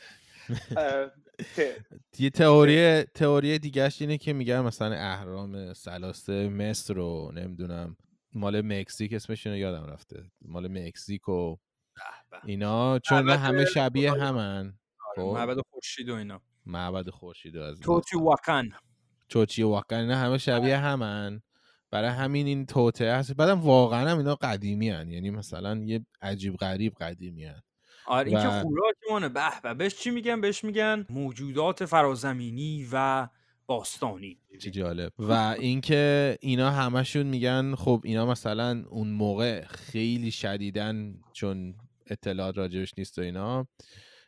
یه 2.20 2.30
تئوری 2.30 3.04
تئوری 3.04 3.60
دیگهش 3.60 4.02
اینه 4.02 4.18
که 4.18 4.34
میگن 4.34 4.62
مثلا 4.62 4.96
اهرام 4.96 5.74
سلاسه 5.74 6.50
مصر 6.50 6.94
رو 6.94 7.32
نمی‌دونم 7.36 7.96
مال 8.34 8.62
مکزیک 8.62 9.14
اسمش 9.14 9.48
اینو 9.48 9.60
یادم 9.60 9.86
رفته 9.86 10.32
مال 10.42 10.68
مکزیک 10.68 11.30
و 11.30 11.56
اینا 12.46 13.00
چون 13.00 13.30
همه 13.30 13.66
شبیه 13.66 14.14
همن. 14.14 14.74
خب؟ 15.16 15.22
معبد 15.22 15.58
خورشید 15.70 16.10
و 16.10 16.16
اینا. 16.16 16.42
معبد 16.66 17.10
خورشید 17.10 17.56
و 17.56 17.62
از. 17.62 17.80
توتی 17.80 18.18
واکن. 18.18 18.70
چوچی 19.28 19.64
واقعا 19.64 20.00
اینا 20.00 20.16
همه 20.16 20.38
شبیه 20.38 20.78
همن. 20.78 21.42
برای 21.92 22.10
همین 22.10 22.48
این 22.48 22.66
توته 22.66 23.14
هست. 23.14 23.34
بعدم 23.34 23.62
واقعا 23.62 24.10
هم 24.10 24.18
اینا 24.18 24.36
قدیمی 24.36 24.90
هن. 24.90 25.12
یعنی 25.12 25.30
مثلا 25.30 25.76
یه 25.86 26.06
عجیب 26.22 26.56
غریب 26.56 26.94
قدیمی 26.94 27.46
هن. 27.46 27.62
آره 28.06 28.30
این 28.32 28.42
که 28.42 28.48
و- 28.48 28.62
خوراکمونه. 28.62 29.30
به 29.30 29.42
به. 29.64 29.74
بهش 29.74 29.96
چی 29.96 30.10
میگن؟ 30.12 30.42
بهش 30.42 30.64
میگن 30.64 31.06
موجودات 31.10 31.86
فرازمینی 31.86 32.88
و 32.92 33.28
باستانی. 33.66 34.38
چه 34.60 34.72
جالب. 34.72 35.12
و 35.20 35.32
اینکه 35.60 36.38
اینا 36.42 36.72
همشون 36.72 37.24
میگن 37.28 37.76
خب 37.76 38.02
اینا 38.04 38.26
مثلا 38.26 38.84
اون 38.90 39.08
موقع 39.12 39.66
خیلی 39.66 40.32
شدیدن 40.32 41.16
چون 41.34 41.76
اطلاعات 42.08 42.58
راجبش 42.58 42.94
نیست 42.98 43.20
و 43.20 43.22
اینا 43.22 43.68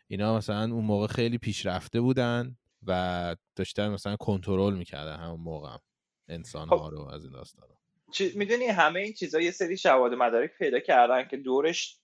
اینا 0.07 0.37
مثلا 0.37 0.63
اون 0.73 0.85
موقع 0.85 1.07
خیلی 1.07 1.37
پیشرفته 1.37 2.01
بودن 2.01 2.57
و 2.87 3.35
داشتن 3.55 3.89
مثلا 3.89 4.15
کنترل 4.15 4.73
می‌کردن 4.75 5.15
همون 5.19 5.39
موقع 5.39 5.77
انسان 6.27 6.69
ها 6.69 6.89
رو 6.89 7.01
از 7.07 7.23
این 7.23 7.33
داستان 7.33 7.67
می‌دونی 8.35 8.65
همه 8.65 8.99
این 8.99 9.13
چیزا 9.13 9.39
یه 9.39 9.51
سری 9.51 9.77
شواهد 9.77 10.13
مدارک 10.13 10.51
پیدا 10.57 10.79
کردن 10.79 11.27
که 11.27 11.37
دورش 11.37 11.97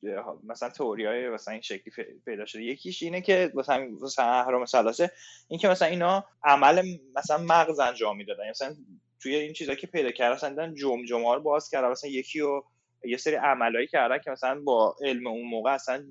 مثلا 0.43 0.69
تئوری 0.69 1.05
های 1.05 1.29
مثلا 1.29 1.51
این 1.51 1.61
شکلی 1.61 1.93
پیدا 2.25 2.45
شده. 2.45 2.63
یکیش 2.63 3.03
اینه 3.03 3.21
که 3.21 3.51
مثلا 3.55 3.87
مثلا 4.01 4.25
اهرام 4.25 4.65
ثلاثه 4.65 5.11
این 5.47 5.59
که 5.59 5.67
مثلا 5.67 5.87
اینا 5.87 6.25
عمل 6.43 6.83
مثلا 7.15 7.37
مغز 7.37 7.79
انجام 7.79 8.17
می‌دادن. 8.17 8.49
مثلا 8.49 8.75
توی 9.21 9.35
این 9.35 9.53
چیزا 9.53 9.75
که 9.75 9.87
پیدا 9.87 10.11
کردن 10.11 10.35
مثلا 10.35 10.49
دیدن 10.49 10.75
جمجمه 10.75 11.35
رو 11.35 11.41
باز 11.41 11.69
کردن. 11.69 11.87
مثلا 11.87 12.09
یکی 12.09 12.39
رو 12.39 12.65
یه 13.03 13.17
سری 13.17 13.35
عملایی 13.35 13.87
کردن 13.87 14.19
که 14.19 14.31
مثلا 14.31 14.61
با 14.61 14.95
علم 15.01 15.27
اون 15.27 15.47
موقع 15.47 15.71
اصلا 15.71 16.05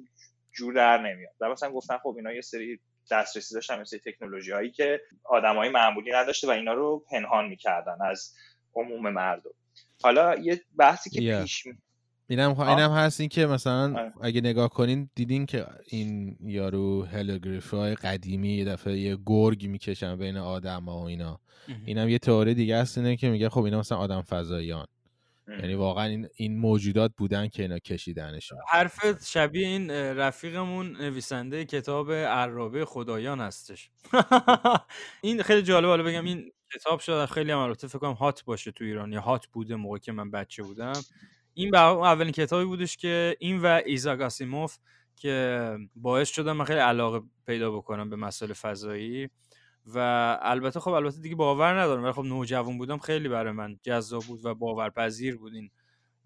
جور 0.53 0.75
در 0.75 0.99
نمیاد. 0.99 1.35
و 1.41 1.49
مثلا 1.49 1.71
گفتن 1.71 1.99
خب 1.99 2.15
اینا 2.17 2.33
یه 2.33 2.41
سری 2.41 2.81
دسترسی 3.11 3.55
داشتن 3.55 3.81
مثل 3.81 3.99
تکنولوژی 3.99 4.53
هایی 4.53 4.71
که 4.71 5.01
آدمای 5.25 5.69
معمولی 5.69 6.13
نداشته 6.13 6.49
و 6.49 6.51
اینا 6.51 6.73
رو 6.73 7.05
پنهان 7.11 7.49
می‌کردن 7.49 7.97
از 8.01 8.35
عموم 8.75 9.11
مردم. 9.11 9.51
حالا 10.03 10.39
یه 10.39 10.61
بحثی 10.79 11.11
که 11.11 11.21
Yeah. 11.21 11.43
پیش 11.43 11.65
اینم 12.31 12.51
آه. 12.51 12.69
اینم 12.69 12.91
هست 12.91 13.21
این 13.21 13.29
که 13.29 13.47
مثلا 13.47 13.99
آره. 13.99 14.13
اگه 14.23 14.41
نگاه 14.41 14.69
کنین 14.69 15.11
دیدین 15.15 15.47
که 15.47 15.67
این 15.87 16.37
یارو 16.41 17.05
هلوگریف 17.05 17.75
های 17.75 17.95
قدیمی 17.95 18.49
یه 18.49 18.65
دفعه 18.65 18.99
یه 18.99 19.19
گرگ 19.27 19.67
می‌کشن 19.67 20.17
بین 20.17 20.37
آدم 20.37 20.85
ها 20.85 21.01
و 21.01 21.05
اینا. 21.05 21.41
اینم 21.85 22.09
یه 22.09 22.19
تئوری 22.19 22.55
دیگه 22.55 22.79
هست 22.79 22.99
اینه 22.99 23.17
که 23.17 23.31
میگه 23.31 23.49
خب 23.49 23.63
اینا 23.63 23.79
مثلا 23.79 23.99
آدم 23.99 24.23
فضاییان. 24.23 24.87
یعنی 25.49 25.75
واقعا 25.75 26.05
این, 26.05 26.29
این 26.37 26.59
موجودات 26.59 27.13
بودن 27.17 27.49
که 27.49 27.63
اینا 27.63 27.79
کشیدنشون. 27.79 28.59
حرفت 28.69 29.27
شبیه 29.27 29.67
این 29.67 29.91
رفیقمون 29.91 30.97
نویسنده 30.97 31.65
کتاب 31.65 32.13
عرابه 32.13 32.85
خدایان 32.85 33.41
هستش. 33.41 33.91
این 35.23 35.43
خیلی 35.43 35.63
جالب 35.63 35.87
حالا 35.89 36.03
بگم 36.03 36.25
این 36.25 36.53
کتاب 36.75 37.01
شد 37.01 37.27
خیلی 37.27 37.53
هم 37.53 37.59
البته 37.59 37.89
فکر 37.89 37.99
کنم 37.99 38.13
هات 38.13 38.45
باشه 38.45 38.71
تو 38.73 38.85
ایران 38.85 39.13
یا 39.13 39.21
هات 39.21 39.47
بوده 39.47 39.77
موقع 39.77 39.99
که 39.99 40.13
من 40.13 40.31
بچه 40.31 40.63
بودم. 40.63 40.93
این 41.55 41.71
به 41.71 41.79
اولین 41.81 42.33
کتابی 42.33 42.65
بودش 42.65 42.97
که 42.97 43.37
این 43.41 43.63
و 43.63 43.81
ایزاک 43.87 44.21
آسیموف 44.21 44.79
که 45.17 45.77
باعث 45.97 46.29
شدم 46.29 46.53
من 46.53 46.65
خیلی 46.65 46.79
علاقه 46.81 47.21
پیدا 47.47 47.71
بکنم 47.71 48.11
به 48.11 48.17
مسائل 48.17 48.53
فضایی 48.53 49.29
و 49.87 49.99
البته 50.43 50.81
خب 50.81 50.91
البته 50.91 51.21
دیگه 51.21 51.35
باور 51.37 51.81
ندارم 51.81 52.05
ولی 52.05 52.13
خب 52.13 52.23
نوجوان 52.25 52.79
بودم 52.79 52.99
خیلی 52.99 53.29
برای 53.29 53.53
من 53.53 53.79
جذاب 53.83 54.25
بود 54.25 54.45
و 54.45 54.55
باورپذیر 54.55 55.37
بود 55.37 55.55
این 55.55 55.71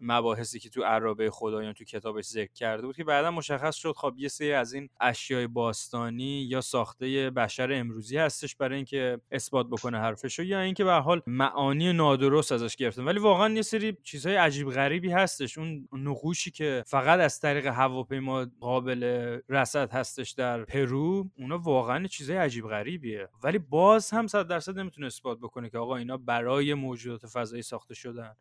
مباحثی 0.02 0.58
که 0.60 0.70
تو 0.70 0.82
عرابه 0.82 1.30
خدایان 1.30 1.72
تو 1.72 1.84
کتابش 1.84 2.24
ذکر 2.24 2.52
کرده 2.52 2.86
بود 2.86 2.96
که 2.96 3.04
بعدا 3.04 3.30
مشخص 3.30 3.76
شد 3.76 3.92
خب 3.92 4.14
یه 4.16 4.28
سری 4.28 4.52
از 4.52 4.72
این 4.72 4.88
اشیای 5.00 5.46
باستانی 5.46 6.42
یا 6.42 6.60
ساخته 6.60 7.30
بشر 7.30 7.72
امروزی 7.72 8.18
هستش 8.18 8.56
برای 8.56 8.76
اینکه 8.76 9.20
اثبات 9.30 9.66
بکنه 9.66 9.98
حرفشو 9.98 10.42
یا 10.42 10.60
اینکه 10.60 10.84
به 10.84 10.92
حال 10.92 11.22
معانی 11.26 11.92
نادرست 11.92 12.52
ازش 12.52 12.76
گرفتن. 12.76 13.04
ولی 13.04 13.18
واقعا 13.18 13.54
یه 13.54 13.62
سری 13.62 13.96
چیزهای 14.02 14.36
عجیب 14.36 14.70
غریبی 14.70 15.10
هستش. 15.10 15.58
اون 15.58 15.88
نقوشی 15.92 16.50
که 16.50 16.84
فقط 16.86 17.20
از 17.20 17.40
طریق 17.40 17.66
هواپیما 17.66 18.46
قابل 18.60 19.02
رصد 19.48 19.90
هستش 19.90 20.30
در 20.30 20.64
پرو 20.64 21.30
اونا 21.38 21.58
واقعا 21.58 22.06
چیزای 22.06 22.36
عجیب 22.36 22.68
غریبیه. 22.68 23.28
ولی 23.42 23.58
باز 23.58 24.10
هم 24.10 24.26
صد 24.26 24.48
درصد 24.48 24.78
نمی‌تونه 24.78 25.06
اثبات 25.06 25.38
بکنه 25.38 25.70
که 25.70 25.78
آقا 25.78 25.96
اینا 25.96 26.16
برای 26.16 26.74
موجودات 26.74 27.26
فضایی 27.26 27.62
ساخته 27.62 27.94
شدن. 27.94 28.34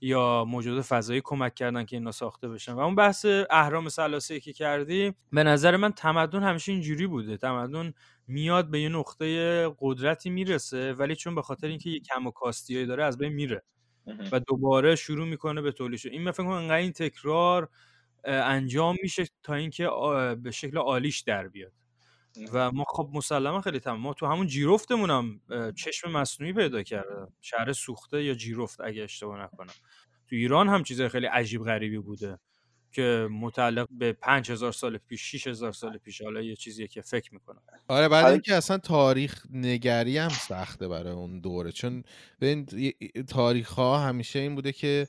یا 0.00 0.44
موجودات 0.44 0.84
فضایی 0.84 1.20
کمک 1.24 1.54
کردن 1.54 1.84
که 1.84 1.96
اینا 1.96 2.12
ساخته 2.12 2.48
بشن. 2.48 2.72
و 2.72 2.78
اون 2.78 2.94
بحث 2.94 3.26
اهرام 3.50 3.88
ثلاثه 3.88 4.40
که 4.40 4.52
کردی 4.52 5.12
به 5.32 5.42
نظر 5.44 5.76
من 5.76 5.92
تمدن 5.92 6.42
همیشه 6.42 6.72
اینجوری 6.72 7.06
بوده. 7.06 7.36
تمدن 7.36 7.92
میاد 8.28 8.70
به 8.70 8.80
یه 8.80 8.88
نقطه 8.88 9.68
قدرتی 9.80 10.30
می‌رسه 10.30 10.92
ولی 10.92 11.16
چون 11.16 11.34
به 11.34 11.42
خاطر 11.42 11.66
اینکه 11.66 11.90
یه 11.90 12.00
کم 12.00 12.26
و 12.26 12.30
کاستیایی 12.30 12.86
داره 12.86 13.04
از 13.04 13.18
بین 13.18 13.32
میره 13.32 13.62
و 14.32 14.40
دوباره 14.40 14.96
شروع 14.96 15.26
می‌کنه 15.28 15.62
به 15.62 15.72
تولید 15.72 16.00
این 16.04 16.22
من 16.22 16.30
فکر 16.32 16.42
کنم 16.42 16.52
انقدر 16.52 16.76
این 16.76 16.92
تکرار 16.92 17.68
انجام 18.24 18.96
میشه 19.02 19.24
تا 19.42 19.54
اینکه 19.54 19.88
به 20.42 20.50
شکل 20.50 20.78
عالیش 20.78 21.20
در 21.20 21.48
بیاد. 21.48 21.72
و 22.52 22.70
ما 22.70 22.84
خب 22.88 23.10
مسلما 23.12 23.60
خیلی 23.60 23.80
تمام. 23.80 24.00
ما 24.00 24.14
تو 24.14 24.26
همون 24.26 24.46
جیرفتمون 24.46 25.10
هم 25.10 25.40
چشم 25.72 26.10
مصنوعی 26.10 26.52
پیدا 26.52 26.82
کرده. 26.82 27.26
شهر 27.40 27.72
سوخته 27.72 28.24
یا 28.24 28.34
جیرفت 28.34 28.80
اگه 28.80 29.02
اشتباه 29.02 29.42
نکنم. 29.42 29.74
تو 30.28 30.36
ایران 30.36 30.68
هم 30.68 30.82
چیزای 30.82 31.08
خیلی 31.08 31.26
عجیب 31.26 31.64
غریبی 31.64 31.98
بوده 31.98 32.38
که 32.92 33.28
متعلق 33.30 33.88
به 33.90 34.12
5000 34.12 34.72
سال 34.72 34.98
پیش 34.98 35.22
6000 35.22 35.72
سال 35.72 35.98
پیش 35.98 36.22
حالا 36.22 36.42
یه 36.42 36.56
چیزیه 36.56 36.86
که 36.86 37.00
فکر 37.00 37.34
می‌کنم. 37.34 37.62
آره 37.88 38.08
بعد 38.08 38.26
اینکه 38.26 38.54
اصلا 38.54 38.78
تاریخ 38.78 39.46
نگری 39.50 40.18
هم 40.18 40.28
سخته 40.28 40.88
برای 40.88 41.12
اون 41.12 41.40
دوره. 41.40 41.72
چون 41.72 42.04
ببین 42.40 42.66
تاریخ 43.28 43.72
ها 43.72 43.98
همیشه 43.98 44.38
این 44.38 44.54
بوده 44.54 44.72
که 44.72 45.08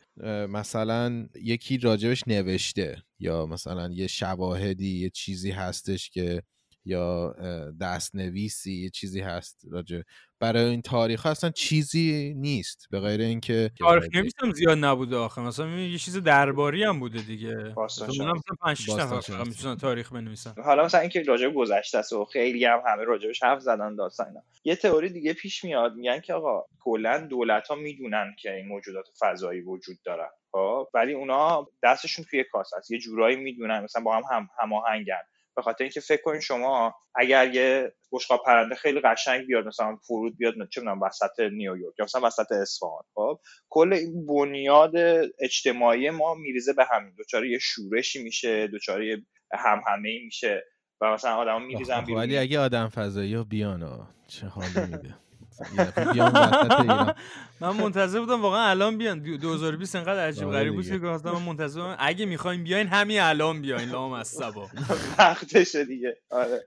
مثلا 0.49 1.27
یکی 1.41 1.77
راجبش 1.77 2.27
نوشته 2.27 3.03
یا 3.19 3.45
مثلا 3.45 3.89
یه 3.91 4.07
شواهدی 4.07 4.99
یه 4.99 5.09
چیزی 5.09 5.51
هستش 5.51 6.09
که 6.09 6.43
یا 6.87 7.35
دستنویسی 7.81 8.73
یه 8.73 8.89
چیزی 8.89 9.21
هست 9.21 9.61
راجع 9.71 10.01
برای 10.39 10.63
این 10.63 10.81
تاریخ 10.81 11.21
ها 11.21 11.29
اصلا 11.29 11.49
چیزی 11.49 12.33
نیست 12.37 12.87
به 12.91 12.99
غیر 12.99 13.21
اینکه 13.21 13.71
تاریخ 13.79 14.15
نویسم 14.15 14.51
زیاد 14.51 14.77
نبوده 14.77 15.15
آخه 15.15 15.41
مثلا 15.41 15.79
یه 15.79 15.97
چیز 15.97 16.17
درباری 16.17 16.83
هم 16.83 16.99
بوده 16.99 17.21
دیگه. 17.21 17.55
مثلا 17.77 18.33
5 18.61 18.77
6 18.77 18.89
نفر 18.89 19.43
می‌تونن 19.43 19.77
تاریخ 19.77 20.13
بنویسن. 20.13 20.53
حالا 20.63 20.85
مثلا 20.85 21.01
اینکه 21.01 21.23
راجع 21.23 21.49
گذشته 21.49 21.97
است 21.97 22.13
و 22.13 22.25
خیلی 22.25 22.65
هم 22.65 22.81
همه 22.87 23.03
راجعش 23.03 23.43
حرف 23.43 23.59
زدن 23.59 23.95
داستان 23.95 24.27
یه 24.63 24.75
تئوری 24.75 25.09
دیگه 25.09 25.33
پیش 25.33 25.63
میاد 25.63 25.95
میگن 25.95 26.19
که 26.19 26.33
آقا 26.33 26.65
کلا 26.79 27.27
دولت 27.29 27.67
ها 27.67 27.75
می‌دونن 27.75 28.35
که 28.39 28.53
این 28.53 28.67
موجودات 28.67 29.05
فضایی 29.19 29.61
وجود 29.61 29.97
دارن 30.05 30.29
خب؟ 30.51 30.87
ولی 30.93 31.13
اونا 31.13 31.67
دستشون 31.83 32.25
توی 32.29 32.43
کاسه 32.51 32.77
است. 32.77 32.91
یه 32.91 32.99
جورایی 32.99 33.35
می‌دونن 33.35 33.83
مثلا 33.83 34.03
با 34.03 34.17
هم, 34.17 34.23
هم 34.31 34.49
هماهنگن. 34.59 35.21
به 35.57 35.63
خاطر 35.63 35.83
اینکه 35.83 35.99
فکر 35.99 36.21
کنید 36.21 36.41
شما 36.41 36.95
اگر 37.15 37.53
یه 37.53 37.93
بشقاب 38.11 38.43
پرنده 38.45 38.75
خیلی 38.75 38.99
قشنگ 38.99 39.45
بیاد 39.45 39.65
مثلا 39.67 39.95
فرود 39.95 40.37
بیاد 40.37 40.53
چه 40.53 40.81
می‌دونم 40.81 41.01
وسط 41.01 41.39
نیویورک 41.39 41.93
یا 41.99 42.05
مثلا 42.05 42.21
وسط 42.27 42.51
اصفهان 42.51 43.03
خب؟ 43.13 43.39
کل 43.69 43.93
این 43.93 44.25
بنیاد 44.25 44.93
اجتماعی 45.39 46.09
ما 46.09 46.35
میریزه 46.35 46.73
به 46.73 46.85
همین 46.91 47.13
دچار 47.19 47.45
یه 47.45 47.59
شورشی 47.59 48.23
میشه 48.23 48.67
دچار 48.67 49.03
یه 49.03 49.25
هم 49.53 49.81
همه 49.87 50.19
میشه 50.25 50.63
و 51.01 51.13
مثلا 51.13 51.35
آدم 51.35 51.61
میریزن 51.61 52.03
ولی 52.03 52.37
اگه 52.37 52.59
آدم 52.59 52.87
فضایی 52.87 53.33
ها 53.33 53.43
بیان 53.43 54.07
چه 54.27 54.47
حالی 54.47 54.91
میده؟ 54.91 55.15
من 57.61 57.69
منتظر 57.69 58.19
بودم 58.19 58.41
واقعا 58.41 58.69
الان 58.69 58.97
بیان. 58.97 59.19
2020 59.19 59.95
انقدر 59.95 60.27
عجیب 60.27 60.51
غریب 60.51 60.73
بود 60.73 60.87
که 60.87 60.99
گفتم 60.99 61.31
من 61.31 61.41
منتظر 61.41 61.81
بودم 61.81 61.95
اگه 61.99 62.25
می‌خواین 62.25 62.63
بیاین 62.63 62.87
همین 62.87 63.21
الان 63.21 63.61
بیاین. 63.61 63.89
لام 63.89 64.11
از 64.11 64.27
سبا. 64.27 64.69
وقتشه 65.19 65.85
دیگه. 65.85 66.17
آره. 66.29 66.63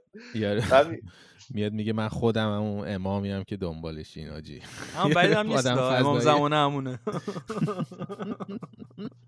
میاد 1.55 1.73
میگه 1.73 1.93
من 1.93 2.09
خودم 2.09 2.49
اون 2.49 2.89
امامی 2.89 3.31
هم 3.31 3.45
که 3.45 3.57
دنبالش 3.57 4.17
این 4.17 4.31
آجی. 4.31 4.63
هم 4.97 5.11
بعید 5.11 5.33
هم 5.33 5.47
نیست 5.51 5.67
امام 5.67 6.19
زمانه 6.19 6.57
همونه. 6.57 6.99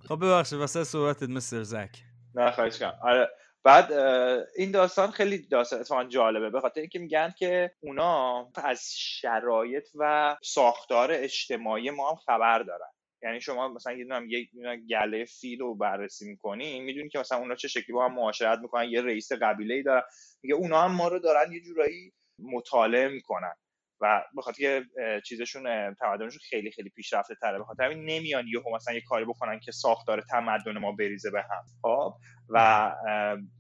خب 0.09 0.17
ببخشید 0.17 0.59
واسه 0.59 0.85
صحبتت 0.85 1.29
مستر 1.29 1.63
زک. 1.63 1.91
نه 2.35 2.51
خواهش 2.51 2.79
کنم 2.79 2.93
آره 3.03 3.29
بعد 3.65 3.93
این 4.57 4.71
داستان 4.71 5.11
خیلی 5.11 5.39
داستان 5.39 5.81
اتفاقا 5.81 6.05
جالبه. 6.05 6.51
به 6.51 6.61
خاطر 6.61 6.81
اینکه 6.81 6.99
میگن 6.99 7.35
که 7.39 7.73
اونا 7.81 8.49
از 8.55 8.91
شرایط 8.97 9.89
و 9.95 10.37
ساختار 10.43 11.13
اجتماعی 11.13 11.91
ما 11.91 12.11
هم 12.11 12.17
خبر 12.17 12.59
دارن. 12.59 12.91
یعنی 13.23 13.41
شما 13.41 13.69
مثلا 13.69 13.93
یه 13.93 14.05
دونم 14.05 14.27
یک 14.29 14.51
گله 14.91 15.25
فیل 15.25 15.59
رو 15.59 15.75
بررسی 15.75 16.29
می‌کنی 16.31 16.81
می‌دونی 16.81 17.09
که 17.09 17.19
مثلا 17.19 17.39
اونا 17.39 17.55
چه 17.55 17.69
شکلی 17.69 17.93
با 17.93 18.05
هم 18.05 18.15
معاشرت 18.15 18.59
می‌کنن 18.59 18.89
یه 18.89 19.03
رئیس 19.03 19.33
قبیله 19.33 19.75
ای 19.75 19.83
دارن. 19.83 20.03
میگه 20.43 20.55
اونا 20.55 20.83
هم 20.83 20.93
ما 20.93 21.09
رو 21.09 21.19
دارن 21.19 21.53
یه 21.53 21.61
جورایی 21.61 22.13
مطالعه 22.39 23.09
می‌کنن. 23.09 23.55
و 24.03 24.23
به 24.37 24.43
خاطر 24.43 24.59
که 24.59 24.85
چیزشون 25.25 25.95
تمدنشون 25.95 26.41
خیلی 26.51 26.71
خیلی 26.71 26.91
پیشرفته 26.91 27.35
تره. 27.35 27.59
به 27.59 27.65
خاطر 27.65 27.85
همین 27.85 28.05
نمیان 28.05 28.45
یهو 28.47 28.75
مثلا 28.75 28.95
یه 28.95 29.01
کاری 29.01 29.25
بکنن 29.25 29.61
که 29.61 29.73
ساختار 29.73 30.21
تمدن 30.31 30.79
ما 30.79 30.93
بریزه 30.93 31.31
به 31.31 31.43
هم. 31.43 31.65
خب؟ 31.83 32.15
و 32.49 32.91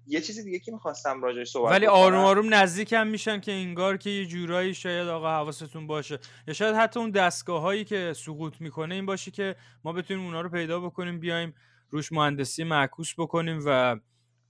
یه 0.06 0.20
چیزی 0.20 0.44
دیگه 0.44 0.58
که 0.58 0.72
می‌خواستم 0.72 1.22
راجعش 1.22 1.50
صحبت 1.50 1.72
ولی 1.72 1.86
آروم 1.86 2.24
آروم 2.24 2.54
نزدیک 2.54 2.92
هم 2.92 3.06
میشن 3.06 3.40
که 3.40 3.52
انگار 3.52 3.96
که 3.96 4.10
یه 4.10 4.26
جورایی 4.26 4.74
شاید 4.74 5.08
آقا 5.08 5.30
حواستون 5.30 5.86
باشه. 5.86 6.18
یا 6.46 6.54
شاید 6.54 6.74
حتی 6.76 7.00
اون 7.00 7.10
دستگاه 7.10 7.60
هایی 7.60 7.84
که 7.84 8.12
سقوط 8.16 8.60
می‌کنه 8.60 8.94
این 8.94 9.06
باشه 9.06 9.30
که 9.30 9.56
ما 9.84 9.92
بتونیم 9.92 10.24
اونا 10.24 10.40
رو 10.40 10.48
پیدا 10.48 10.80
بکنیم 10.80 11.20
بیایم 11.20 11.54
روش 11.90 12.12
مهندسی 12.12 12.64
معکوس 12.64 13.14
بکنیم 13.18 13.60
و 13.66 13.96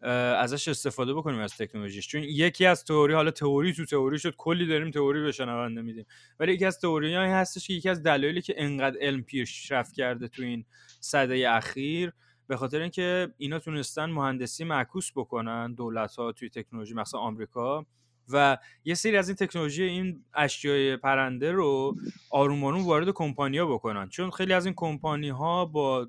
ازش 0.03 0.69
استفاده 0.69 1.15
بکنیم 1.15 1.41
از 1.41 1.57
تکنولوژیش. 1.57 2.09
چون 2.09 2.23
یکی 2.23 2.67
از 2.67 2.85
تئوری 2.85 3.15
حالا 3.15 3.31
تئوری 3.31 3.73
تو 3.73 3.85
تئوری 3.85 4.19
شد 4.19 4.35
کلی 4.37 4.67
داریم 4.67 4.91
تئوری 4.91 5.23
به 5.23 5.33
شنونده 5.33 5.83
میدیم. 5.83 6.07
ولی 6.41 6.53
یکی 6.53 6.65
از 6.65 6.81
تئوری 6.81 7.15
هایی 7.15 7.31
هستش 7.31 7.67
که 7.67 7.75
یکی 7.75 7.89
از 7.89 8.03
دلایلی 8.03 8.43
که 8.43 8.55
انقدر 8.57 8.97
علم 9.01 9.23
پیشرفت 9.23 9.95
کرده 9.95 10.29
تو 10.29 10.43
این 10.43 10.65
صده 11.01 11.51
اخیر 11.51 12.13
به 12.47 12.57
خاطر 12.57 12.81
اینکه 12.81 13.29
اینا 13.39 13.59
تونستن 13.59 14.11
مهندسی 14.11 14.65
معکوس 14.65 15.11
بکنن 15.17 15.75
دولت 15.75 16.17
ها 16.17 16.33
توی 16.33 16.51
تکنولوژی 16.51 16.95
مثلا 16.95 17.21
آمریکا. 17.21 17.87
و 18.29 18.59
یه 18.85 18.95
سری 18.95 19.17
از 19.17 19.29
این 19.29 19.37
تکنولوژی 19.37 19.83
این 19.83 20.25
اشیای 20.35 20.97
پرنده 20.97 21.53
رو 21.53 21.97
آروم 22.31 22.65
آروم 22.65 22.87
وارد 22.87 23.11
کمپانیا 23.11 23.67
بکنن. 23.67 24.09
چون 24.09 24.31
خیلی 24.31 24.53
از 24.53 24.67
این 24.67 24.75
کمپانی 24.77 25.29
ها 25.29 25.65
با 25.65 26.09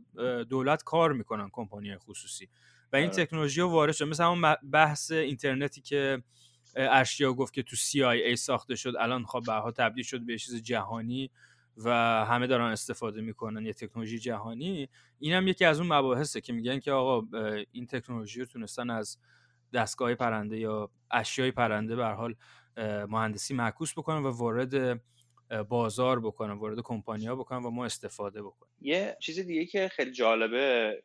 دولت 0.50 0.84
کار 0.84 1.14
می‌کنن 1.14 1.50
کمپانی 1.52 1.98
خصوصی. 1.98 2.50
و 2.94 2.96
این 2.96 3.10
آره. 3.10 3.26
تکنولوژی 3.26 3.62
ها 3.62 3.70
وارد 3.70 3.94
شد 3.94 4.06
مثل 4.06 4.24
همون 4.24 4.56
بحث 4.72 5.12
اینترنتی 5.12 5.82
که 5.82 6.24
ارشیا 6.76 7.34
گفت 7.34 7.54
که 7.54 7.64
تو 7.64 7.76
CIA 7.76 8.36
ساخته 8.36 8.76
شد 8.76 8.94
الان 9.00 9.26
خب 9.26 9.44
به 9.46 9.72
تبدیل 9.72 10.04
شد 10.04 10.22
به 10.22 10.38
چیز 10.38 10.64
جهانی 10.64 11.32
و 11.78 11.90
همه 12.26 12.48
دارن 12.48 12.72
استفاده 12.72 13.22
می‌کنن 13.22 13.66
یه 13.66 13.74
تکنولوژی 13.74 14.20
جهانی 14.20 14.90
این 15.20 15.34
هم 15.34 15.48
یکی 15.48 15.66
از 15.66 15.80
اون 15.80 15.94
مباحثه 15.94 16.42
که 16.42 16.54
میگن 16.54 16.80
که 16.80 16.92
آقا 16.92 17.28
این 17.72 17.88
تکنولوژی 17.88 18.40
رو 18.40 18.46
تونستن 18.46 18.90
از 18.90 19.18
دستگاه 19.74 20.16
پرنده 20.16 20.60
یا 20.60 20.90
اشیای 21.12 21.52
پرنده 21.52 21.96
به 21.96 22.06
حال 22.06 22.36
مهندسی 23.08 23.54
معکوس 23.54 23.94
بکنن 23.94 24.24
و 24.24 24.30
وارد 24.30 25.02
بازار 25.70 26.20
بکنن 26.20 26.54
وارد 26.54 26.80
کمپانیا 26.84 27.36
بکنن 27.36 27.64
و 27.64 27.70
ما 27.70 27.86
استفاده 27.86 28.42
بکنیم. 28.44 28.74
یه 28.82 29.18
چیز 29.20 29.40
دیگه 29.40 29.66
که 29.66 29.88
خیلی 29.88 30.12
جالبه 30.12 30.98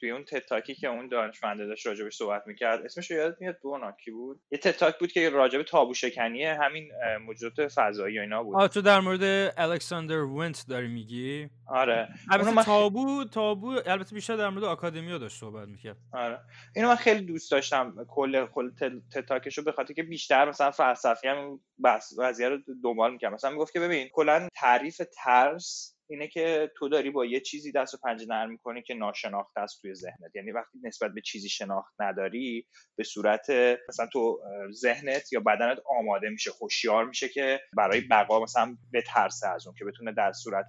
توی 0.00 0.10
اون 0.10 0.24
تتاکی 0.24 0.74
که 0.74 0.88
اون 0.88 1.08
دانشمنده 1.08 1.66
داشت 1.66 1.86
راجبش 1.86 2.16
صحبت 2.16 2.42
می‌کرد 2.46 2.84
اسمش 2.84 3.10
یادت 3.10 3.40
میاد؟ 3.40 3.56
دونا 3.62 3.92
کی 4.04 4.10
بود؟ 4.10 4.40
یه 4.50 4.58
تتاک 4.58 4.98
بود 4.98 5.12
که 5.12 5.30
راجب 5.30 5.62
تابو 5.62 5.94
شکنی 5.94 6.44
همین 6.44 6.90
موجودات 7.26 7.72
فضایی 7.72 8.18
و 8.18 8.20
اینا 8.20 8.42
بود. 8.42 8.56
آه 8.56 8.68
تو 8.68 8.82
در 8.82 9.00
مورد 9.00 9.54
الکساندر 9.56 10.24
ونت 10.24 10.64
داری 10.68 10.88
میگی؟ 10.88 11.50
آره. 11.68 12.08
البته 12.30 12.50
من... 12.50 12.62
تابو 12.62 13.24
تابو 13.24 13.68
البته 13.86 14.14
بیشتر 14.14 14.36
در 14.36 14.48
مورد 14.48 14.64
academia 14.64 15.18
داشت 15.18 15.40
صحبت 15.40 15.68
می‌کرد. 15.68 15.96
آره. 16.12 16.40
اینو 16.76 16.88
من 16.88 16.96
خیلی 16.96 17.20
دوست 17.26 17.50
داشتم 17.50 18.06
کل 18.08 18.46
کل 18.46 18.70
TED 19.12 19.27
Talk 19.27 19.47
شو 19.47 19.62
به 19.62 19.72
خاطر 19.72 19.94
که 19.94 20.02
بیشتر 20.02 20.48
مثلا 20.48 20.70
فلسفی 20.70 21.28
هم 21.28 21.60
base 21.84 22.20
قضیه 22.20 22.48
رو 22.48 22.58
دنبال 22.84 23.12
می‌کرد. 23.12 23.32
مثلا 23.32 23.50
می‌گفت 23.50 23.72
که 23.72 23.80
ببین 23.88 24.08
کلا 24.12 24.48
تعریف 24.54 25.02
ترس 25.16 25.94
اینه 26.10 26.28
که 26.28 26.70
تو 26.76 26.88
داری 26.88 27.10
با 27.10 27.24
یه 27.24 27.40
چیزی 27.40 27.72
دست 27.72 27.94
و 27.94 27.98
پنجه 28.04 28.26
نرم 28.26 28.50
می‌کنی 28.50 28.82
که 28.82 28.94
ناشناخته 28.94 29.60
است 29.60 29.80
توی 29.82 29.94
ذهنت. 29.94 30.36
یعنی 30.36 30.52
وقتی 30.52 30.78
نسبت 30.82 31.10
به 31.14 31.20
چیزی 31.20 31.48
شناخت 31.48 31.94
نداری 32.00 32.66
به 32.96 33.04
صورت 33.04 33.50
مثلا 33.88 34.06
تو 34.12 34.40
ذهنت 34.72 35.32
یا 35.32 35.40
بدنت 35.40 35.78
آماده 35.98 36.28
میشه 36.28 36.50
خوشیار 36.50 37.04
میشه 37.04 37.28
که 37.28 37.60
برای 37.76 38.00
بقا 38.00 38.42
مثلا 38.42 38.76
به 38.90 39.02
ترس 39.02 39.44
از 39.44 39.66
اون 39.66 39.76
که 39.78 39.84
بتونه 39.84 40.12
در 40.12 40.32
صورت 40.32 40.68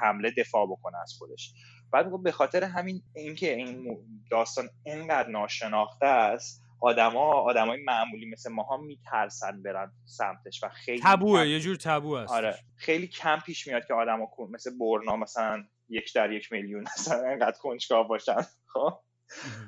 حمله 0.00 0.30
دفاع 0.30 0.66
بکنه 0.66 0.98
از 1.02 1.14
خودش. 1.18 1.52
بعد 1.92 2.22
به 2.22 2.32
خاطر 2.32 2.64
همین 2.64 3.02
اینکه 3.16 3.54
این 3.54 3.98
داستان 4.30 4.68
اینقدر 4.86 5.28
ناشناخته 5.28 6.06
است 6.06 6.61
آدما 6.82 7.32
آدمای 7.32 7.82
معمولی 7.84 8.30
مثل 8.30 8.52
ماها 8.52 8.76
میترسن 8.76 9.62
برن 9.62 9.92
سمتش 10.04 10.64
و 10.64 10.68
خیلی 10.68 11.00
تبوه 11.04 11.40
کم- 11.40 11.46
یه 11.50 11.60
جور 11.60 11.76
تبو 11.76 12.16
هست 12.16 12.32
آره 12.32 12.58
خیلی 12.76 13.06
کم 13.06 13.38
پیش 13.46 13.66
میاد 13.66 13.86
که 13.86 13.94
آدما 13.94 14.28
مثل 14.50 14.70
برنا 14.78 15.16
مثلا 15.16 15.64
یک 15.88 16.14
در 16.14 16.32
یک 16.32 16.52
میلیون 16.52 16.82
مثلا 16.82 17.28
اینقدر 17.28 17.58
کنجکاو 17.58 18.08
باشن. 18.08 18.40
خب؟ 18.72 18.98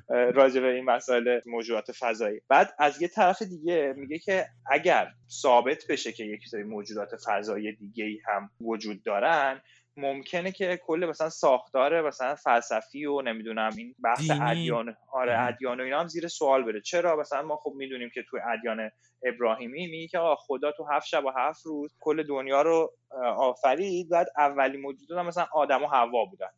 راجع 0.08 0.60
به 0.60 0.68
این 0.74 0.84
مسائل 0.84 1.40
موجودات 1.46 1.92
فضایی. 1.92 2.40
بعد 2.48 2.74
از 2.78 3.02
یه 3.02 3.08
طرف 3.08 3.42
دیگه 3.42 3.94
میگه 3.96 4.18
که 4.18 4.46
اگر 4.70 5.08
ثابت 5.30 5.84
بشه 5.88 6.12
که 6.12 6.24
یک 6.24 6.48
سری 6.48 6.62
موجودات 6.62 7.10
فضایی 7.26 7.72
دیگه 7.76 8.04
ای 8.04 8.18
هم 8.26 8.50
وجود 8.60 9.02
دارن 9.02 9.60
ممکنه 9.96 10.52
که 10.52 10.80
کل 10.86 11.06
مثلا 11.10 11.28
ساختار 11.28 12.08
مثلا 12.08 12.34
فلسفی 12.34 13.06
و 13.06 13.22
نمی‌دونم 13.22 13.70
این 13.76 13.94
بحث. 14.04 14.30
ادیان 14.42 14.96
آره. 15.12 15.38
ادیان 15.38 15.80
و 15.80 15.84
اینا 15.84 16.00
هم 16.00 16.08
زیر 16.08 16.28
سوال 16.28 16.64
بره 16.64 16.80
چرا 16.80 17.16
مثلا 17.16 17.42
ما 17.42 17.56
خب 17.56 17.72
می‌دونیم 17.76 18.10
که 18.14 18.22
توی 18.30 18.40
ادیان 18.40 18.90
ابراهیمی 19.24 19.86
میگه 19.86 20.08
که 20.08 20.18
آقا 20.18 20.34
خدا 20.34 20.72
تو 20.72 20.86
هفت 20.92 21.06
شب 21.06 21.24
و 21.24 21.30
هفت 21.36 21.66
روز 21.66 21.96
کل 22.00 22.22
دنیا 22.22 22.62
رو 22.62 22.92
آفرید 23.36 24.08
بعد 24.08 24.26
اولی 24.38 24.78
موجودات 24.78 25.18
هم 25.18 25.26
مثلا 25.26 25.46
آدم 25.52 25.82
و 25.82 25.86
حوا 25.86 26.24
بودن 26.24 26.50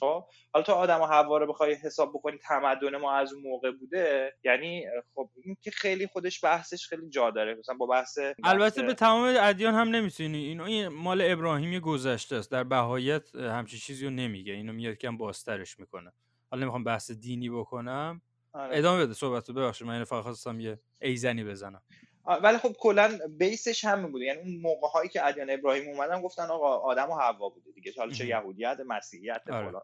خب 0.00 0.24
حالا 0.52 0.64
تو 0.64 0.72
آدم 0.72 1.00
و 1.00 1.06
حوا 1.06 1.38
رو 1.38 1.46
بخوای 1.46 1.74
حساب 1.74 2.10
بکنی 2.14 2.38
تمدن 2.38 2.96
ما 2.96 3.12
از 3.12 3.32
اون 3.32 3.42
موقع 3.42 3.70
بوده 3.70 4.32
یعنی 4.44 4.84
خب 5.14 5.30
این 5.44 5.56
که 5.62 5.70
خیلی 5.70 6.06
خودش 6.06 6.44
بحثش 6.44 6.86
خیلی 6.86 7.08
جا 7.08 7.30
داره 7.30 7.54
مثلا 7.54 7.74
با 7.74 7.86
بحث 7.86 8.18
البته 8.44 8.82
به 8.82 8.94
تمام 8.94 9.34
ادیان 9.40 9.74
هم 9.74 9.88
نمی‌تونی 9.88 10.38
این 10.38 10.88
مال 10.88 11.22
ابراهیمی 11.24 11.80
گذشته 11.80 12.36
است 12.36 12.50
در 12.50 12.64
بهایت 12.64 13.34
همچین 13.34 13.78
چیزی 13.78 14.04
رو 14.04 14.10
نمیگه 14.10 14.52
اینو 14.52 14.72
میاد 14.72 14.94
کم 14.94 15.16
بازترش 15.16 15.78
می‌کنه. 15.78 16.12
حالا 16.50 16.62
نمی‌خوام 16.62 16.84
بحث 16.84 17.10
دینی 17.10 17.50
بکنم. 17.50 18.22
آره. 18.52 18.78
ادامه 18.78 19.04
بده 19.04 19.14
صحبت 19.14 19.48
رو 19.48 19.54
ببخشید 19.54 19.86
من 19.86 19.92
اینو 19.92 20.04
فقط 20.04 20.22
خواستم 20.22 20.60
یه 20.60 20.78
ایزنی 21.00 21.44
بزنم. 21.44 21.82
ولی 22.26 22.58
خب 22.58 22.72
کلا 22.78 23.18
بیسش 23.38 23.84
همین 23.84 24.12
بوده. 24.12 24.24
یعنی 24.24 24.40
اون 24.40 24.60
موقع 24.60 24.88
هایی 24.88 25.08
که 25.08 25.26
ادیان 25.26 25.50
ابراهیم 25.50 25.88
اومدن 25.88 26.22
گفتن 26.22 26.42
آقا 26.42 26.78
آدم 26.78 27.10
و 27.10 27.14
حوا 27.14 27.48
بوده 27.48 27.72
دیگه. 27.72 27.92
حالا 27.98 28.12
چه. 28.12 28.26
یهودیت 28.26 28.78
مسیحیت 28.86 29.42
آره. 29.50 29.68
فلان. 29.68 29.82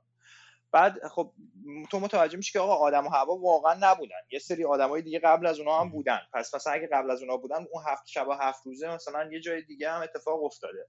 بعد 0.72 1.08
خب 1.08 1.32
تو 1.90 2.00
متوجه 2.00 2.36
میشی 2.36 2.52
که 2.52 2.60
آقا 2.60 2.74
آدم 2.74 3.06
و 3.06 3.10
حوا 3.10 3.36
واقعا 3.36 3.74
نبودن. 3.80 4.16
یه 4.32 4.38
سری 4.38 4.64
آدمای 4.64 5.02
دیگه 5.02 5.18
قبل 5.18 5.46
از 5.46 5.58
اونها 5.58 5.80
هم 5.80 5.90
بودن. 5.90 6.20
پس 6.32 6.54
مثلا 6.54 6.72
اگه 6.72 6.88
قبل 6.92 7.10
از 7.10 7.20
اونها 7.20 7.36
بودن 7.36 7.66
اون 7.72 7.84
هفت 7.86 8.06
شب 8.06 8.28
و 8.28 8.32
هفت 8.32 8.66
روزه 8.66 8.94
مثلا 8.94 9.32
یه 9.32 9.40
جای 9.40 9.62
دیگه 9.62 9.90
هم 9.90 10.02
اتفاق 10.02 10.44
افتاده. 10.44 10.88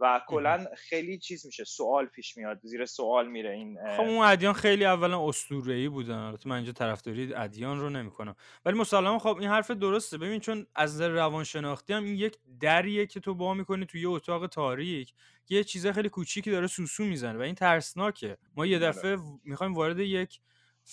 و 0.00 0.20
کلا 0.28 0.66
خیلی 0.76 1.18
چیز 1.18 1.46
میشه 1.46 1.64
سوال 1.64 2.06
پیش 2.06 2.36
میاد 2.36 2.60
زیر 2.62 2.84
سوال 2.84 3.28
میره 3.28 3.50
این 3.50 3.78
خب 3.96 4.02
اون 4.02 4.26
ادیان 4.26 4.52
خیلی 4.52 4.84
اولا 4.84 5.28
اسطوره‌ای 5.28 5.88
بودن 5.88 6.14
البته 6.14 6.48
من 6.48 6.56
اینجا 6.56 6.72
طرفداری 6.72 7.34
ادیان 7.34 7.80
رو 7.80 7.90
نمی‌کنم. 7.90 8.34
ولی 8.64 8.78
مسلما 8.78 9.18
خب 9.18 9.36
این 9.36 9.48
حرف 9.48 9.70
درسته. 9.70 10.18
ببین 10.18 10.40
چون 10.40 10.66
از 10.74 10.94
نظر 10.94 11.08
روانشناختی 11.08 11.92
هم 11.92 12.04
این 12.04 12.14
یک 12.14 12.36
دریه 12.60 13.06
که 13.06 13.20
تو 13.20 13.34
با 13.34 13.54
می‌کنی 13.54 13.86
توی 13.86 14.00
یه 14.00 14.08
اتاق 14.08 14.46
تاریک 14.46 15.14
یه 15.48 15.64
چیز 15.64 15.86
خیلی 15.86 16.08
کوچیکی 16.08 16.50
داره 16.50 16.66
سوسو 16.66 17.04
می‌زنه 17.04 17.38
و 17.38 17.42
این 17.42 17.54
ترسناکه. 17.54 18.36
ما 18.56 18.66
یه 18.66 18.78
دفعه 18.78 19.16
می‌خوایم 19.44 19.74
وارد 19.74 19.98
یک 19.98 20.40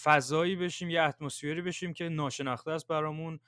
فضایی 0.04 0.56
بشیم 0.56 0.90
یه 0.90 1.02
اتمسفری 1.02 1.62
بشیم 1.62 1.94
که 1.94 2.10
ناشناخته 2.10 2.72
است 2.72 2.88
برامون. 2.88 3.40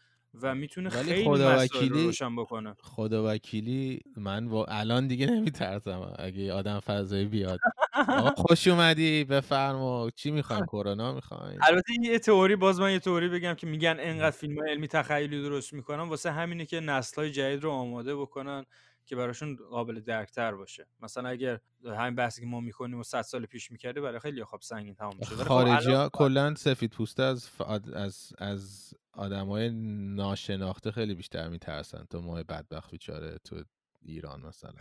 و 0.41 0.55
می‌تونه 0.55 0.89
ولی 0.89 1.03
خیلی 1.13 1.25
خدا 1.25 1.57
وکیلی- 1.57 2.03
روشن 2.05 2.35
بکنه. 2.35 2.75
خدا 2.81 3.33
وکیلی 3.33 3.99
من 4.17 4.47
و 4.47 4.65
الان 4.67 5.07
دیگه 5.07 5.25
نمیترسم. 5.25 6.13
اگه 6.19 6.53
آدم 6.53 6.79
فضایی 6.79 7.25
بیاد. 7.25 7.59
خوش 8.47 8.67
اومدی 8.67 9.23
بفرما. 9.23 10.09
چی 10.15 10.31
می‌خواین 10.31 10.65
کرونا 10.65 11.13
می‌خواین 11.13 11.59
البته 11.63 11.93
یه 12.01 12.19
تئوری 12.19 12.55
باز 12.55 12.79
من 12.79 12.91
یه 12.91 12.99
تئوری 12.99 13.29
بگم 13.29 13.53
که 13.53 13.67
میگن 13.67 13.95
انقدر 13.99 14.31
فیلم 14.37 14.59
های 14.59 14.69
علمی 14.71 14.87
تخیلی 14.87 15.41
درست 15.41 15.73
می‌کنن. 15.73 16.03
واسه 16.09 16.31
همینه 16.31 16.65
که 16.65 16.79
نسل 16.79 17.21
های 17.21 17.31
جدید 17.31 17.63
رو 17.63 17.71
آماده 17.71 18.15
بکنن 18.15 18.65
که 19.05 19.15
براشون 19.15 19.55
قابل 19.69 19.99
درکتر 19.99 20.55
باشه. 20.55 20.87
مثلا 20.99 21.29
اگر 21.29 21.59
همین 21.85 22.15
بحثی 22.15 22.41
که 22.41 22.47
ما 22.47 22.59
می‌کنیم 22.59 22.99
و 22.99 23.03
100 23.03 23.21
سال 23.21 23.45
پیش 23.45 23.71
می‌کرده 23.71 24.01
برای 24.01 24.19
خیلی 24.19 24.43
خب 24.43 24.59
سنگین 24.61 24.95
تمام 24.95 25.13
میشه 25.19 25.35
خارجی 25.35 25.91
ها 25.91 26.09
کلا 26.13 26.55
سفید 26.55 26.91
پوسته 26.91 27.23
از 27.23 27.49
آد- 27.59 27.93
از 28.37 28.93
از 29.19 29.31
آدمای 29.31 29.69
ناشناخته 30.15 30.91
خیلی 30.91 31.15
بیشتر 31.15 31.49
میترسن 31.49 32.05
تو 32.09 32.21
ما 32.21 32.43
بدبخت 32.43 32.91
بیچاره 32.91 33.37
تو 33.43 33.63
ایران 34.01 34.41
مثلا. 34.41 34.71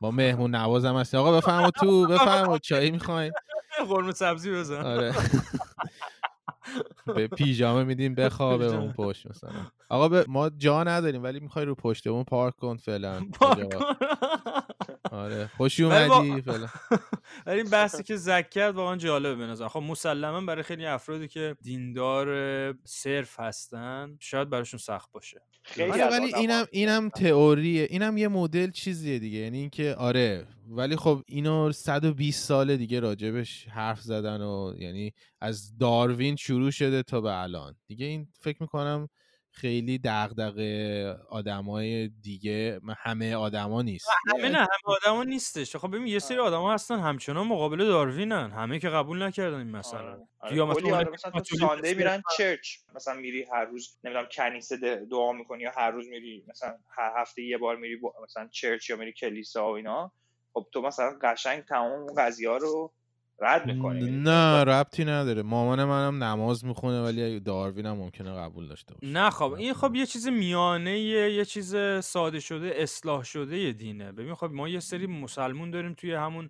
با 0.00 0.10
مهمون 0.10 0.50
نواز 0.56 0.84
هم 0.84 0.96
هستی. 0.96 1.16
آقا 1.16 1.36
بفرما 1.36 1.70
تو 1.70 2.06
بفرما 2.14 2.58
چایی 2.58 2.90
می‌خواین؟ 2.90 3.32
قرمه 3.88 4.12
سبزی 4.12 4.50
بزن. 4.52 4.82
آره. 4.86 5.14
به 7.06 7.26
پیژامه 7.26 7.84
میدیم 7.84 8.14
بخوابه. 8.14 8.76
اون 8.76 8.92
پشت 8.92 9.26
مثلا. 9.26 9.50
آقا 9.88 10.08
به 10.08 10.24
ما 10.28 10.50
جا 10.50 10.84
نداریم 10.84 11.22
ولی 11.22 11.40
می‌خوای 11.40 11.64
رو 11.64 11.74
پشتمون 11.74 12.24
پارک 12.24 12.56
کن 12.56 12.76
فعلا. 12.76 13.20
پارک 13.40 13.58
اینجا. 13.58 13.78
کن. 13.78 13.94
آره. 15.10 15.50
خوشی 15.56 15.84
اومدی 15.84 16.42
فعلا. 16.42 16.66
ولی 17.46 17.60
این 17.60 17.70
بحثی 17.70 18.02
که 18.02 18.16
زک 18.16 18.50
کرد 18.50 18.74
واقعا 18.74 18.96
جالبه 18.96 19.34
به 19.34 19.46
نظر. 19.46 19.68
خب 19.68 19.80
مسلما 19.80 20.40
برای 20.40 20.62
خیلی 20.62 20.86
افرادی 20.86 21.28
که 21.28 21.56
دیندار 21.62 22.28
صرف 22.84 23.40
هستن 23.40 24.16
شاید 24.20 24.50
براشون 24.50 24.78
سخت 24.78 25.12
باشه. 25.12 25.42
خیلی 25.62 25.90
آره 25.90 26.10
ولی 26.10 26.34
اینم 26.34 26.64
اینم 26.72 27.08
تئوریه. 27.08 27.86
اینم 27.90 28.16
یه 28.18 28.28
مدل 28.28 28.70
چیزیه 28.70 29.18
دیگه. 29.18 29.38
یعنی 29.38 29.58
اینکه 29.58 29.94
آره 29.94 30.46
ولی 30.70 30.96
خب 30.96 31.22
اینو 31.26 31.72
120 31.72 32.44
سال 32.44 32.76
دیگه 32.76 33.00
راجبش 33.00 33.68
حرف 33.68 34.00
زدن 34.00 34.40
و 34.40 34.74
یعنی 34.78 35.12
از 35.40 35.78
داروین 35.78 36.36
شروع 36.36 36.70
شده 36.70 37.02
تا 37.02 37.20
به 37.20 37.42
الان 37.42 37.74
دیگه 37.86 38.06
این 38.06 38.28
فکر 38.40 38.56
می‌کنم 38.62 39.08
خیلی 39.50 39.98
دغدغه 40.04 41.12
آدمای 41.28 42.08
دیگه 42.08 42.80
همه 42.98 43.34
آدما 43.36 43.82
نیست 43.82 44.08
همه 44.34 44.48
نه 44.48 44.58
همه 44.58 44.68
آدما 44.84 45.24
نیستش 45.24 45.76
خب 45.76 45.88
ببین 45.88 46.06
یه 46.06 46.18
سری 46.18 46.38
آدما 46.38 46.74
هستن 46.74 46.98
همچنان 46.98 47.46
مقابل 47.46 47.78
داروینن 47.86 48.50
همه 48.50 48.78
که 48.78 48.88
قبول 48.88 49.22
نکردن 49.22 49.58
این 49.58 49.70
مسئله 49.70 50.00
آره. 50.00 50.14
رو. 50.14 50.28
آره. 50.40 50.56
یا 50.56 50.66
مثلا 50.66 51.04
مثلا 51.12 51.42
ساندی. 51.58 51.94
میرن 51.94 52.22
چرچ 52.36 52.68
مثلا 52.94 53.14
میری 53.14 53.42
هر 53.52 53.64
روز 53.64 53.98
نمی‌دونم 54.04 54.26
کنیسه 54.32 54.76
دعا 55.10 55.32
می‌کنی 55.32 55.62
یا 55.62 55.70
هر 55.76 55.90
روز 55.90 56.08
میری 56.08 56.44
مثلا 56.48 56.78
هر 56.96 57.12
هفته 57.16 57.42
یه 57.42 57.58
بار 57.58 57.76
میری 57.76 57.96
با- 57.96 58.14
مثلا 58.24 58.48
چرچ 58.52 58.90
یا 58.90 58.96
میری 58.96 59.12
کلیسا 59.12 59.70
و 59.72 59.76
اینا 59.76 60.12
خب 60.52 60.66
تو 60.72 60.82
مثلا 60.82 61.18
قشنگ 61.22 61.64
تمام 61.64 61.92
اون 61.92 62.14
قضیه 62.16 62.50
ها 62.50 62.56
رو 62.56 62.92
رد 63.40 63.66
می‌کنی. 63.66 64.10
نه 64.10 64.64
ربطی 64.64 65.04
نداره. 65.04 65.42
مامان 65.42 65.84
منم 65.84 66.24
نماز 66.24 66.64
می‌خونه 66.64 67.02
ولی 67.02 67.40
داروین 67.40 67.86
هم 67.86 67.96
ممکنه 67.96 68.34
قبول 68.34 68.68
داشته 68.68 68.94
باشه. 68.94 69.12
نه 69.12 69.30
خب 69.30 69.52
این 69.52 69.74
خب 69.74 69.94
یه 69.94 70.06
چیز 70.06 70.28
میانه 70.28 70.98
یه 71.00 71.44
چیز 71.44 71.76
ساده 72.00 72.40
شده 72.40 72.72
اصلاح 72.76 73.22
شده 73.22 73.58
یه 73.58 73.72
دینه. 73.72 74.12
ببین 74.12 74.34
خب 74.34 74.50
ما 74.52 74.68
یه 74.68 74.80
سری 74.80 75.06
مسلمون 75.06 75.70
داریم 75.70 75.94
توی 75.94 76.14
همون 76.14 76.48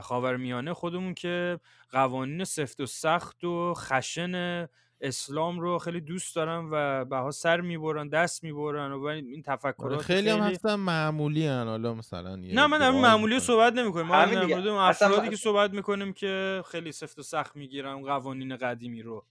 خاورمیانه 0.00 0.74
خودمون 0.74 1.14
که 1.14 1.60
قوانین 1.90 2.44
سفت 2.44 2.80
و 2.80 2.86
سخت 2.86 3.44
و 3.44 3.74
خشن 3.74 4.66
اسلام 5.00 5.60
رو 5.60 5.78
خیلی 5.78 6.00
دوست 6.00 6.36
دارن 6.36 6.68
و 6.72 7.04
بها 7.04 7.30
سر 7.30 7.60
می‌برن 7.60 8.08
دست 8.08 8.44
می‌برن 8.44 8.92
و 8.92 9.04
این 9.04 9.44
آره، 9.48 9.56
تفکرات 9.56 10.02
خیلی 10.02 10.30
هم 10.30 10.40
هستن 10.40 10.74
معمولی 10.74 11.46
هن 11.46 11.66
حالا 11.66 11.94
مثلا 11.94 12.36
نه 12.36 12.66
من 12.66 12.78
در 12.78 12.90
مورد 12.90 13.02
دعایی 13.02 13.02
معمولی. 13.02 13.40
صحبت 13.40 13.72
نمی 13.72 13.92
کنیم 13.92 14.06
ما 14.06 14.24
در. 14.24 14.44
مورد 14.44 14.66
افرادی 14.66 15.28
که 15.28 15.36
صحبت 15.36 15.70
می‌کنیم 15.70 16.12
که 16.12 16.62
خیلی 16.70 16.92
سفت 16.92 17.18
و 17.18 17.22
سخت 17.22 17.56
می‌گیرن 17.56 18.02
قوانین 18.02 18.56
قدیمی 18.56 19.02
رو. 19.02 19.24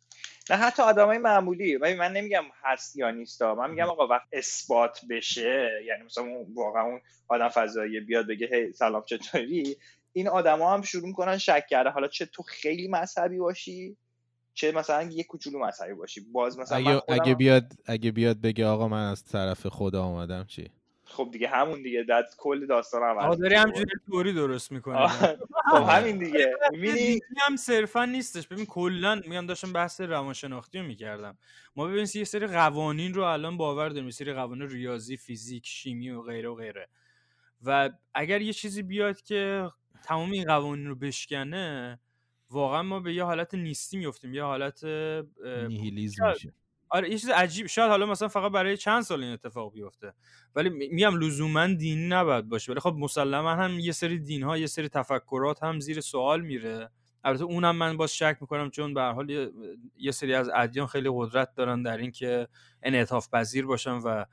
نه 0.49 0.55
حتی 0.55 0.83
آدمای 0.83 1.17
معمولی. 1.17 1.75
ولی 1.75 1.93
من 1.93 2.13
نمیگم 2.13 2.43
هست 2.63 2.95
یا 2.95 3.11
نیستا 3.11 3.55
من 3.55 3.69
میگم 3.69 3.85
آقا 3.85 4.07
وقت 4.07 4.27
اثبات 4.33 4.99
بشه 5.09 5.69
یعنی 5.87 6.03
مثلا 6.03 6.23
اون 6.23 6.53
واقعا 6.55 6.83
اون 6.83 7.01
آدم 7.27 7.49
فضایی 7.49 7.99
بیاد 7.99 8.27
بگه 8.27 8.47
هی 8.51 8.73
سلام 8.73 9.03
چطوری؟ 9.05 9.77
این 10.13 10.27
آدما 10.27 10.73
هم 10.73 10.81
شروع 10.81 11.07
می‌کنن 11.07 11.37
شک 11.37 11.65
کرده 11.69 11.89
حالا 11.89 12.07
چه 12.07 12.25
تو 12.25 12.43
خیلی 12.43 12.87
مذهبی 12.87 13.37
باشی؟ 13.37 13.97
چه 14.55 14.71
مثلا 14.71 15.03
یه 15.03 15.23
کوچولو 15.23 15.59
مذهبی 15.59 15.93
باشی. 15.93 16.21
باز 16.21 16.59
مثلا 16.59 16.77
اگه, 16.77 16.99
خودم 16.99 17.21
اگه 17.21 17.35
بیاد 17.35 17.73
اگه 17.85 18.11
بیاد 18.11 18.41
بگه 18.41 18.65
آقا 18.65 18.87
من 18.87 19.11
از 19.11 19.25
طرف 19.25 19.67
خدا 19.67 20.05
اومدم 20.05 20.43
چی؟ 20.43 20.69
خب 21.07 21.29
دیگه 21.31 21.47
همون 21.47 21.81
دیگه. 21.81 22.03
داد 22.03 22.25
کل 22.37 22.65
داستان 22.67 23.03
عوض 23.03 23.25
آقا 23.25 23.35
داری 23.35 23.55
همجوری 23.55 23.91
تئوری 24.07 24.33
درست 24.33 24.71
می‌کنی. 24.71 24.95
آه، 24.95 25.09
خب 25.71 25.89
همین 25.89 26.17
دیگه. 26.17 26.53
می‌بینی؟ 26.71 27.19
هم 27.37 27.55
صرفا 27.55 28.05
نیستش. 28.05 28.47
ببین 28.47 28.65
کلا 28.65 29.15
میگم 29.15 29.45
داشتم 29.45 29.73
بحث 29.73 30.01
روانشناختی 30.01 30.79
رو 30.79 30.85
می‌کردم. 30.85 31.37
ما 31.75 31.87
ببین 31.87 32.07
یه 32.15 32.23
سری 32.23 32.47
قوانین 32.47 33.13
رو 33.13 33.23
الان 33.23 33.57
باور 33.57 33.89
داریم. 33.89 34.05
یه 34.05 34.11
سری 34.11 34.33
قوانین 34.33 34.69
ریاضی 34.69 35.17
فیزیک 35.17 35.67
شیمی 35.67 36.09
و 36.09 36.21
غیره 36.21 36.49
و 36.49 36.55
غیره. 36.55 36.89
و 37.63 37.89
اگر 38.13 38.41
یه 38.41 38.53
چیزی 38.53 38.83
بیاد 38.83 39.21
که 39.21 39.69
تمام 40.03 40.31
این 40.31 40.45
قوانین 40.45 40.87
رو 40.87 40.95
بشکنه 40.95 41.99
واقعا 42.55 42.81
ما 42.83 42.99
به 42.99 43.13
یه 43.13 43.23
حالت 43.23 43.53
نیستی 43.53 43.97
میفتیم 43.97 44.33
یه 44.33 44.43
حالت 44.43 44.83
نیهیلیزم 45.67 46.27
میشه. 46.27 46.53
آره 46.89 47.09
یه 47.11 47.17
چیز 47.17 47.29
عجیب 47.29 47.67
شاید 47.67 47.89
حالا 47.89 48.05
مثلا 48.05 48.27
فقط 48.27 48.51
برای 48.51 48.77
چند 48.77 49.01
سال 49.03 49.23
این 49.23 49.33
اتفاق 49.33 49.73
بیفته 49.73 50.13
ولی 50.55 50.69
می- 50.69 50.87
میگم 50.87 51.19
لزوما 51.19 51.67
دینی 51.67 52.07
نباید 52.07 52.49
باشه. 52.49 52.71
ولی 52.71 52.79
خب 52.81 52.95
مسلما 52.99 53.51
هم 53.55 53.79
یه 53.79 53.91
سری 53.91 54.19
دین 54.19 54.43
ها 54.43 54.57
یه 54.57 54.67
سری 54.67 54.89
تفکرات 54.89 55.63
هم 55.63 55.79
زیر 55.79 56.01
سوال 56.01 56.41
میره. 56.41 56.89
البته 57.23 57.43
اونم 57.43 57.75
من 57.75 57.97
باز 57.97 58.15
شک 58.15 58.37
می‌کنم 58.41 58.69
چون 58.69 58.93
به 58.93 59.01
حال 59.01 59.29
یه, 59.29 59.51
یه 59.97 60.11
سری 60.11 60.33
از 60.33 60.49
ادیان 60.55 60.87
خیلی 60.87 61.09
قدرت 61.13 61.55
دارن 61.55 61.83
در 61.83 61.97
اینکه 61.97 62.47
انعطاف 62.83 63.29
پذیر 63.29 63.65
باشن 63.65 63.91
و 63.91 64.25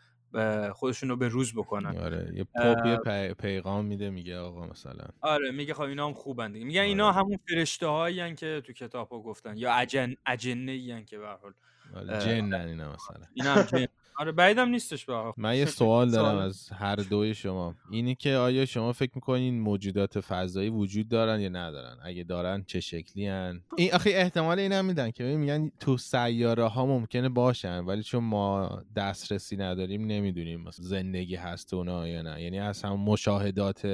خودشون 0.74 1.08
رو 1.08 1.16
به 1.16 1.28
روز 1.28 1.54
بکنن. 1.54 1.96
آره 1.96 2.32
یه 2.34 2.44
پاپ 2.44 2.86
یه 2.86 2.96
پی- 2.96 3.34
پیغام 3.34 3.84
میده 3.84 4.10
میگه 4.10 4.38
آقا 4.38 4.66
مثلا. 4.66 5.04
آره 5.20 5.50
میگه 5.50 5.74
خب 5.74 5.80
اینا 5.82 6.06
هم 6.06 6.14
خوبن 6.14 6.52
دیگه. 6.52 6.64
میگن 6.64 6.80
آره. 6.80 6.88
اینا 6.88 7.12
همون 7.12 7.38
فرشته 7.48 7.86
هایی 7.86 8.34
که 8.34 8.62
تو 8.66 8.72
کتاب 8.72 9.08
ها 9.08 9.18
گفتن 9.20 9.56
یا 9.56 9.74
اجن 9.74 10.14
اجنه 10.26 11.04
که 11.04 11.18
به 11.18 11.26
هر 11.26 11.36
حال. 11.36 11.52
آره 11.94 12.18
جنن 12.18 12.54
اینا 12.54 12.92
مثلا. 12.92 13.26
اینا 13.34 13.54
هم 13.54 13.62
جن. 13.62 13.86
آره 14.16 14.32
بعیدم 14.32 14.68
نیستش 14.68 15.04
به. 15.04 15.32
من 15.36 15.56
یه 15.56 15.64
سوال 15.64 16.10
دارم. 16.10 16.38
از 16.38 16.68
هر 16.68 16.96
دوی 16.96 17.34
شما 17.34 17.74
اینی 17.90 18.14
که 18.14 18.34
آیا 18.34 18.66
شما 18.66 18.92
فکر 18.92 19.10
می‌کنین 19.14 19.60
موجودات 19.60 20.20
فضایی 20.20 20.68
وجود 20.68 21.08
دارن 21.08 21.40
یا 21.40 21.48
ندارن 21.48 21.96
اگه 22.02 22.24
دارن 22.24 22.64
چه 22.66 22.80
شکلی 22.80 23.26
هن؟ 23.26 23.60
این 23.76 23.94
آخه 23.94 24.10
احتمال 24.10 24.58
این 24.58 24.72
هم 24.72 24.84
میدن 24.84 25.10
که 25.10 25.24
میگن 25.24 25.70
تو 25.80 25.96
سیاره 25.96 26.68
ها 26.68 26.86
ممکنه 26.86 27.28
باشن 27.28 27.78
ولی 27.78 28.02
چون 28.02 28.24
ما 28.24 28.82
دسترسی 28.96 29.56
نداریم 29.56 30.06
نمی‌دونیم 30.06 30.70
زندگی 30.70 31.36
هست 31.36 31.74
اونا 31.74 32.08
یا 32.08 32.22
نه 32.22 32.42
یعنی 32.42 32.58
از 32.58 32.82
هم 32.82 33.00
مشاهدات 33.00 33.86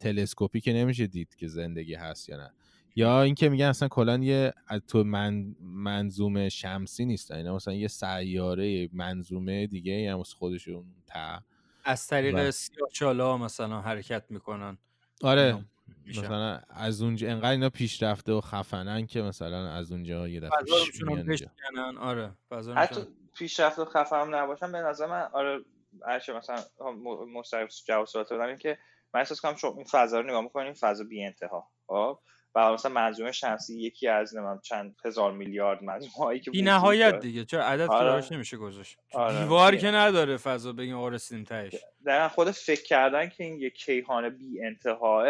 تلسکوپی 0.00 0.60
که 0.60 0.72
نمیشه 0.72 1.06
دید 1.06 1.34
که 1.34 1.48
زندگی 1.48 1.94
هست 1.94 2.28
یا 2.28 2.36
نه 2.36 2.50
یا 2.96 3.22
اینکه 3.22 3.48
میگن 3.48 3.66
اصلا 3.66 3.88
کلا 3.88 4.18
یه 4.18 4.52
از 4.68 4.80
تو 4.88 5.04
من 5.04 5.54
منظومه 5.60 6.48
شمسی 6.48 7.04
نیستن 7.04 7.34
اینا 7.34 7.54
مثلا 7.54 7.74
یه 7.74 7.88
سیاره 7.88 8.88
منظومه 8.92 9.66
دیگه 9.66 10.12
هم 10.12 10.20
از 10.20 10.32
خودشون 10.34 10.84
تا. 11.06 11.40
از 11.84 12.06
طریق 12.06 12.34
و- 12.34 12.50
سیاه‌چالا 12.50 13.38
مثلا 13.38 13.80
حرکت 13.80 14.24
می‌کنن. 14.30 14.78
آره 15.22 15.64
میشن. 16.06 16.20
مثلا 16.20 16.60
از 16.68 17.02
اونجا 17.02 17.30
انقدر 17.30 17.50
اینا 17.50 17.70
پیشرفته 17.70 18.32
و 18.32 18.40
خفنن 18.40 19.06
که 19.06 19.22
مثلا 19.22 19.70
از 19.72 19.92
اونجا 19.92 20.28
یه 20.28 20.40
دفعه 20.40 20.58
آره 21.98 22.32
حتی 22.74 23.00
می‌تونن 23.00 23.06
پیشرفت 23.34 23.78
و 23.78 23.84
خفه 23.84 24.16
هم 24.16 24.34
نباشم 24.34 24.72
به 24.72 24.78
نظر 24.78 25.06
من 25.06 25.28
آره 25.32 25.64
هرچه 26.06 26.32
مثلا 26.32 26.64
مستقیم 27.34 27.66
جواب 27.86 28.06
سوالات 28.06 28.32
بدم 28.32 28.42
این 28.42 28.56
که 28.56 28.78
من 29.14 29.20
احساس 29.20 29.40
کنم 29.40 29.56
شما 29.56 29.74
این 29.76 29.84
فضا 29.84 30.20
رو 30.20 30.26
نگاه 30.26 30.42
می‌کنین 30.42 30.72
فضا 30.72 31.04
بی 31.04 31.24
انتها 31.24 31.70
خب؟ 31.86 32.18
و 32.54 32.72
مثلا 32.72 32.92
منظومه 32.92 33.32
شمسی 33.32 33.80
یکی 33.80 34.08
از 34.08 34.36
نمیم 34.36 34.60
چند 34.60 34.96
هزار 35.04 35.32
میلیارد 35.32 35.82
منظومه 35.82 36.12
هایی 36.12 36.40
که 36.40 36.50
بی 36.50 36.62
نهایت. 36.62 37.20
دیگه 37.20 37.44
چرا 37.44 37.64
عدد 37.64 37.90
آره. 37.90 38.24
نمیشه 38.30 38.56
گذاشت 38.56 38.98
آره. 39.12 39.38
دیوار 39.38 39.76
که 39.76 39.90
نداره 39.90 40.36
فضا 40.36 40.72
بگیم 40.72 41.04
رسیدیم 41.04 41.44
تهش 41.44 41.74
دقیقا 42.06 42.28
خود 42.28 42.50
فکر 42.50 42.82
کردن 42.82 43.28
که 43.28 43.44
این 43.44 43.60
یک 43.60 43.74
کیهان 43.74 44.28
بی 44.28 44.64
انتهاه 44.64 45.24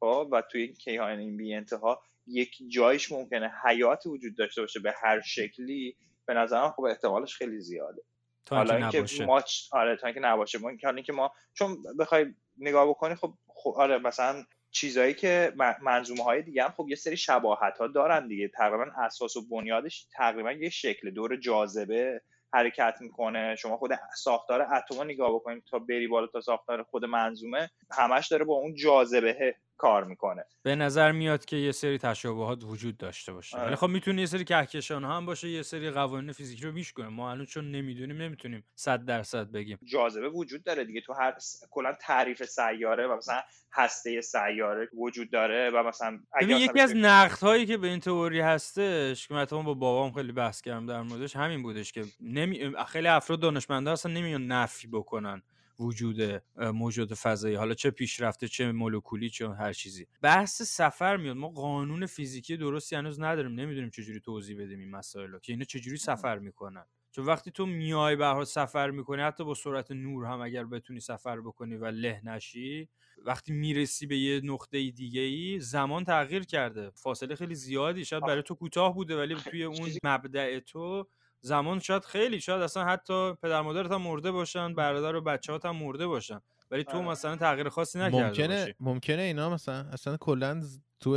خب 0.00 0.28
و 0.32 0.42
توی 0.50 0.62
این 0.62 0.74
کیهان 0.74 1.18
این 1.18 1.36
بی 1.36 1.54
انتها 1.54 2.02
یک 2.26 2.56
جایش 2.68 3.12
ممکنه 3.12 3.52
حیات 3.64 4.06
وجود 4.06 4.36
داشته 4.36 4.60
باشه 4.60 4.80
به 4.80 4.94
هر 5.02 5.20
شکلی 5.20 5.96
به 6.26 6.34
نظرم 6.34 6.70
خب 6.70 6.82
احتمالش 6.82 7.36
خیلی 7.36 7.60
زیاده 7.60 8.02
تا 8.44 8.56
حالا 8.56 8.74
اینکه 8.74 8.98
نباشه 8.98 9.26
ما 9.26 9.42
آره 9.72 9.96
تا 9.96 10.06
اینکه 10.06 10.20
نباشه 10.20 10.58
ما 10.58 10.68
اینکه 10.68 11.12
ما 11.12 11.32
چون 11.54 11.76
بخوای 11.98 12.34
نگاه 12.58 12.88
بکنی 12.88 13.14
خب, 13.14 13.34
خب 13.46 13.74
آره 13.76 13.98
مثلا 13.98 14.44
چیزایی 14.70 15.14
که 15.14 15.52
منظومه 15.82 16.22
های 16.24 16.42
دیگه 16.42 16.64
هم 16.64 16.70
خب 16.76 16.86
یه 16.88 16.96
سری 16.96 17.16
شباهت 17.16 17.78
ها 17.78 17.86
دارن 17.86 18.28
دیگه. 18.28 18.48
تقریبا 18.48 18.86
اساس 19.04 19.36
و 19.36 19.48
بنیادش 19.48 20.06
تقریبا 20.16 20.52
یه 20.52 20.70
شکل 20.70 21.10
دور 21.10 21.36
جاذبه 21.36 22.20
حرکت 22.52 22.94
می‌کنه. 23.00 23.56
شما 23.56 23.76
خود 23.76 23.90
ساختار 24.16 24.62
اتم 24.62 25.02
نگاه 25.02 25.34
بکنید 25.34 25.62
تا 25.70 25.78
بری 25.78 26.08
بالا 26.08 26.26
تا 26.26 26.40
ساختار 26.40 26.82
خود 26.82 27.04
منظومه 27.04 27.70
همش 27.90 28.28
داره 28.28 28.44
با 28.44 28.54
اون 28.54 28.74
جاذبه 28.74 29.56
کار 29.78 30.04
می‌کنه. 30.04 30.44
به 30.62 30.74
نظر 30.76 31.12
میاد 31.12 31.44
که 31.44 31.56
یه 31.56 31.72
سری 31.72 31.98
تشابهات 31.98 32.64
وجود 32.64 32.96
داشته 32.96 33.32
باشه. 33.32 33.56
آره. 33.56 33.66
ولی 33.66 33.76
خب 33.76 33.86
می‌تونه 33.86 34.20
یه 34.20 34.26
سری 34.26 34.44
کهکشان 34.44 35.04
هم 35.04 35.26
باشه 35.26 35.48
یه 35.48 35.62
سری 35.62 35.90
قوانین 35.90 36.32
فیزیکی 36.32 36.64
رو 36.64 36.72
میشکنه 36.72 37.08
ما 37.08 37.30
الان 37.30 37.44
چون 37.46 37.70
نمی‌دونیم 37.70 38.22
نمی‌تونیم 38.22 38.64
صد 38.74 39.04
درصد 39.04 39.50
بگیم. 39.50 39.78
جاذبه 39.84 40.28
وجود 40.28 40.64
داره 40.64 40.84
دیگه. 40.84 41.00
تو 41.00 41.12
هر 41.12 41.34
س- 41.38 41.62
کلا 41.70 41.96
تعریف 42.00 42.44
سیاره 42.44 43.06
و 43.06 43.16
مثلا 43.16 43.40
هسته 43.72 44.20
سیاره 44.20 44.88
وجود 44.98 45.30
داره 45.30 45.70
و 45.70 45.82
مثلا 45.82 46.20
ببین 46.40 46.56
مثلا 46.56 46.64
یکی 46.64 46.80
از 46.80 46.96
نقد 46.96 47.38
هایی 47.38 47.66
که 47.66 47.76
به 47.76 47.86
این 47.88 48.00
تئوری 48.00 48.40
هستش 48.40 49.28
که 49.28 49.34
اتفاقا 49.34 49.62
با 49.62 49.74
بابام 49.74 50.12
خیلی 50.12 50.32
بحث 50.32 50.60
کردم 50.60 50.86
در 50.86 51.02
موردش 51.02 51.36
همین 51.36 51.62
بودش 51.62 51.92
که 51.92 52.04
نمی... 52.20 52.72
خیلی 52.88 53.08
افراد 53.08 53.40
دانشمندا 53.40 53.92
اصلا 53.92 54.12
نمیان 54.12 54.46
نفی 54.46 54.88
بکنن. 54.88 55.42
وجود 55.78 56.42
موجود 56.56 57.14
فضایی 57.14 57.54
حالا 57.54 57.74
چه 57.74 57.90
پیشرفته 57.90 58.48
چه 58.48 58.72
مولکولی 58.72 59.30
چه 59.30 59.48
هر 59.48 59.72
چیزی. 59.72 60.06
بحث 60.22 60.62
سفر 60.62 61.16
میاد. 61.16 61.36
ما 61.36 61.48
قانون 61.48 62.06
فیزیکی 62.06 62.56
درستی 62.56 62.96
هنوز 62.96 63.20
نداریم. 63.20 63.52
نمی‌دونیم 63.52 63.90
چجوری 63.90 64.20
توضیح 64.20 64.62
بدیم 64.62 64.78
این 64.78 64.90
مسائل 64.90 65.30
رو 65.30 65.38
که 65.38 65.52
اینا 65.52 65.64
چجوری 65.64 65.96
سفر 65.96 66.38
می‌کنن. 66.38 66.84
چون 67.10 67.24
وقتی 67.24 67.50
تو 67.50 67.66
میای 67.66 68.16
به 68.16 68.44
سفر 68.44 68.90
می‌کنی 68.90 69.22
حتی 69.22 69.44
با 69.44 69.54
سرعت 69.54 69.90
نور 69.90 70.24
هم 70.24 70.40
اگر 70.40 70.64
بتونی 70.64 71.00
سفر 71.00 71.40
بکنی 71.40 71.76
و 71.76 71.86
له 71.86 72.20
نشی 72.24 72.88
وقتی 73.24 73.52
می‌رسی 73.52 74.06
به 74.06 74.18
یه 74.18 74.40
نقطه 74.44 74.90
دیگه 74.90 75.20
ای 75.20 75.60
زمان 75.60 76.04
تغییر 76.04 76.44
کرده. 76.44 76.90
فاصله 76.90 77.34
خیلی 77.34 77.54
زیادی. 77.54 78.04
شاید 78.04 78.26
برای 78.26 78.42
تو 78.42 78.54
کوتاه 78.54 78.94
بوده 78.94 79.16
ولی 79.16 79.34
توی 79.34 79.64
اون 79.64 79.90
مبدع 80.04 80.60
تو 80.60 81.08
زمان 81.40 81.78
شاید 81.78 82.04
خیلی 82.04 82.40
شاید 82.40 82.62
اصلا 82.62 82.84
حتی 82.84 83.34
پدر 83.42 83.60
مادرت 83.60 83.92
هم 83.92 84.02
مرده 84.02 84.30
باشن 84.30 84.74
برادر 84.74 85.14
و 85.16 85.20
بچه‌هات 85.20 85.66
هم 85.66 85.76
مرده 85.76 86.06
باشن. 86.06 86.40
ولی 86.70 86.84
تو 86.84 86.96
آره. 86.96 87.08
مثلا 87.08 87.36
تغییر 87.36 87.68
خاصی 87.68 87.98
نکرده 87.98 88.26
ممکنه 88.26 88.60
باشی. 88.60 88.74
ممکنه 88.80 89.22
اینا 89.22 89.50
مثلا 89.50 89.86
اصلا 89.92 90.16
کلا 90.16 90.62
تو 91.00 91.16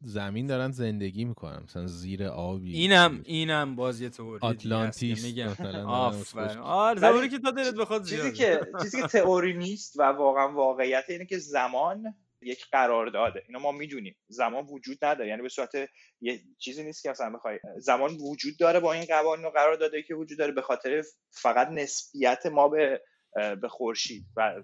زمین 0.00 0.46
دارن 0.46 0.70
زندگی 0.70 1.24
می‌کنن 1.24 1.60
مثلا 1.64 1.86
زیر 1.86 2.24
آبی 2.24 2.72
اینم 2.72 3.20
اینم 3.24 3.76
باز 3.76 4.00
یه 4.00 4.08
تئوری 4.08 4.38
آتلانتیس 4.42 5.38
مثلا 5.38 5.72
دارن 5.72 5.84
آفرین. 6.06 6.58
آره 6.58 7.28
که 7.28 7.38
تا 7.38 7.50
دلت 7.50 7.74
بخواد 7.74 8.04
چیزی. 8.04 8.32
که 8.32 8.60
چیزی 8.82 9.02
که 9.02 9.08
تئوری 9.08 9.54
نیست 9.54 9.98
و 9.98 10.02
واقعا 10.02 10.52
واقعیت 10.52 11.04
اینه 11.08 11.26
که 11.26 11.38
زمان 11.38 12.14
یک 12.42 12.66
قرارداده 12.72 13.42
اینو 13.48 13.58
ما 13.58 13.72
می‌دونیم. 13.72 14.16
زمان 14.28 14.66
وجود 14.66 15.04
نداره. 15.04 15.28
یعنی 15.28 15.42
به 15.42 15.48
صورت 15.48 15.74
یه 16.20 16.40
چیزی 16.58 16.84
نیست 16.84 17.02
که 17.02 17.10
مثلا 17.10 17.30
بخوای 17.30 17.58
زمان 17.78 18.10
وجود 18.10 18.58
داره 18.58 18.80
با 18.80 18.92
این 18.92 19.04
قوانین 19.04 19.46
و 19.46 19.50
قراردادایی 19.50 20.02
که 20.02 20.14
وجود 20.14 20.38
داره 20.38 20.52
به 20.52 20.62
خاطر 20.62 21.02
فقط 21.30 21.68
نسبیت 21.68 22.46
ما 22.46 22.68
به 22.68 23.02
به 23.62 23.68
خورشید 23.68 24.24
و 24.36 24.62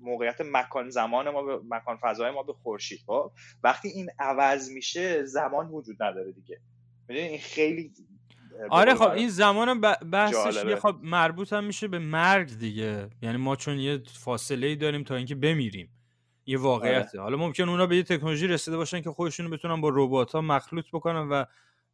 موقعیت 0.00 0.40
مکان 0.40 0.90
زمان 0.90 1.30
ما 1.30 1.42
به 1.42 1.60
مکان 1.70 1.98
فضای 2.02 2.30
ما 2.30 2.42
به 2.42 2.52
خورشید. 2.52 3.00
خب؟ 3.06 3.32
وقتی 3.62 3.88
این 3.88 4.10
عوض 4.18 4.70
میشه 4.70 5.24
زمان 5.24 5.68
وجود 5.68 6.02
نداره 6.02 6.32
دیگه. 6.32 6.60
می‌دونی؟ 7.08 7.28
این 7.28 7.38
خیلی 7.38 7.92
آره 8.70 8.94
خب 8.94 9.02
معروف 9.02 9.18
این 9.18 9.28
زمان 9.28 9.80
بحثش. 9.80 10.64
یه 10.64 10.76
خب 10.76 10.96
مربوط 11.02 11.52
هم 11.52 11.64
میشه 11.64 11.88
به 11.88 11.98
مرگ 11.98 12.58
دیگه. 12.58 13.10
یعنی 13.22 13.36
ما 13.36 13.56
چون 13.56 13.78
یه 13.78 14.02
فاصله 14.24 14.66
ای 14.66 14.76
داریم 14.76 15.04
تا 15.04 15.16
اینکه 15.16 15.34
بمیریم. 15.34 15.90
یه 16.46 16.58
واقعیته. 16.58 17.20
حالا 17.20 17.36
ممکن 17.36 17.68
اونا 17.68 17.86
به 17.86 17.96
یه 17.96 18.02
تکنولوژی 18.02 18.46
رسیده 18.46 18.76
باشن 18.76 19.00
که 19.00 19.10
خودشونو 19.10 19.50
بتونن 19.50 19.80
با 19.80 19.90
ربات 19.92 20.32
ها 20.32 20.40
مخلوط 20.40 20.84
بکنن 20.92 21.28
و 21.28 21.44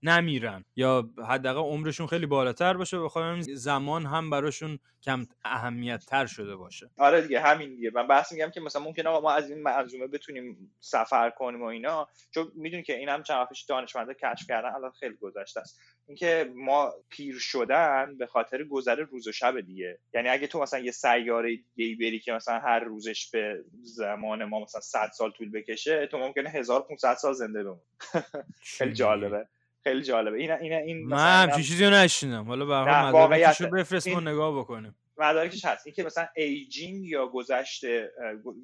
نمیرن. 0.02 0.64
یا 0.76 1.10
حداقل 1.28 1.60
عمرشون 1.60 2.06
خیلی 2.06 2.26
بالاتر 2.26 2.76
باشه 2.76 3.00
بخوام 3.00 3.40
زمان 3.40 4.06
هم 4.06 4.30
براشون 4.30 4.78
کم 5.02 5.26
اهمیت 5.44 6.06
تر 6.06 6.26
شده 6.26 6.56
باشه. 6.56 6.90
آره 6.98 7.20
دیگه 7.22 7.40
همین 7.40 7.74
دیگه. 7.74 7.90
من 7.94 8.06
بحث 8.06 8.32
میگم 8.32 8.50
که 8.50 8.60
مثلا 8.60 8.82
ممکنه 8.82 9.08
آقا 9.08 9.20
ما 9.20 9.32
از 9.32 9.50
این 9.50 9.62
منظومه 9.62 10.06
بتونیم 10.06 10.74
سفر 10.80 11.30
کنیم 11.30 11.62
و 11.62 11.64
اینا. 11.64 12.08
چون 12.30 12.52
می‌دونی 12.54 12.82
که 12.82 12.96
این 12.96 13.08
هم 13.08 13.22
چند 13.22 13.36
وقت 13.36 13.48
پیش 13.48 13.62
دانشمندا 13.62 14.12
کشف 14.12 14.46
کردن 14.48 14.68
الان 14.74 14.90
خیلی 14.90 15.14
گذشته 15.14 15.60
است. 15.60 15.80
اینکه 16.06 16.52
ما 16.56 16.92
پیر 17.08 17.38
شدن 17.38 18.16
به 18.18 18.26
خاطر 18.26 18.64
گذر 18.64 18.94
روز 18.94 19.28
و 19.28 19.32
شب 19.32 19.60
دیگه. 19.60 19.98
یعنی 20.14 20.28
اگه 20.28 20.46
تو 20.46 20.60
مثلا 20.60 20.80
یه 20.80 20.90
سیاره 20.90 21.58
دیگه 21.74 21.96
بری 22.06 22.20
که 22.20 22.32
مثلا 22.32 22.58
هر 22.58 22.80
روزش 22.80 23.30
به 23.30 23.64
زمان 23.82 24.44
ما 24.44 24.60
مثلا 24.60 24.80
100 24.80 25.10
سال 25.14 25.30
طول 25.30 25.50
بکشه 25.50 26.06
تو 26.06 26.18
ممکنه 26.18 26.50
1500 26.50 27.14
سال 27.14 27.32
زنده 27.32 27.62
بمونی. 27.62 27.80
خیلی 28.78 28.92
جالبه. 28.92 29.46
خیلی 29.84 30.02
جالبه. 30.02 30.38
این 30.38 30.52
این 30.52 30.72
این 30.72 31.06
من 31.06 31.42
همچین 31.42 31.62
چیزی 31.62 31.84
رو 31.84 31.90
نشیدم 31.90 32.44
حالا 32.44 32.64
به 32.64 32.74
هر. 32.74 33.08
مدارکشو 33.08 33.70
بفرست 33.70 34.08
ما 34.08 34.20
نگاه 34.20 34.58
بکنیم. 34.58 34.94
مدارکش 35.18 35.64
هست. 35.64 35.86
این 35.86 35.94
که 35.94 36.04
مثلا 36.04 36.28
aging 36.36 37.04
یا 37.04 37.26
گذشته 37.26 38.12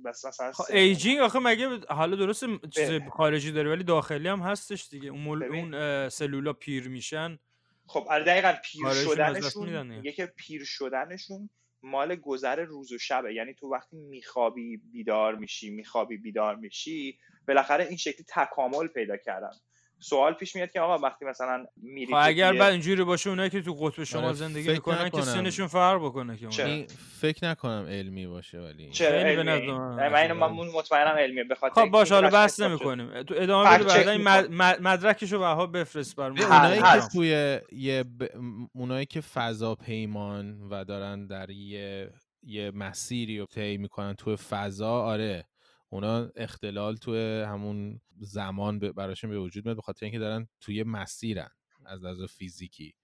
بس 0.05 0.25
مثلا 0.25 0.53
خب 0.53 0.64
aging 0.74 1.20
آخه 1.21 1.39
مگه 1.39 1.69
حالا 1.89 2.17
درست 2.17 2.45
چیز 2.71 2.91
به- 2.91 3.03
خارجی 3.12 3.53
داره 3.53 3.71
ولی 3.71 3.85
داخلی 3.85 4.29
هم 4.29 4.41
هستش 4.41 4.89
دیگه. 4.89 5.09
اون 5.09 5.21
مول... 5.21 5.45
ببین. 5.45 5.75
اون 5.75 6.09
سلولا 6.09 6.53
پیر 6.53 6.89
میشن. 6.89 7.39
خب 7.87 8.07
آره 8.11 8.25
دقیقا 8.25 8.55
پیر 8.64 8.91
شدنشون. 8.93 9.87
میگه 9.87 10.12
که 10.12 10.27
پیر 10.37 10.64
شدنشون 10.64 11.51
مال 11.83 12.14
گذر 12.17 12.61
روز 12.64 12.93
و 12.93 12.99
شبه. 12.99 13.35
یعنی 13.35 13.55
تو 13.55 13.69
وقتی 13.69 13.97
میخوابی 13.97 14.77
بیدار 14.77 15.35
میشی 15.35 15.71
میخوابی 15.71 16.17
بیدار 16.17 16.57
میشی 16.57 17.19
بالاخره 17.49 17.85
این 17.87 17.97
شکلی 17.97 18.25
تکامل 18.29 18.87
پیدا 18.87 19.17
کردن. 19.17 19.51
سوال 19.99 20.32
پیش 20.34 20.57
میاد 20.57 20.70
که 20.70 20.80
آقا 20.80 20.99
وقتی 20.99 21.24
مثلا 21.24 21.66
میری 21.76 22.07
خب 22.07 22.18
اگر 22.22 22.53
بعد 22.53 22.72
اینجوری 22.72 23.05
باشه 23.05 23.30
اونایی 23.30 23.51
که 23.51 23.62
تو 23.62 23.74
قطب 23.74 24.05
شما 24.05 24.22
آره، 24.22 24.32
زندگی 24.32 24.68
می‌کنن 24.68 25.09
که. 25.11 25.22
سنشون 25.22 25.66
فرق 25.66 26.05
بکنه 26.05 26.36
که 26.36 26.47
چرا؟ 26.49 26.84
فکر 27.20 27.51
نکنم 27.51 27.86
علمی 27.90 28.26
باشه 28.26 28.59
ولی 28.61 28.90
چرا 28.90 29.18
علمی؟ 29.18 29.42
نظر 29.42 29.72
من 29.72 29.97
نه، 29.97 30.09
من 30.09 30.14
اینو 30.14 30.44
عجیبه. 30.44 30.62
من 30.62 30.68
مطمئنم 30.74 31.16
علمیه 31.18 31.44
به 31.44 31.55
خاطر 31.55 31.84
خب 31.84 31.90
باش 31.90 32.12
حالا 32.12 32.30
بحث 32.30 32.61
اثبات 32.61 32.68
نمی 32.68 32.78
شده. 32.78 32.84
کنیم 32.88 33.22
تو 33.22 33.34
ادامه 33.38 33.78
بده 33.78 33.84
چک 33.84 33.97
بعدا 33.97 34.11
این 34.11 34.20
مد- 34.22 34.51
می‌کنم. 34.51 34.57
مد- 34.70 34.80
مدرکشو 34.80 35.38
بها 35.38 35.66
بفرست 35.66 36.16
برام 36.16 36.38
اونایی 36.40 36.82
که 36.82 37.07
توی 37.12 37.59
یه 37.72 38.05
اونایی 38.72 39.07
که 39.07 39.20
فضا 39.20 39.74
پیمان 39.74 40.61
و 40.70 40.84
دارن 40.84 41.26
در 41.26 41.51
یه 41.51 42.11
یه 42.42 42.70
مسیری 42.70 43.38
رو 43.38 43.47
طی 43.47 43.76
می‌کنن 43.76 44.14
توی 44.14 44.36
فضا 44.36 44.90
آره 45.03 45.44
اونا 45.97 46.28
اختلال 46.36 46.97
توی 46.97 47.42
همون 47.42 48.01
زمان 48.20 48.78
براشون 48.78 49.30
به 49.30 49.38
وجود 49.38 49.64
میاد 49.64 49.76
به 49.76 49.82
خاطر 49.82 50.07
اینکه 50.07 50.18
دارن 50.18 50.49
توی 50.61 50.82
مسیرن 50.82 51.49
از 51.86 52.05
لحاظ 52.05 52.22
فیزیکی. 52.22 52.94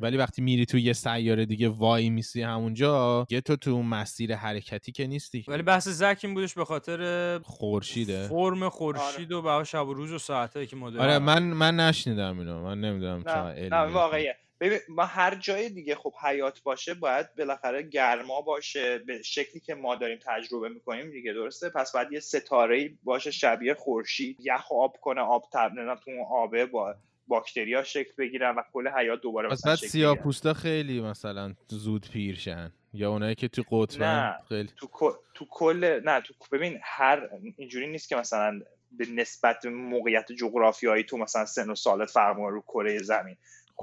ولی 0.00 0.16
وقتی 0.16 0.42
میری 0.42 0.66
توی 0.66 0.82
یه 0.82 0.92
سیاره 0.92 1.46
دیگه 1.46 1.68
وای 1.68 2.10
میسی 2.10 2.42
همونجا 2.42 3.26
یه 3.30 3.40
تو 3.40 3.56
تو 3.56 3.70
اون 3.70 3.86
مسیر 3.86 4.34
حرکتی 4.36 4.92
که 4.92 5.06
نیستی. 5.06 5.44
ولی 5.48 5.62
بحث 5.62 5.88
زک 5.88 6.20
این 6.22 6.34
بودش 6.34 6.54
به 6.54 6.64
خاطر 6.64 7.38
خورشیده. 7.38 8.28
فرم 8.28 8.68
خورشید 8.68 9.32
و 9.32 9.42
بها 9.42 9.64
شب 9.64 9.86
و 9.86 9.94
روز 9.94 10.12
و 10.12 10.18
ساعتایی 10.18 10.66
که 10.66 10.76
ما 10.76 10.86
آره 10.86 11.18
من 11.18 11.42
من 11.42 11.76
نشنیدم 11.76 12.38
اینو. 12.38 12.62
من 12.62 12.80
نمی‌دونم 12.80 13.22
نه. 13.26 13.68
نه 13.68 13.76
واقعیه. 13.76 14.36
ببین 14.60 14.78
ما 14.88 15.04
هر 15.04 15.34
جای 15.34 15.68
دیگه 15.68 15.94
خب 15.94 16.14
حیات 16.22 16.62
باشه 16.62 16.94
باید 16.94 17.34
بالاخره 17.38 17.82
گرما 17.82 18.40
باشه 18.40 18.98
به 18.98 19.22
شکلی 19.22 19.60
که 19.60 19.74
ما 19.74 19.94
داریم 19.96 20.18
تجربه 20.26 20.68
می‌کنیم 20.68 21.10
دیگه 21.10 21.32
درسته 21.32 21.68
پس 21.68 21.92
باید 21.92 22.12
یه 22.12 22.20
ستاره 22.20 22.90
باشه 23.02 23.30
شبیه 23.30 23.74
خورشید 23.74 24.36
یخ 24.40 24.72
آب 24.72 24.96
کنه 25.00 25.20
آب 25.20 25.42
تب 25.52 25.70
تو 26.04 26.10
اون 26.10 26.26
آبه 26.30 26.66
با 26.66 26.94
باکتریا 27.26 27.82
شکل 27.82 28.12
بگیرن 28.18 28.54
و 28.54 28.62
کل 28.72 28.88
حیات 28.88 29.20
دوباره 29.20 29.48
پس 29.48 29.66
بعد 29.66 29.76
شکل 29.76 29.86
سیاه 29.86 30.12
بگیرن. 30.12 30.24
پوستا 30.24 30.54
خیلی 30.54 31.00
مثلا 31.00 31.54
زود 31.68 32.10
پیرشن 32.10 32.72
یا 32.92 33.10
اونایی 33.10 33.34
که 33.34 33.48
تو 33.48 33.62
قطبن 33.70 34.06
نه. 34.06 34.34
خیلی 34.48 34.68
تو 34.76 34.86
کل- 34.86 35.16
تو 35.34 35.46
کل 35.50 36.00
نه 36.04 36.20
تو 36.20 36.34
ببین 36.52 36.80
هر 36.82 37.28
اینجوری 37.56 37.86
نیست 37.86 38.08
که 38.08 38.16
مثلا 38.16 38.60
به 38.92 39.06
نسبت 39.06 39.66
موقعیت 39.66 40.32
جغرافیایی 40.32 41.04
تو 41.04 41.16
مثلا 41.16 41.44
سن 41.46 41.70
و 41.70 41.74
سالت 41.74 42.10
فرق 42.10 42.36
می‌کنه 42.36 42.50
رو 42.50 42.60
کره 42.62 42.98
زمین 42.98 43.36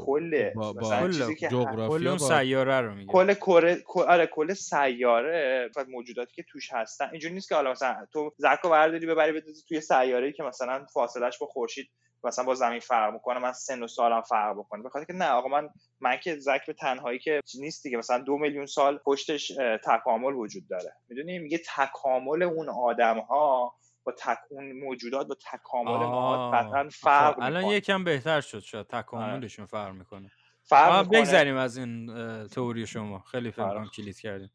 کل 0.06 0.54
با, 0.54 0.74
با 0.74 0.82
مثلا 0.82 1.02
کل 1.02 1.12
چیزی 1.12 1.36
که 1.36 1.48
کل 1.48 2.08
اون 2.08 2.18
سیاره 2.18 2.82
رو 2.82 2.96
میگه. 2.96 3.12
کل 3.12 3.34
کره 3.34 3.84
آره 4.08 4.28
کل 4.28 4.54
سیاره 4.54 5.70
و 5.78 5.86
موجوداتی 5.90 6.36
که 6.36 6.44
توش 6.52 6.74
هستن. 6.74 7.10
اینجوری 7.12 7.34
نیست 7.34 7.50
که 7.50 7.56
حالا 7.56 7.72
مثلا 7.72 8.08
تو 8.14 8.32
زرکو 8.38 8.70
برداری 8.70 9.06
ببری 9.06 9.32
بدوزی 9.32 9.64
توی 9.68 9.82
سیاره 9.82 10.32
که 10.32 10.44
مثلا 10.44 10.86
فاصلش 10.94 11.38
با 11.38 11.48
خورشید 11.48 11.90
مثلا 12.24 12.46
با 12.46 12.56
زمین 12.56 12.80
فرق 12.80 13.14
می‌کنه 13.14 13.40
من 13.40 13.52
سن 13.52 13.84
و 13.84 13.88
سالم 13.88 14.22
فرق 14.22 14.58
بکنه. 14.58 14.84
بخاطر 14.84 15.06
که 15.06 15.14
نه 15.14 15.30
آقا 15.30 15.48
من 15.50 15.70
من 16.00 16.18
که 16.24 16.36
زک 16.36 16.66
به 16.68 16.74
تنهایی 16.74 17.20
که 17.20 17.42
نیست 17.60 17.84
دیگه. 17.84 17.98
مثلا 17.98 18.20
دو 18.20 18.38
میلیون 18.38 18.66
سال 18.66 18.98
پشتش 18.98 19.52
تکامل 19.84 20.34
وجود 20.34 20.64
داره. 20.70 20.94
می‌دونی؟ 21.10 21.40
میگه 21.40 21.60
تکامل 21.78 22.44
اون 22.44 22.70
آدم 22.70 23.20
ها 23.20 23.74
با 24.08 24.14
تک 24.20 24.38
اون 24.50 24.72
موجودات 24.72 25.28
با 25.28 25.36
تکامل 25.36 26.06
ما. 26.06 26.52
قطعا 26.52 26.90
فرق 26.92 27.36
خب، 27.36 27.42
الان 27.42 27.62
می‌کنه. 27.62 27.78
یکم 27.78 28.04
بهتر 28.04 28.42
شد 28.42 28.60
شاید 28.60 28.88
تکاملشون 28.88 29.66
فرق 29.66 29.94
می‌کنه 29.94 30.32
فرق 30.64 31.06
می‌کنه. 31.06 31.20
بگذریم 31.20 31.56
از 31.56 31.78
این 31.78 32.08
تئوری 32.48 32.88
شما 32.88 33.20
خیلی 33.20 33.52
فکر 33.52 33.62
آره. 33.62 33.88
کلید 33.88 34.20
کردیم 34.20 34.52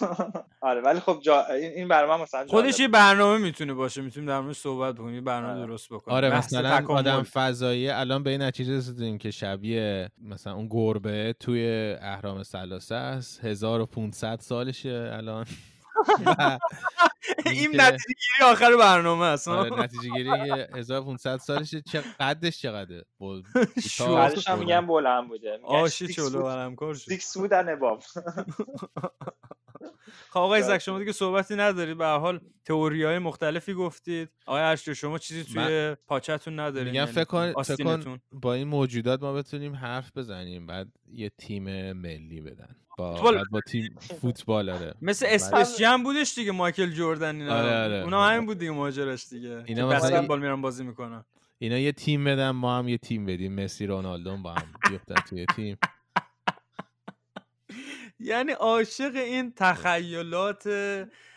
آره 0.60 0.80
ولی 0.80 1.00
خب 1.00 1.20
جا... 1.22 1.46
این 1.46 1.84
من 1.84 2.20
مثلا 2.20 2.46
خودش. 2.46 2.80
یه 2.80 2.88
برنامه 2.88 3.38
می‌تونه 3.38 3.74
باشه 3.74 4.02
می‌تونیم 4.02 4.28
در 4.28 4.40
موردش 4.40 4.56
صحبت 4.56 4.94
بکنیم 4.94 5.14
یه 5.14 5.20
برنامه 5.20 5.58
آره. 5.58 5.66
درست 5.66 5.92
بکنیم 5.92 6.16
آره 6.16 6.36
مثلا. 6.38 6.86
آدم 6.88 7.22
فضایی 7.22 7.88
الان 7.88 8.22
به 8.22 8.30
این 8.30 8.42
نتیجه 8.42 8.76
رسیدیم 8.76 9.18
که 9.18 9.30
شبیه 9.30 10.10
مثلا 10.22 10.54
اون 10.54 10.68
گربه 10.70 11.34
توی 11.40 11.94
اهرام 12.00 12.42
سلاسه 12.42 12.94
است 12.94 13.44
1500 13.44 14.40
سالشه 14.40 15.10
الان 15.12 15.46
این 17.46 17.80
نتیجه 17.80 18.04
گیری 18.06 18.50
آخر 18.50 18.76
برنامه 18.76 19.24
است 19.24 19.48
آره 19.48 19.82
نتیجه 19.82 20.10
گیری 20.10 20.30
که 20.30 20.68
1500 20.74 21.36
سالشه 21.36 21.80
چه 21.80 22.02
قدش 22.20 22.58
چقدره 22.60 23.04
بول- 23.18 23.42
شو. 23.88 24.04
کوتاه، 24.04 24.16
بعدش 24.16 24.48
هم 24.48 24.54
بلند. 24.56 24.68
میگن 24.68 24.86
بلند 24.86 25.28
بوده 25.28 25.58
آشی 25.64 26.08
چلو 26.08 26.42
foot- 26.42 26.46
علمکار 26.46 26.94
شد 26.94 27.12
foot 27.12 27.50
and 27.50 27.68
above. 27.80 28.04
خب 30.30 30.38
آقای. 30.40 30.62
زک 30.62 30.78
شما 30.78 30.98
دیگه 30.98 31.12
صحبتی 31.12 31.56
ندارید 31.56 31.98
به 31.98 32.04
هر 32.04 32.18
حال 32.18 32.40
تئوری 32.64 33.04
های 33.04 33.18
مختلفی 33.18 33.74
گفتید 33.74 34.28
آقای 34.46 34.62
ارشد 34.62 34.92
شما 34.92 35.18
چیزی 35.18 35.44
توی 35.54 35.96
پاچتون 36.06 36.60
ندارید 36.60 36.92
میگم 36.92 37.04
فکر 37.04 37.24
کن 37.24 37.62
فکر 37.62 37.84
کن 38.02 38.20
با 38.32 38.54
این 38.54 38.68
موجودات 38.68 39.22
ما 39.22 39.32
بتونیم 39.32 39.74
حرف 39.74 40.16
بزنیم 40.16 40.66
بعد 40.66 40.88
یه 41.06 41.30
تیم 41.38 41.92
ملی 41.92 42.40
بدن 42.40 42.76
با 42.98 43.14
فوتبال. 43.14 43.44
با 43.50 43.60
تیم 43.60 43.98
فوتبال 44.20 44.70
آره. 44.70 44.94
مثل 45.02 45.26
Space 45.28 45.78
Jam 45.78 46.02
بودش 46.02 46.34
دیگه 46.34 46.52
مایکل 46.52 46.90
جوردن 46.90 47.40
اینا. 47.40 47.58
آره، 47.58 47.84
آره. 47.84 48.02
اونا 48.02 48.28
همین 48.28 48.46
بود 48.46 48.58
دیگه 48.58 48.70
ماجراش 48.70 49.28
دیگه. 49.28 49.62
اینا 49.66 49.88
بسکتبال 49.88 50.40
میرن 50.40 50.60
بازی 50.60 50.84
می‌کنن. 50.84 51.24
اینا 51.58 51.78
یه 51.78 51.92
تیم 51.92 52.24
بدن 52.24 52.50
ما 52.50 52.78
هم 52.78 52.88
یه 52.88 52.98
تیم 52.98 53.26
بدیم. 53.26 53.64
مسی 53.64 53.86
رونالدو 53.86 54.36
با 54.36 54.52
هم 54.52 54.66
بیفتن 54.90 55.14
توی 55.14 55.46
تیم. 55.56 55.78
یعنی 58.20 58.52
عاشق 58.52 59.12
این 59.14 59.52
تخیلات 59.56 60.68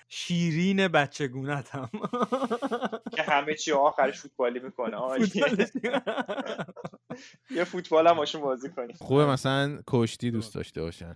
شیرین 0.09 0.87
بچگونت 0.87 1.69
هم 1.69 1.89
که 3.15 3.21
همه 3.21 3.55
چی 3.55 3.71
آخرش 3.71 4.19
فوتبالی 4.19 4.59
می‌کنه. 4.59 4.97
یه 7.55 7.63
فوتبال 7.63 8.07
هم 8.07 8.13
باشون 8.13 8.41
بازی 8.41 8.69
کنیم. 8.69 8.95
خوبه 8.99 9.25
مثلا 9.25 9.79
کشتی 9.87 10.31
دوست 10.31 10.55
داشته 10.55 10.81
باشن. 10.81 11.15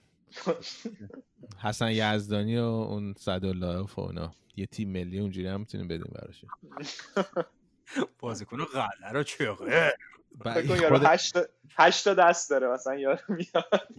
حسن 1.61 1.91
یزدانی 1.91 2.57
و 2.57 2.63
اون 2.63 3.13
صدالله 3.17 3.79
و 3.79 4.01
اونا 4.01 4.31
یه 4.55 4.65
تیم 4.65 4.89
ملی 4.91 5.19
اونجوری 5.19 5.47
هم 5.47 5.59
می‌تونیم 5.59 5.87
بدیم 5.87 6.11
براشون 6.15 6.49
بازیکن 8.19 8.57
قلعه 8.65 9.23
فکر 9.23 9.55
کن 9.55 10.71
این 10.73 10.81
یارو 10.81 10.97
هشت 10.97 11.33
تا- 11.33 11.45
هشت 11.77 12.03
تا 12.03 12.13
دست 12.13 12.49
داره 12.49 12.67
مثلا 12.67 12.95
یارو 12.95 13.19
میاد. 13.29 13.89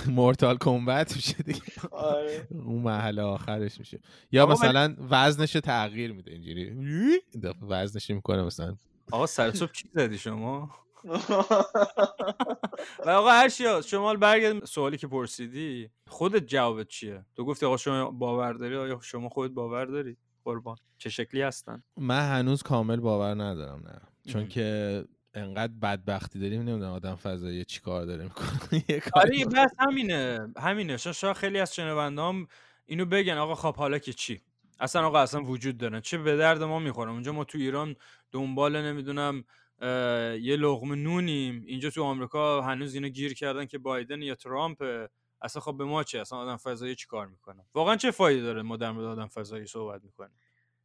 مورتال 0.16 0.56
کمبت 0.58 1.16
میشه 1.16 1.42
دیگه. 1.42 1.60
آره. 1.90 2.48
اون 2.50 2.82
محل 2.82 3.18
آخرش 3.18 3.78
میشه. 3.78 4.00
یا 4.32 4.46
مثلا 4.46 4.96
وزنش 5.10 5.54
رو 5.54 5.60
تغییر 5.60 6.12
میده 6.12 6.32
اینجوری. 6.32 6.62
این 6.62 7.20
دفعه 7.42 7.68
وزنش 7.68 8.10
می‌کنه 8.10 8.42
مثلا. 8.42 8.76
آقا 9.12 9.26
سر 9.26 9.52
صبح 9.52 9.72
چی 9.72 9.88
زدی 9.94 10.18
شما؟ 10.18 10.70
و 13.06 13.10
آقا 13.10 13.30
هرشیا 13.30 13.80
شما 13.80 14.06
حالا 14.06 14.18
برگردیم 14.18 14.64
سوالی 14.64 14.96
که 14.96 15.06
پرسیدی. 15.06 15.90
خودت 16.08 16.46
جوابت 16.46 16.88
چیه؟ 16.88 17.24
تو 17.36 17.44
گفتی 17.44 17.66
آقا 17.66 17.76
شما 17.76 18.10
باور 18.10 18.52
داری؟ 18.52 18.76
آیا 18.76 19.00
شما 19.02 19.28
خودت 19.28 19.54
باور 19.54 19.84
داری؟ 19.84 20.16
قربان. 20.44 20.76
چه 20.98 21.10
شکلی 21.10 21.42
هستن؟ 21.42 21.82
من 21.96 22.28
هنوز 22.30 22.62
کامل 22.62 23.00
باور 23.00 23.34
ندارم 23.34 23.82
نه. 23.86 24.00
چون. 24.32 24.48
که 24.48 25.04
انقدر 25.34 25.72
بدبختی 25.82 26.38
داریم 26.40 26.62
نمی‌دونم 26.62 26.92
آدم 26.92 27.14
فضایی 27.14 27.64
چی 27.64 27.80
کار 27.80 28.04
داره 28.04 28.24
می‌کنه. 28.24 28.84
آره 29.22 29.44
بحث 29.44 29.70
همینه 29.78 30.52
همینه. 30.58 30.96
شاید 30.96 31.36
خیلی 31.36 31.58
از 31.58 31.74
شنوندام 31.74 32.46
اینو 32.86 33.04
بگن 33.04 33.36
آقا 33.36 33.54
خب 33.54 33.76
حالا 33.76 33.98
که 33.98 34.12
چی؟ 34.12 34.40
اصلا 34.80 35.06
آقا 35.06 35.18
اصلا 35.18 35.42
وجود 35.42 35.78
دارن 35.78 36.00
چه 36.00 36.18
به 36.18 36.36
درد 36.36 36.62
ما 36.62 36.78
می‌خورن 36.78 37.10
اونجا 37.10 37.32
ما 37.32 37.44
تو 37.44 37.58
ایران 37.58 37.96
دنبال 38.32 38.82
نمی‌دونم 38.82 39.44
یه 40.42 40.56
لقمه 40.56 40.94
نونیم. 40.94 41.62
اینجا 41.66 41.90
تو 41.90 42.02
آمریکا 42.02 42.62
هنوز 42.62 42.94
اینا 42.94 43.08
گیر 43.08 43.34
کردن 43.34 43.66
که 43.66 43.78
بایدن 43.78 44.22
یا 44.22 44.34
ترامپ 44.34 45.08
اصلا 45.42 45.62
خب 45.62 45.76
به 45.76 45.84
ما 45.84 46.04
چه؟ 46.04 46.20
اصلا 46.20 46.38
آدم 46.38 46.56
فضایی 46.56 46.94
چی 46.94 47.06
کار 47.06 47.26
می‌کنن 47.26 47.64
واقعا 47.74 47.96
چه 47.96 48.10
فایده 48.10 48.42
داره 48.42 48.62
ما 48.62 48.76
در 48.76 48.90
مورد 48.90 49.06
آدم 49.06 49.26
فضایی 49.26 49.66
صحبت 49.66 50.04
می‌کنیم؟ 50.04 50.38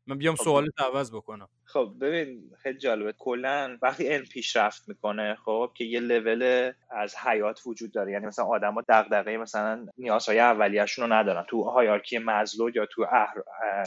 من 0.07 0.17
بیام 0.17 0.35
خب. 0.35 0.43
سوالت 0.43 0.73
عوض 0.79 1.11
بکنم. 1.11 1.49
خب 1.63 1.93
ببین 2.01 2.51
خیلی 2.63 2.77
جالبه. 2.77 3.13
کلا 3.19 3.77
وقتی 3.81 4.07
علم 4.07 4.25
پیشرفت 4.25 4.89
می‌کنه 4.89 5.35
خب 5.45 5.71
که 5.77 5.83
یه 5.83 5.99
لول 5.99 6.71
از 6.91 7.15
حیات 7.15 7.59
وجود 7.65 7.91
داره. 7.91 8.11
یعنی 8.11 8.25
مثلا 8.25 8.45
آدما 8.45 8.83
دغدغه 8.89 9.37
مثلا 9.37 9.85
نیازهای 9.97 10.39
اولیه‌شون 10.39 11.05
رو 11.05 11.13
ندارن. 11.13 11.45
تو 11.49 11.63
هایارکی 11.63 12.17
مزلو 12.17 12.69
یا 12.75 12.85
تو 12.85 13.05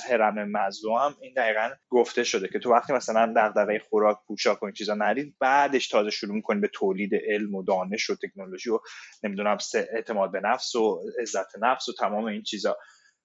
هرم 0.08 0.50
مزلو 0.50 0.96
هم 0.96 1.14
این 1.20 1.34
دقیقا 1.36 1.70
گفته 1.90 2.24
شده 2.24 2.48
که 2.48 2.58
تو 2.58 2.70
وقتی 2.72 2.92
مثلا 2.92 3.32
دغدغه 3.36 3.78
خوراک 3.78 4.16
پوشاک 4.26 4.62
و 4.62 4.66
این 4.66 4.74
چیزا 4.74 4.94
ندید 4.94 5.36
بعدش 5.40 5.88
تازه 5.88 6.10
شروع 6.10 6.34
می‌کنی 6.34 6.60
به 6.60 6.68
تولید 6.68 7.14
علم 7.14 7.54
و 7.54 7.62
دانش 7.62 8.10
و 8.10 8.14
تکنولوژی 8.22 8.70
و 8.70 8.78
نمی‌دونم 9.24 9.58
اعتماد 9.74 10.32
به 10.32 10.40
نفس 10.40 10.74
و 10.74 11.00
عزت 11.22 11.58
نفس 11.62 11.88
و 11.88 11.92
تمام 11.98 12.24
این 12.24 12.42
چیزا. 12.42 12.76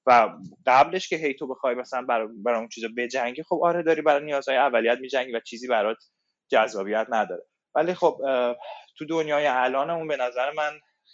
و 0.06 0.30
قبلش 0.66 1.10
که 1.10 1.16
هی 1.16 1.34
تو 1.34 1.48
بخوای 1.48 1.76
مثلا 1.76 2.02
برای 2.02 2.28
برای 2.44 2.60
اون 2.60 2.70
چیزا 2.70 2.88
بجنگی 2.98 3.44
خب 3.44 3.60
آره 3.64 3.84
داری 3.84 4.02
برای 4.02 4.26
نیازهای 4.26 4.58
اولیت 4.58 5.00
میجنگی 5.00 5.32
و 5.32 5.40
چیزی 5.40 5.68
برات 5.68 5.98
جذابیت 6.52 7.08
نداره. 7.10 7.44
ولی 7.76 7.94
خب 7.94 8.22
تو 8.98 9.06
دنیای 9.06 9.46
الانمون 9.46 10.08
به 10.08 10.18
نظر 10.18 10.52
من 10.52 10.72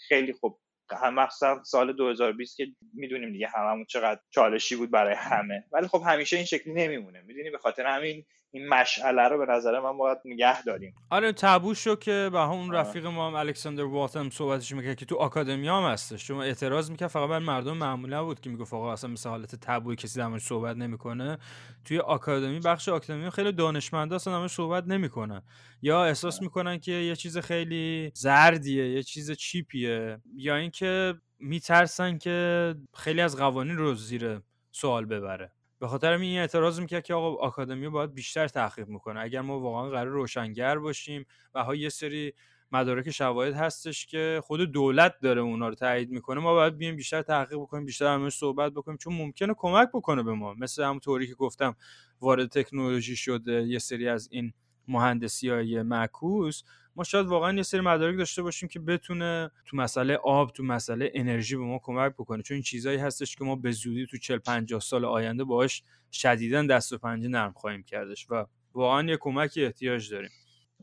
خیلی 0.07 0.33
خوب 0.33 0.59
هم 0.91 1.27
سال 1.63 1.93
2020 1.93 2.57
که 2.57 2.67
می‌دونیم 2.93 3.31
دیگه 3.31 3.47
هممون 3.47 3.85
چقدر 3.85 4.21
چالشی 4.29 4.75
بود 4.75 4.91
برای 4.91 5.15
همه. 5.15 5.63
ولی 5.71 5.87
خب 5.87 6.03
همیشه 6.05 6.37
این 6.37 6.45
شکلی 6.45 6.73
نمیمونه. 6.73 7.21
می‌دونی؟ 7.21 7.49
به 7.49 7.57
خاطر 7.57 7.85
همین 7.85 8.25
این 8.55 8.69
مشعله 8.69 9.27
رو 9.27 9.45
به 9.45 9.53
نظر 9.53 9.79
من 9.79 9.97
باید 9.97 10.17
نگه 10.25 10.63
داریم. 10.63 10.95
آره 11.09 11.33
تابو 11.33 11.73
شو 11.73 11.95
که 11.95 12.29
به 12.31 12.49
اون. 12.49 12.71
رفیق 12.71 13.05
ما 13.05 13.27
هم 13.27 13.35
الکساندر 13.35 13.83
واتم 13.83 14.29
صحبتش 14.29 14.71
می‌کرد 14.71 14.95
که 14.95 15.05
تو 15.05 15.15
آکادمی 15.15 15.67
هم 15.67 15.83
هستش. 15.83 16.27
شما 16.27 16.43
اعتراض 16.43 16.91
می‌کرد 16.91 17.07
فقط 17.07 17.29
بر 17.29 17.39
مردم 17.39 17.77
معمولی 17.77 18.21
بود 18.21 18.39
که 18.39 18.49
می‌گفت 18.49 18.73
آقا 18.73 18.93
اصلا 18.93 19.09
مثل 19.09 19.29
حالت 19.29 19.55
تابوی 19.55 19.95
کسی 19.95 20.19
در 20.19 20.37
صحبت 20.39 20.77
نمی‌کنه. 20.77 21.37
توی 21.85 21.99
آکادمی 21.99 22.59
بخش 22.59 22.89
آکادمی 22.89 23.29
خیلی 23.29 23.51
دانشمندا 23.51 24.15
اصلا 24.15 24.37
موردش 24.37 24.53
صحبت 24.53 24.87
نمی‌کنن. 24.87 25.41
یا 25.81 26.05
احساس 26.05 26.41
می‌کنن 26.41 26.79
که 26.79 26.91
یه 26.91 27.15
چیز 27.15 27.37
خیلی 27.37 28.11
زردیه 28.13 28.91
یه 28.91 29.03
چیز 29.03 29.31
چیپیه. 29.31 30.17
یا 30.35 30.55
اینکه 30.55 31.13
میترسن 31.39 32.17
که 32.17 32.75
خیلی 32.93 33.21
از 33.21 33.37
قوانین 33.37 33.77
رو 33.77 33.93
زیر 33.93 34.39
سوال 34.71 35.05
ببره. 35.05 35.51
به 35.85 35.89
خاطر 35.89 36.11
این 36.11 36.39
اعتراض 36.39 36.79
می‌کرد 36.79 37.03
که 37.03 37.13
آقا 37.13 37.47
آکادمی 37.47 37.89
باید 37.89 38.13
بیشتر 38.13 38.47
تحقیق 38.47 38.87
می‌کنه. 38.87 39.19
اگر 39.19 39.41
ما 39.41 39.59
واقعا 39.59 39.89
قرار 39.89 40.07
روشنگر 40.07 40.79
باشیم 40.79 41.25
و 41.53 41.63
ها 41.63 41.75
یه 41.75 41.89
سری 41.89 42.33
مدارک 42.71 43.11
شواهد 43.11 43.53
هستش 43.53 44.05
که 44.05 44.41
خود 44.43 44.71
دولت 44.71 45.19
داره 45.21 45.41
اونا 45.41 45.69
رو 45.69 45.75
تایید 45.75 46.11
می‌کنه 46.11 46.41
ما 46.41 46.53
باید 46.53 46.77
بیایم 46.77 46.95
بیشتر 46.95 47.21
تحقیق 47.21 47.57
بکنیم 47.59 47.85
بیشتر 47.85 48.13
همش 48.13 48.33
صحبت 48.33 48.71
بکنیم 48.71 48.97
چون 48.97 49.13
ممکنه 49.13 49.53
کمک 49.57 49.89
بکنه 49.93 50.23
به 50.23 50.33
ما. 50.33 50.53
مثل 50.53 50.83
همون 50.83 50.99
طوری 50.99 51.27
که 51.27 51.33
گفتم 51.33 51.75
وارد 52.21 52.49
تکنولوژی 52.49 53.15
شده 53.15 53.63
یه 53.63 53.79
سری 53.79 54.07
از 54.07 54.27
این 54.31 54.53
مهندسی 54.87 55.49
های 55.49 55.81
معکوس 55.81 56.63
ما 56.95 57.03
شاید 57.03 57.25
واقعا 57.25 57.53
یه 57.53 57.63
سری 57.63 57.81
مدارک 57.81 58.17
داشته 58.17 58.41
باشیم 58.41 58.69
که 58.69 58.79
بتونه 58.79 59.51
تو 59.65 59.77
مسئله 59.77 60.15
آب 60.15 60.51
تو 60.51 60.63
مسئله 60.63 61.11
انرژی 61.13 61.55
به 61.55 61.63
ما 61.63 61.79
کمک 61.83 62.13
بکنه. 62.13 62.43
چون 62.43 62.55
این 62.55 62.63
چیزایی 62.63 62.97
هستش 62.97 63.35
که 63.35 63.43
ما 63.43 63.55
به 63.55 63.71
زودی 63.71 64.05
تو 64.05 64.17
40 64.17 64.37
50 64.37 64.79
سال 64.79 65.05
آینده 65.05 65.43
باهاش 65.43 65.83
شدیدا 66.11 66.63
دست 66.63 66.93
و 66.93 66.97
پنجه 66.97 67.27
نرم 67.27 67.53
خواهیم 67.53 67.83
کردش 67.83 68.27
و 68.29 68.45
واقعا 68.73 69.03
یه 69.03 69.17
کمکی 69.17 69.65
احتیاج 69.65 70.11
داریم. 70.11 70.31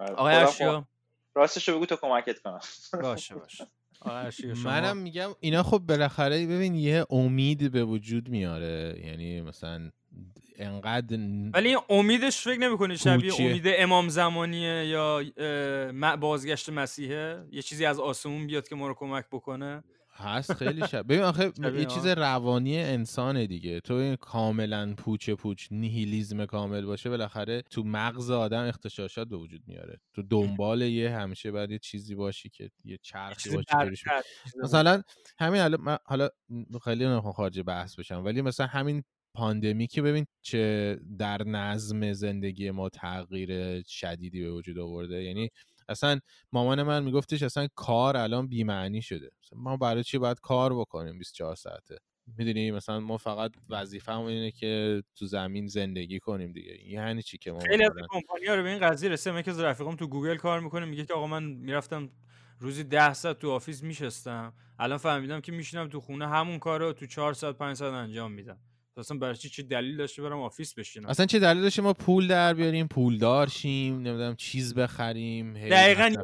آقای 0.00 0.34
خودم 0.34 0.48
اشیا. 0.48 0.88
راستش 1.34 1.68
رو 1.68 1.76
بگو 1.76 1.86
تا 1.86 1.96
کمکت 1.96 2.38
کنم. 2.38 2.60
باشه 3.02 3.34
باشه. 3.34 3.66
آقای 4.00 4.52
منم 4.64 4.96
میگم 4.96 5.30
اینا 5.40 5.62
خب 5.62 5.78
بالاخره 5.78 6.46
ببین 6.46 6.74
یه 6.74 7.06
امید 7.10 7.72
به 7.72 7.84
وجود 7.84 8.28
میاره. 8.28 9.02
یعنی 9.04 9.40
مثلا 9.40 9.90
انقدر 10.66 11.16
ولی 11.54 11.76
امیدش 11.90 12.38
فکر 12.40 12.58
نمی‌کنی 12.60 12.96
شبیه. 12.98 13.34
امید 13.40 13.64
امام 13.66 14.08
زمانیه 14.08 14.86
یا 14.86 15.22
بازگشت 16.20 16.68
مسیحه؟ 16.68 17.44
یه 17.52 17.62
چیزی 17.62 17.84
از 17.84 18.00
آسمون 18.00 18.46
بیاد 18.46 18.68
که 18.68 18.74
ما 18.74 18.88
رو 18.88 18.94
کمک 18.94 19.24
بکنه؟ 19.32 19.82
هست 20.14 20.52
خیلی 20.52 20.88
شب. 20.88 21.02
ببین 21.02 21.22
آخه 21.22 21.52
یه. 21.78 21.84
چیز 21.84 22.06
روانی 22.06 22.78
انسانه 22.78 23.46
دیگه. 23.46 23.80
تو 23.80 23.94
این 23.94 24.16
کاملا 24.16 24.94
پوچ 24.94 25.30
پوچ 25.30 25.68
نیهیلیزم 25.70 26.46
کامل 26.46 26.84
باشه 26.84 27.10
بالاخره 27.10 27.62
تو 27.62 27.82
مغز 27.84 28.30
آدم 28.30 28.64
اختشاشات 28.68 29.28
به 29.28 29.36
وجود 29.36 29.62
میاره. 29.66 30.00
تو 30.14 30.22
دنبال 30.22 30.82
یه 30.82 31.10
همیشه 31.10 31.50
باید 31.50 31.70
یه 31.70 31.78
چیزی 31.78 32.14
باشی 32.14 32.48
که 32.48 32.70
یه 32.84 32.98
چرخی 33.02 33.50
باشی 33.50 34.06
مثلا 34.62 35.02
همین 35.38 35.66
من 35.76 35.98
حالا 36.04 36.28
خیلی 36.84 37.06
نمی‌خوام 37.06 37.32
خارج 37.32 37.60
بحث 37.60 37.98
بشم 37.98 38.24
ولی 38.24 38.42
مثلا 38.42 38.66
همین 38.66 39.02
پاندمی 39.34 39.86
که 39.86 40.02
ببین 40.02 40.26
چه 40.42 40.98
در 41.18 41.42
نظم 41.42 42.12
زندگی 42.12 42.70
ما 42.70 42.88
تغییر 42.88 43.82
شدیدی 43.82 44.42
به 44.42 44.50
وجود 44.50 44.78
آورده. 44.78 45.22
یعنی 45.22 45.48
اصلا 45.88 46.18
مامان 46.52 46.82
من 46.82 47.04
میگفتش 47.04 47.42
اصلا 47.42 47.68
کار 47.74 48.16
الان 48.16 48.48
بیمعنی 48.48 49.02
شده. 49.02 49.30
ما 49.56 49.76
برای 49.76 50.04
چی 50.04 50.18
باید 50.18 50.40
کار 50.40 50.74
بکنیم 50.74 51.18
24 51.18 51.54
ساعته؟ 51.54 51.96
می‌دونی 52.38 52.70
مثلا 52.70 53.00
ما 53.00 53.16
فقط 53.16 53.52
وظیفه 53.68 54.18
اینه 54.18 54.50
که 54.50 55.02
تو 55.16 55.26
زمین 55.26 55.66
زندگی 55.66 56.18
کنیم 56.20 56.52
دیگه. 56.52 56.88
یعنی 56.88 57.22
چی 57.22 57.38
که 57.38 57.52
ما 57.52 57.58
خیلی 57.60 57.84
از 57.84 57.90
کمپانی 58.10 58.46
ها 58.46 58.54
رو 58.54 58.62
به 58.62 58.68
این 58.68 58.78
قضیه 58.78 59.08
رسیدم. 59.08 59.38
یکی 59.38 59.50
از 59.50 59.60
رفیقام 59.60 59.96
تو 59.96 60.06
گوگل 60.06 60.36
کار 60.36 60.60
می‌کنه 60.60 60.84
میگه 60.84 61.04
که 61.04 61.14
آقا 61.14 61.26
من 61.26 61.42
می‌رفتم 61.42 62.10
روزی 62.58 62.84
ده 62.84 63.12
ساعت 63.12 63.38
تو 63.38 63.50
office 63.50 63.82
میشستم. 63.82 64.52
الان 64.78 64.98
فهمیدم 64.98 65.40
که 65.40 65.52
میشینم 65.52 65.88
تو 65.88 66.00
خونه 66.00 66.28
همون 66.28 66.58
کار 66.58 66.80
رو 66.80 66.92
تو 66.92 67.06
چهار 67.06 67.32
ساعت 67.34 67.58
پنج 67.58 67.76
ساعت 67.76 67.94
انجام 67.94 68.32
میدم. 68.32 68.58
اصلا 68.96 69.18
برای 69.18 69.36
چی 69.36 69.48
چه 69.48 69.62
دلیل 69.62 69.96
داشته 69.96 70.22
برم 70.22 70.40
office 70.40 70.74
بشینم؟ 70.74 71.08
اصلا 71.08 71.26
چه 71.26 71.38
دلیل 71.38 71.62
داشته 71.62 71.82
ما 71.82 71.92
پول 71.92 72.28
در 72.28 72.54
بیاریم 72.54 72.88
پولدار 72.88 73.48
شیم 73.48 73.94
نمی‌دونم 73.94 74.36
چیز 74.36 74.74
بخریم 74.74 75.56
هی 75.56 75.70
دقیقاً 75.70 76.14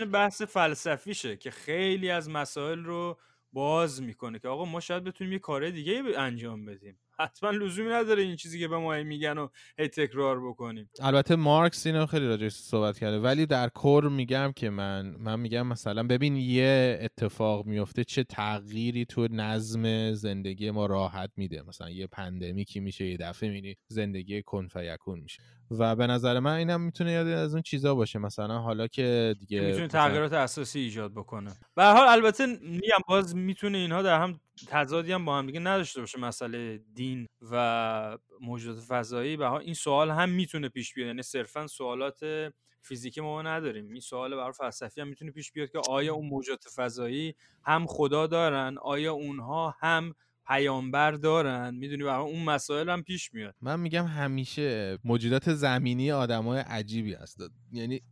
یه- 0.00 0.06
بحث 0.06 0.42
فلسفیشه 0.42 1.36
که 1.36 1.50
خیلی 1.50 2.10
از 2.10 2.30
مسائل 2.30 2.84
رو 2.84 3.18
باز 3.52 4.02
می‌کنه 4.02 4.38
که 4.38 4.48
آقا 4.48 4.64
ما 4.64 4.80
شاید 4.80 5.04
بتونیم 5.04 5.32
یه 5.32 5.38
کار 5.38 5.70
دیگه 5.70 6.02
انجام 6.16 6.64
بدیم. 6.64 6.98
حتما 7.20 7.50
لزومی 7.50 7.90
نداره 7.90 8.22
این 8.22 8.36
چیزی 8.36 8.58
که 8.60 8.68
به 8.68 8.78
ما 8.78 9.02
میگن 9.02 9.38
و 9.38 9.48
هی 9.78 9.88
تکرار 9.88 10.48
بکنیم. 10.48 10.90
البته 11.00 11.36
مارکس 11.36 11.86
اینو 11.86 12.06
خیلی 12.06 12.26
راجعش 12.26 12.52
صحبت 12.52 12.98
کرده 12.98 13.18
ولی 13.18 13.46
در 13.46 13.68
کور 13.68 14.08
میگم 14.08 14.52
که 14.56 14.70
من 14.70 15.16
من 15.18 15.40
میگم 15.40 15.66
مثلا 15.66 16.02
ببین 16.02 16.36
یه 16.36 16.98
اتفاق 17.02 17.66
میفته 17.66 18.04
چه 18.04 18.24
تغییری 18.24 19.04
تو 19.04 19.28
نظم 19.30 20.12
زندگی 20.12 20.70
ما 20.70 20.86
راحت 20.86 21.30
میده. 21.36 21.62
مثلا 21.62 21.90
یه 21.90 22.06
پندمیکی 22.06 22.80
میشه 22.80 23.06
یه 23.06 23.16
دفعه 23.16 23.48
می‌بینی 23.48 23.76
زندگی 23.88 24.42
کن 24.42 24.66
فیکون 24.66 25.20
میشه. 25.20 25.42
و 25.70 25.96
به 25.96 26.06
نظر 26.06 26.40
من 26.40 26.54
اینم 26.54 26.80
می‌تونه 26.80 27.12
یاد 27.12 27.26
از 27.26 27.52
اون 27.52 27.62
چیزا 27.62 27.94
باشه. 27.94 28.18
مثلا 28.18 28.58
حالا 28.58 28.86
که 28.86 29.34
دیگه 29.40 29.60
می‌تونه 29.60 29.88
تغییرات 29.88 30.32
اساسی 30.32 30.80
ایجاد 30.80 31.12
بکنه. 31.12 31.50
به 31.76 31.82
هر 31.82 31.94
حال 31.94 32.08
البته 32.08 32.46
میگم 32.46 32.98
باز 33.08 33.36
می‌تونه 33.36 33.78
اینها 33.78 34.02
در 34.02 34.20
هم 34.20 34.40
تضادی 34.68 35.12
هم 35.12 35.24
با 35.24 35.38
هم 35.38 35.46
دیگه 35.46 35.60
نداشته 35.60 36.00
باشه 36.00 36.18
مسئله 36.18 36.78
دین 36.94 37.26
و 37.50 38.18
موجودات 38.40 38.84
فضایی. 38.84 39.36
به 39.36 39.52
این 39.52 39.74
سوال 39.74 40.10
هم 40.10 40.28
می‌تونه 40.28 40.68
پیش 40.68 40.94
بیاد. 40.94 41.06
یعنی 41.06 41.22
صرفا 41.22 41.66
سوالات 41.66 42.20
فیزیکی 42.82 43.20
ما 43.20 43.42
نداریم. 43.42 43.88
این 43.90 44.00
سوال 44.00 44.36
برای 44.36 44.52
فلسفی 44.52 45.00
هم 45.00 45.08
می‌تونه 45.08 45.30
پیش 45.30 45.52
بیاد 45.52 45.70
که 45.70 45.78
آیا 45.88 46.14
اون 46.14 46.26
موجودات 46.28 46.64
فضایی 46.76 47.34
هم 47.64 47.86
خدا 47.86 48.26
دارن؟ 48.26 48.76
آیا 48.82 49.12
اونها 49.12 49.74
هم 49.80 50.14
پیامبر 50.46 51.12
دارن؟ 51.12 51.74
می‌دونی 51.74 52.04
برای 52.04 52.30
اون 52.30 52.44
مسائل 52.44 52.90
هم 52.90 53.02
پیش 53.02 53.34
میاد. 53.34 53.54
من 53.60 53.80
میگم 53.80 54.06
همیشه 54.06 54.98
موجودات 55.04 55.52
زمینی 55.54 56.12
آدمای 56.12 56.60
عجیبی 56.60 57.14
هست 57.14 57.40
یعنی. 57.72 58.02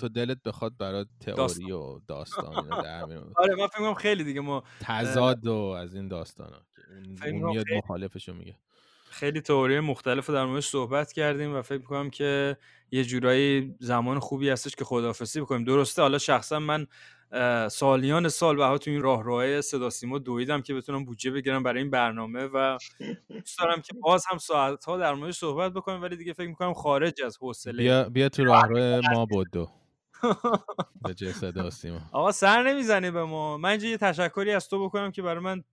تو 0.00 0.08
دلت 0.08 0.42
بخواد 0.42 0.76
برای. 0.78 1.06
تئوری 1.20 1.72
و 1.72 2.00
داستان. 2.08 2.54
آره 3.36 3.54
من 3.58 3.66
فکر 3.66 3.78
می‌کنم 3.80 3.94
خیلی 3.94 4.24
دیگه 4.24 4.40
ما 4.40 4.62
تضاد 4.80 5.46
و 5.46 5.54
از 5.54 5.94
این 5.94 6.08
داستان 6.08 6.52
ها 6.52 6.60
فکر 7.18 7.34
اون 7.34 7.50
میاد 7.50 7.66
مخالفشو 7.76 8.34
میگه 8.34 8.56
خیلی 9.10 9.40
تئوری 9.40 9.80
مختلف 9.80 10.30
در 10.30 10.44
موردش 10.44 10.66
صحبت 10.66 11.12
کردیم 11.12 11.54
و 11.54 11.62
فکر 11.62 11.78
می‌کنم 11.78 12.10
که 12.10 12.56
یه 12.90 13.04
جورایی 13.04 13.74
زمان 13.80 14.18
خوبی 14.18 14.48
هستش 14.48 14.76
که 14.76 14.84
خداحافظی 14.84 15.40
بکنیم 15.40 15.64
درسته 15.64 16.02
حالا 16.02 16.18
شخصا 16.18 16.58
من 16.58 16.86
سالیان 17.70 18.28
سال 18.28 18.56
بها 18.56 18.78
تو 18.78 18.90
این 18.90 19.02
راه 19.02 19.60
صدا 19.60 19.90
سیما 19.90 20.18
دویدم 20.18 20.62
که 20.62 20.74
بتونم 20.74 21.04
بودجه 21.04 21.30
بگیرم 21.30 21.62
برای 21.62 21.82
این 21.82 21.90
برنامه 21.90 22.44
و 22.44 22.78
دوست 23.28 23.58
دارم 23.58 23.80
که 23.82 23.92
باز 24.02 24.24
هم 24.30 24.38
ساعت 24.38 24.84
ها 24.84 24.96
در 24.98 25.14
موردش 25.14 25.36
صحبت 25.38 25.72
بکنیم 25.72 26.02
ولی 26.02 26.16
دیگه 26.16 26.32
فکر 26.32 26.48
می‌کنم 26.48 26.74
خارج 26.74 27.22
از 27.22 27.38
حوصله 27.40 27.76
بیا 27.82 28.08
بیا 28.08 28.28
تو 28.28 28.44
راهرو 28.44 29.00
ما 29.12 29.26
بدو. 29.26 29.68
به 31.04 31.14
جه 31.14 31.32
صدا 31.32 31.70
سیما. 31.70 32.00
آقا 32.12 32.32
سر 32.32 32.62
نمی‌زنی 32.62 33.10
به 33.10 33.24
ما. 33.24 33.56
من 33.58 33.68
اینجا 33.70 33.88
یه 33.88 33.96
تشکری 33.96 34.52
از 34.52 34.68
تو 34.68 34.84
بکنم 34.84 35.10
که 35.10 35.22
برای 35.22 35.44
من 35.44 35.64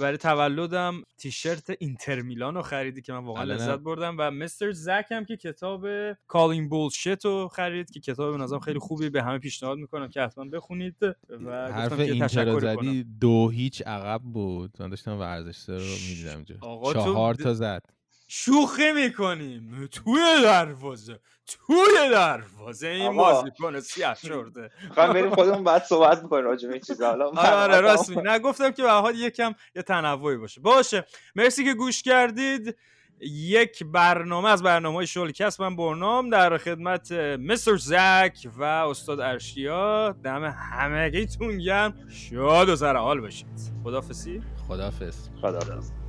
برای 0.00 0.16
تولدم 0.18 1.02
تیشرت 1.18 1.76
اینتر 1.78 2.20
میلان 2.20 2.54
رو 2.54 2.62
خریدی 2.62 3.02
که 3.02 3.12
من 3.12 3.24
واقعا 3.24 3.44
لذت 3.44 3.78
بردم. 3.78 4.16
و 4.18 4.30
مستر 4.30 4.72
زک 4.72 5.06
هم 5.10 5.24
که 5.24 5.36
کتاب 5.36 5.86
کالینگ 6.26 6.70
بولشت 6.70 7.24
رو 7.24 7.48
خرید 7.48 7.90
که 7.90 8.00
کتاب 8.00 8.36
به 8.36 8.42
نظرم 8.42 8.60
خیلی 8.60 8.78
خوبی 8.78 9.10
به 9.10 9.22
همه 9.22 9.38
پیشنهاد 9.38 9.78
می‌کنم 9.78 10.08
که 10.08 10.20
حتما 10.20 10.44
بخونید. 10.44 10.96
و 11.02 11.72
حرف 11.72 11.98
اینتر 11.98 12.58
زدی 12.60 13.04
دو 13.20 13.48
هیچ 13.48 13.82
عقب 13.82 14.20
بود. 14.22 14.76
من 14.80 14.88
داشتم 14.88 15.18
ورزش 15.18 15.68
رو 15.68 15.74
می‌دیدم 15.74 16.36
اینجا. 16.36 16.56
آقا 16.60 16.92
چهار 16.92 17.34
تا 17.34 17.54
زد. 17.54 17.93
شوخی 18.36 18.92
می‌کنیم. 18.92 19.88
توی 19.92 20.20
دروازه. 20.42 21.18
توی 21.46 22.10
دروازه. 22.10 22.88
این. 22.88 23.16
بازیکن 23.16 23.80
سیاه 23.80 24.14
شرده 24.14 24.70
می‌خوایم 24.88 25.12
بریم 25.14 25.34
خودمون 25.34 25.64
بعد 25.64 25.82
صحبت 25.84 26.22
می‌کنیم 26.22 26.44
راجع 26.44 26.68
به 26.68 26.74
این 26.74 26.82
چیزا. 26.82 27.08
حالا 27.10 27.26
آره 27.28 27.50
آره 27.50 27.80
راست 27.80 28.10
نه 28.10 28.38
گفتم 28.38 28.70
که 28.70 28.82
به 28.82 28.90
حال 28.90 29.14
یکم 29.14 29.54
یه 29.76 29.82
تنوعی 29.82 30.36
باشه. 30.36 30.60
باشه. 30.60 31.06
مرسی 31.36 31.64
که 31.64 31.74
گوش 31.74 32.02
کردید. 32.02 32.76
یک 33.20 33.84
برنامه 33.84 34.48
از 34.48 34.62
برنامه 34.62 34.96
های 34.96 35.06
شولکست 35.06 35.60
من 35.60 35.76
برنام 35.76 36.30
در 36.30 36.58
خدمت 36.58 37.12
مستر 37.12 37.76
زک 37.76 38.48
و 38.56 38.62
استاد 38.62 39.20
ارشیا. 39.20 40.12
دم 40.24 40.44
همگیتون 40.72 41.58
گرم. 41.58 42.08
شاد 42.10 42.68
و 42.68 42.76
سر 42.76 42.96
حال 42.96 43.20
باشید. 43.20 43.60
خدافسی 43.84 44.42
خدافظ 44.68 45.28
خداحافظ. 45.40 46.03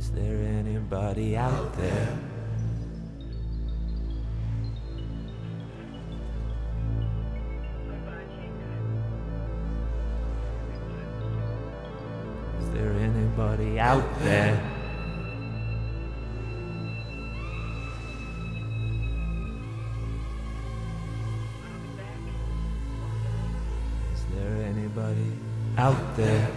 Is 0.00 0.10
there 0.12 0.38
anybody 0.58 1.36
out 1.36 1.74
there? 1.76 2.18
Is 12.60 12.70
there 12.70 12.92
anybody? 12.94 13.78
out 13.78 14.18
there? 14.20 14.54
Is 24.14 24.24
there 24.34 24.64
anybody 24.64 25.32
out 25.76 26.16
there? 26.16 26.49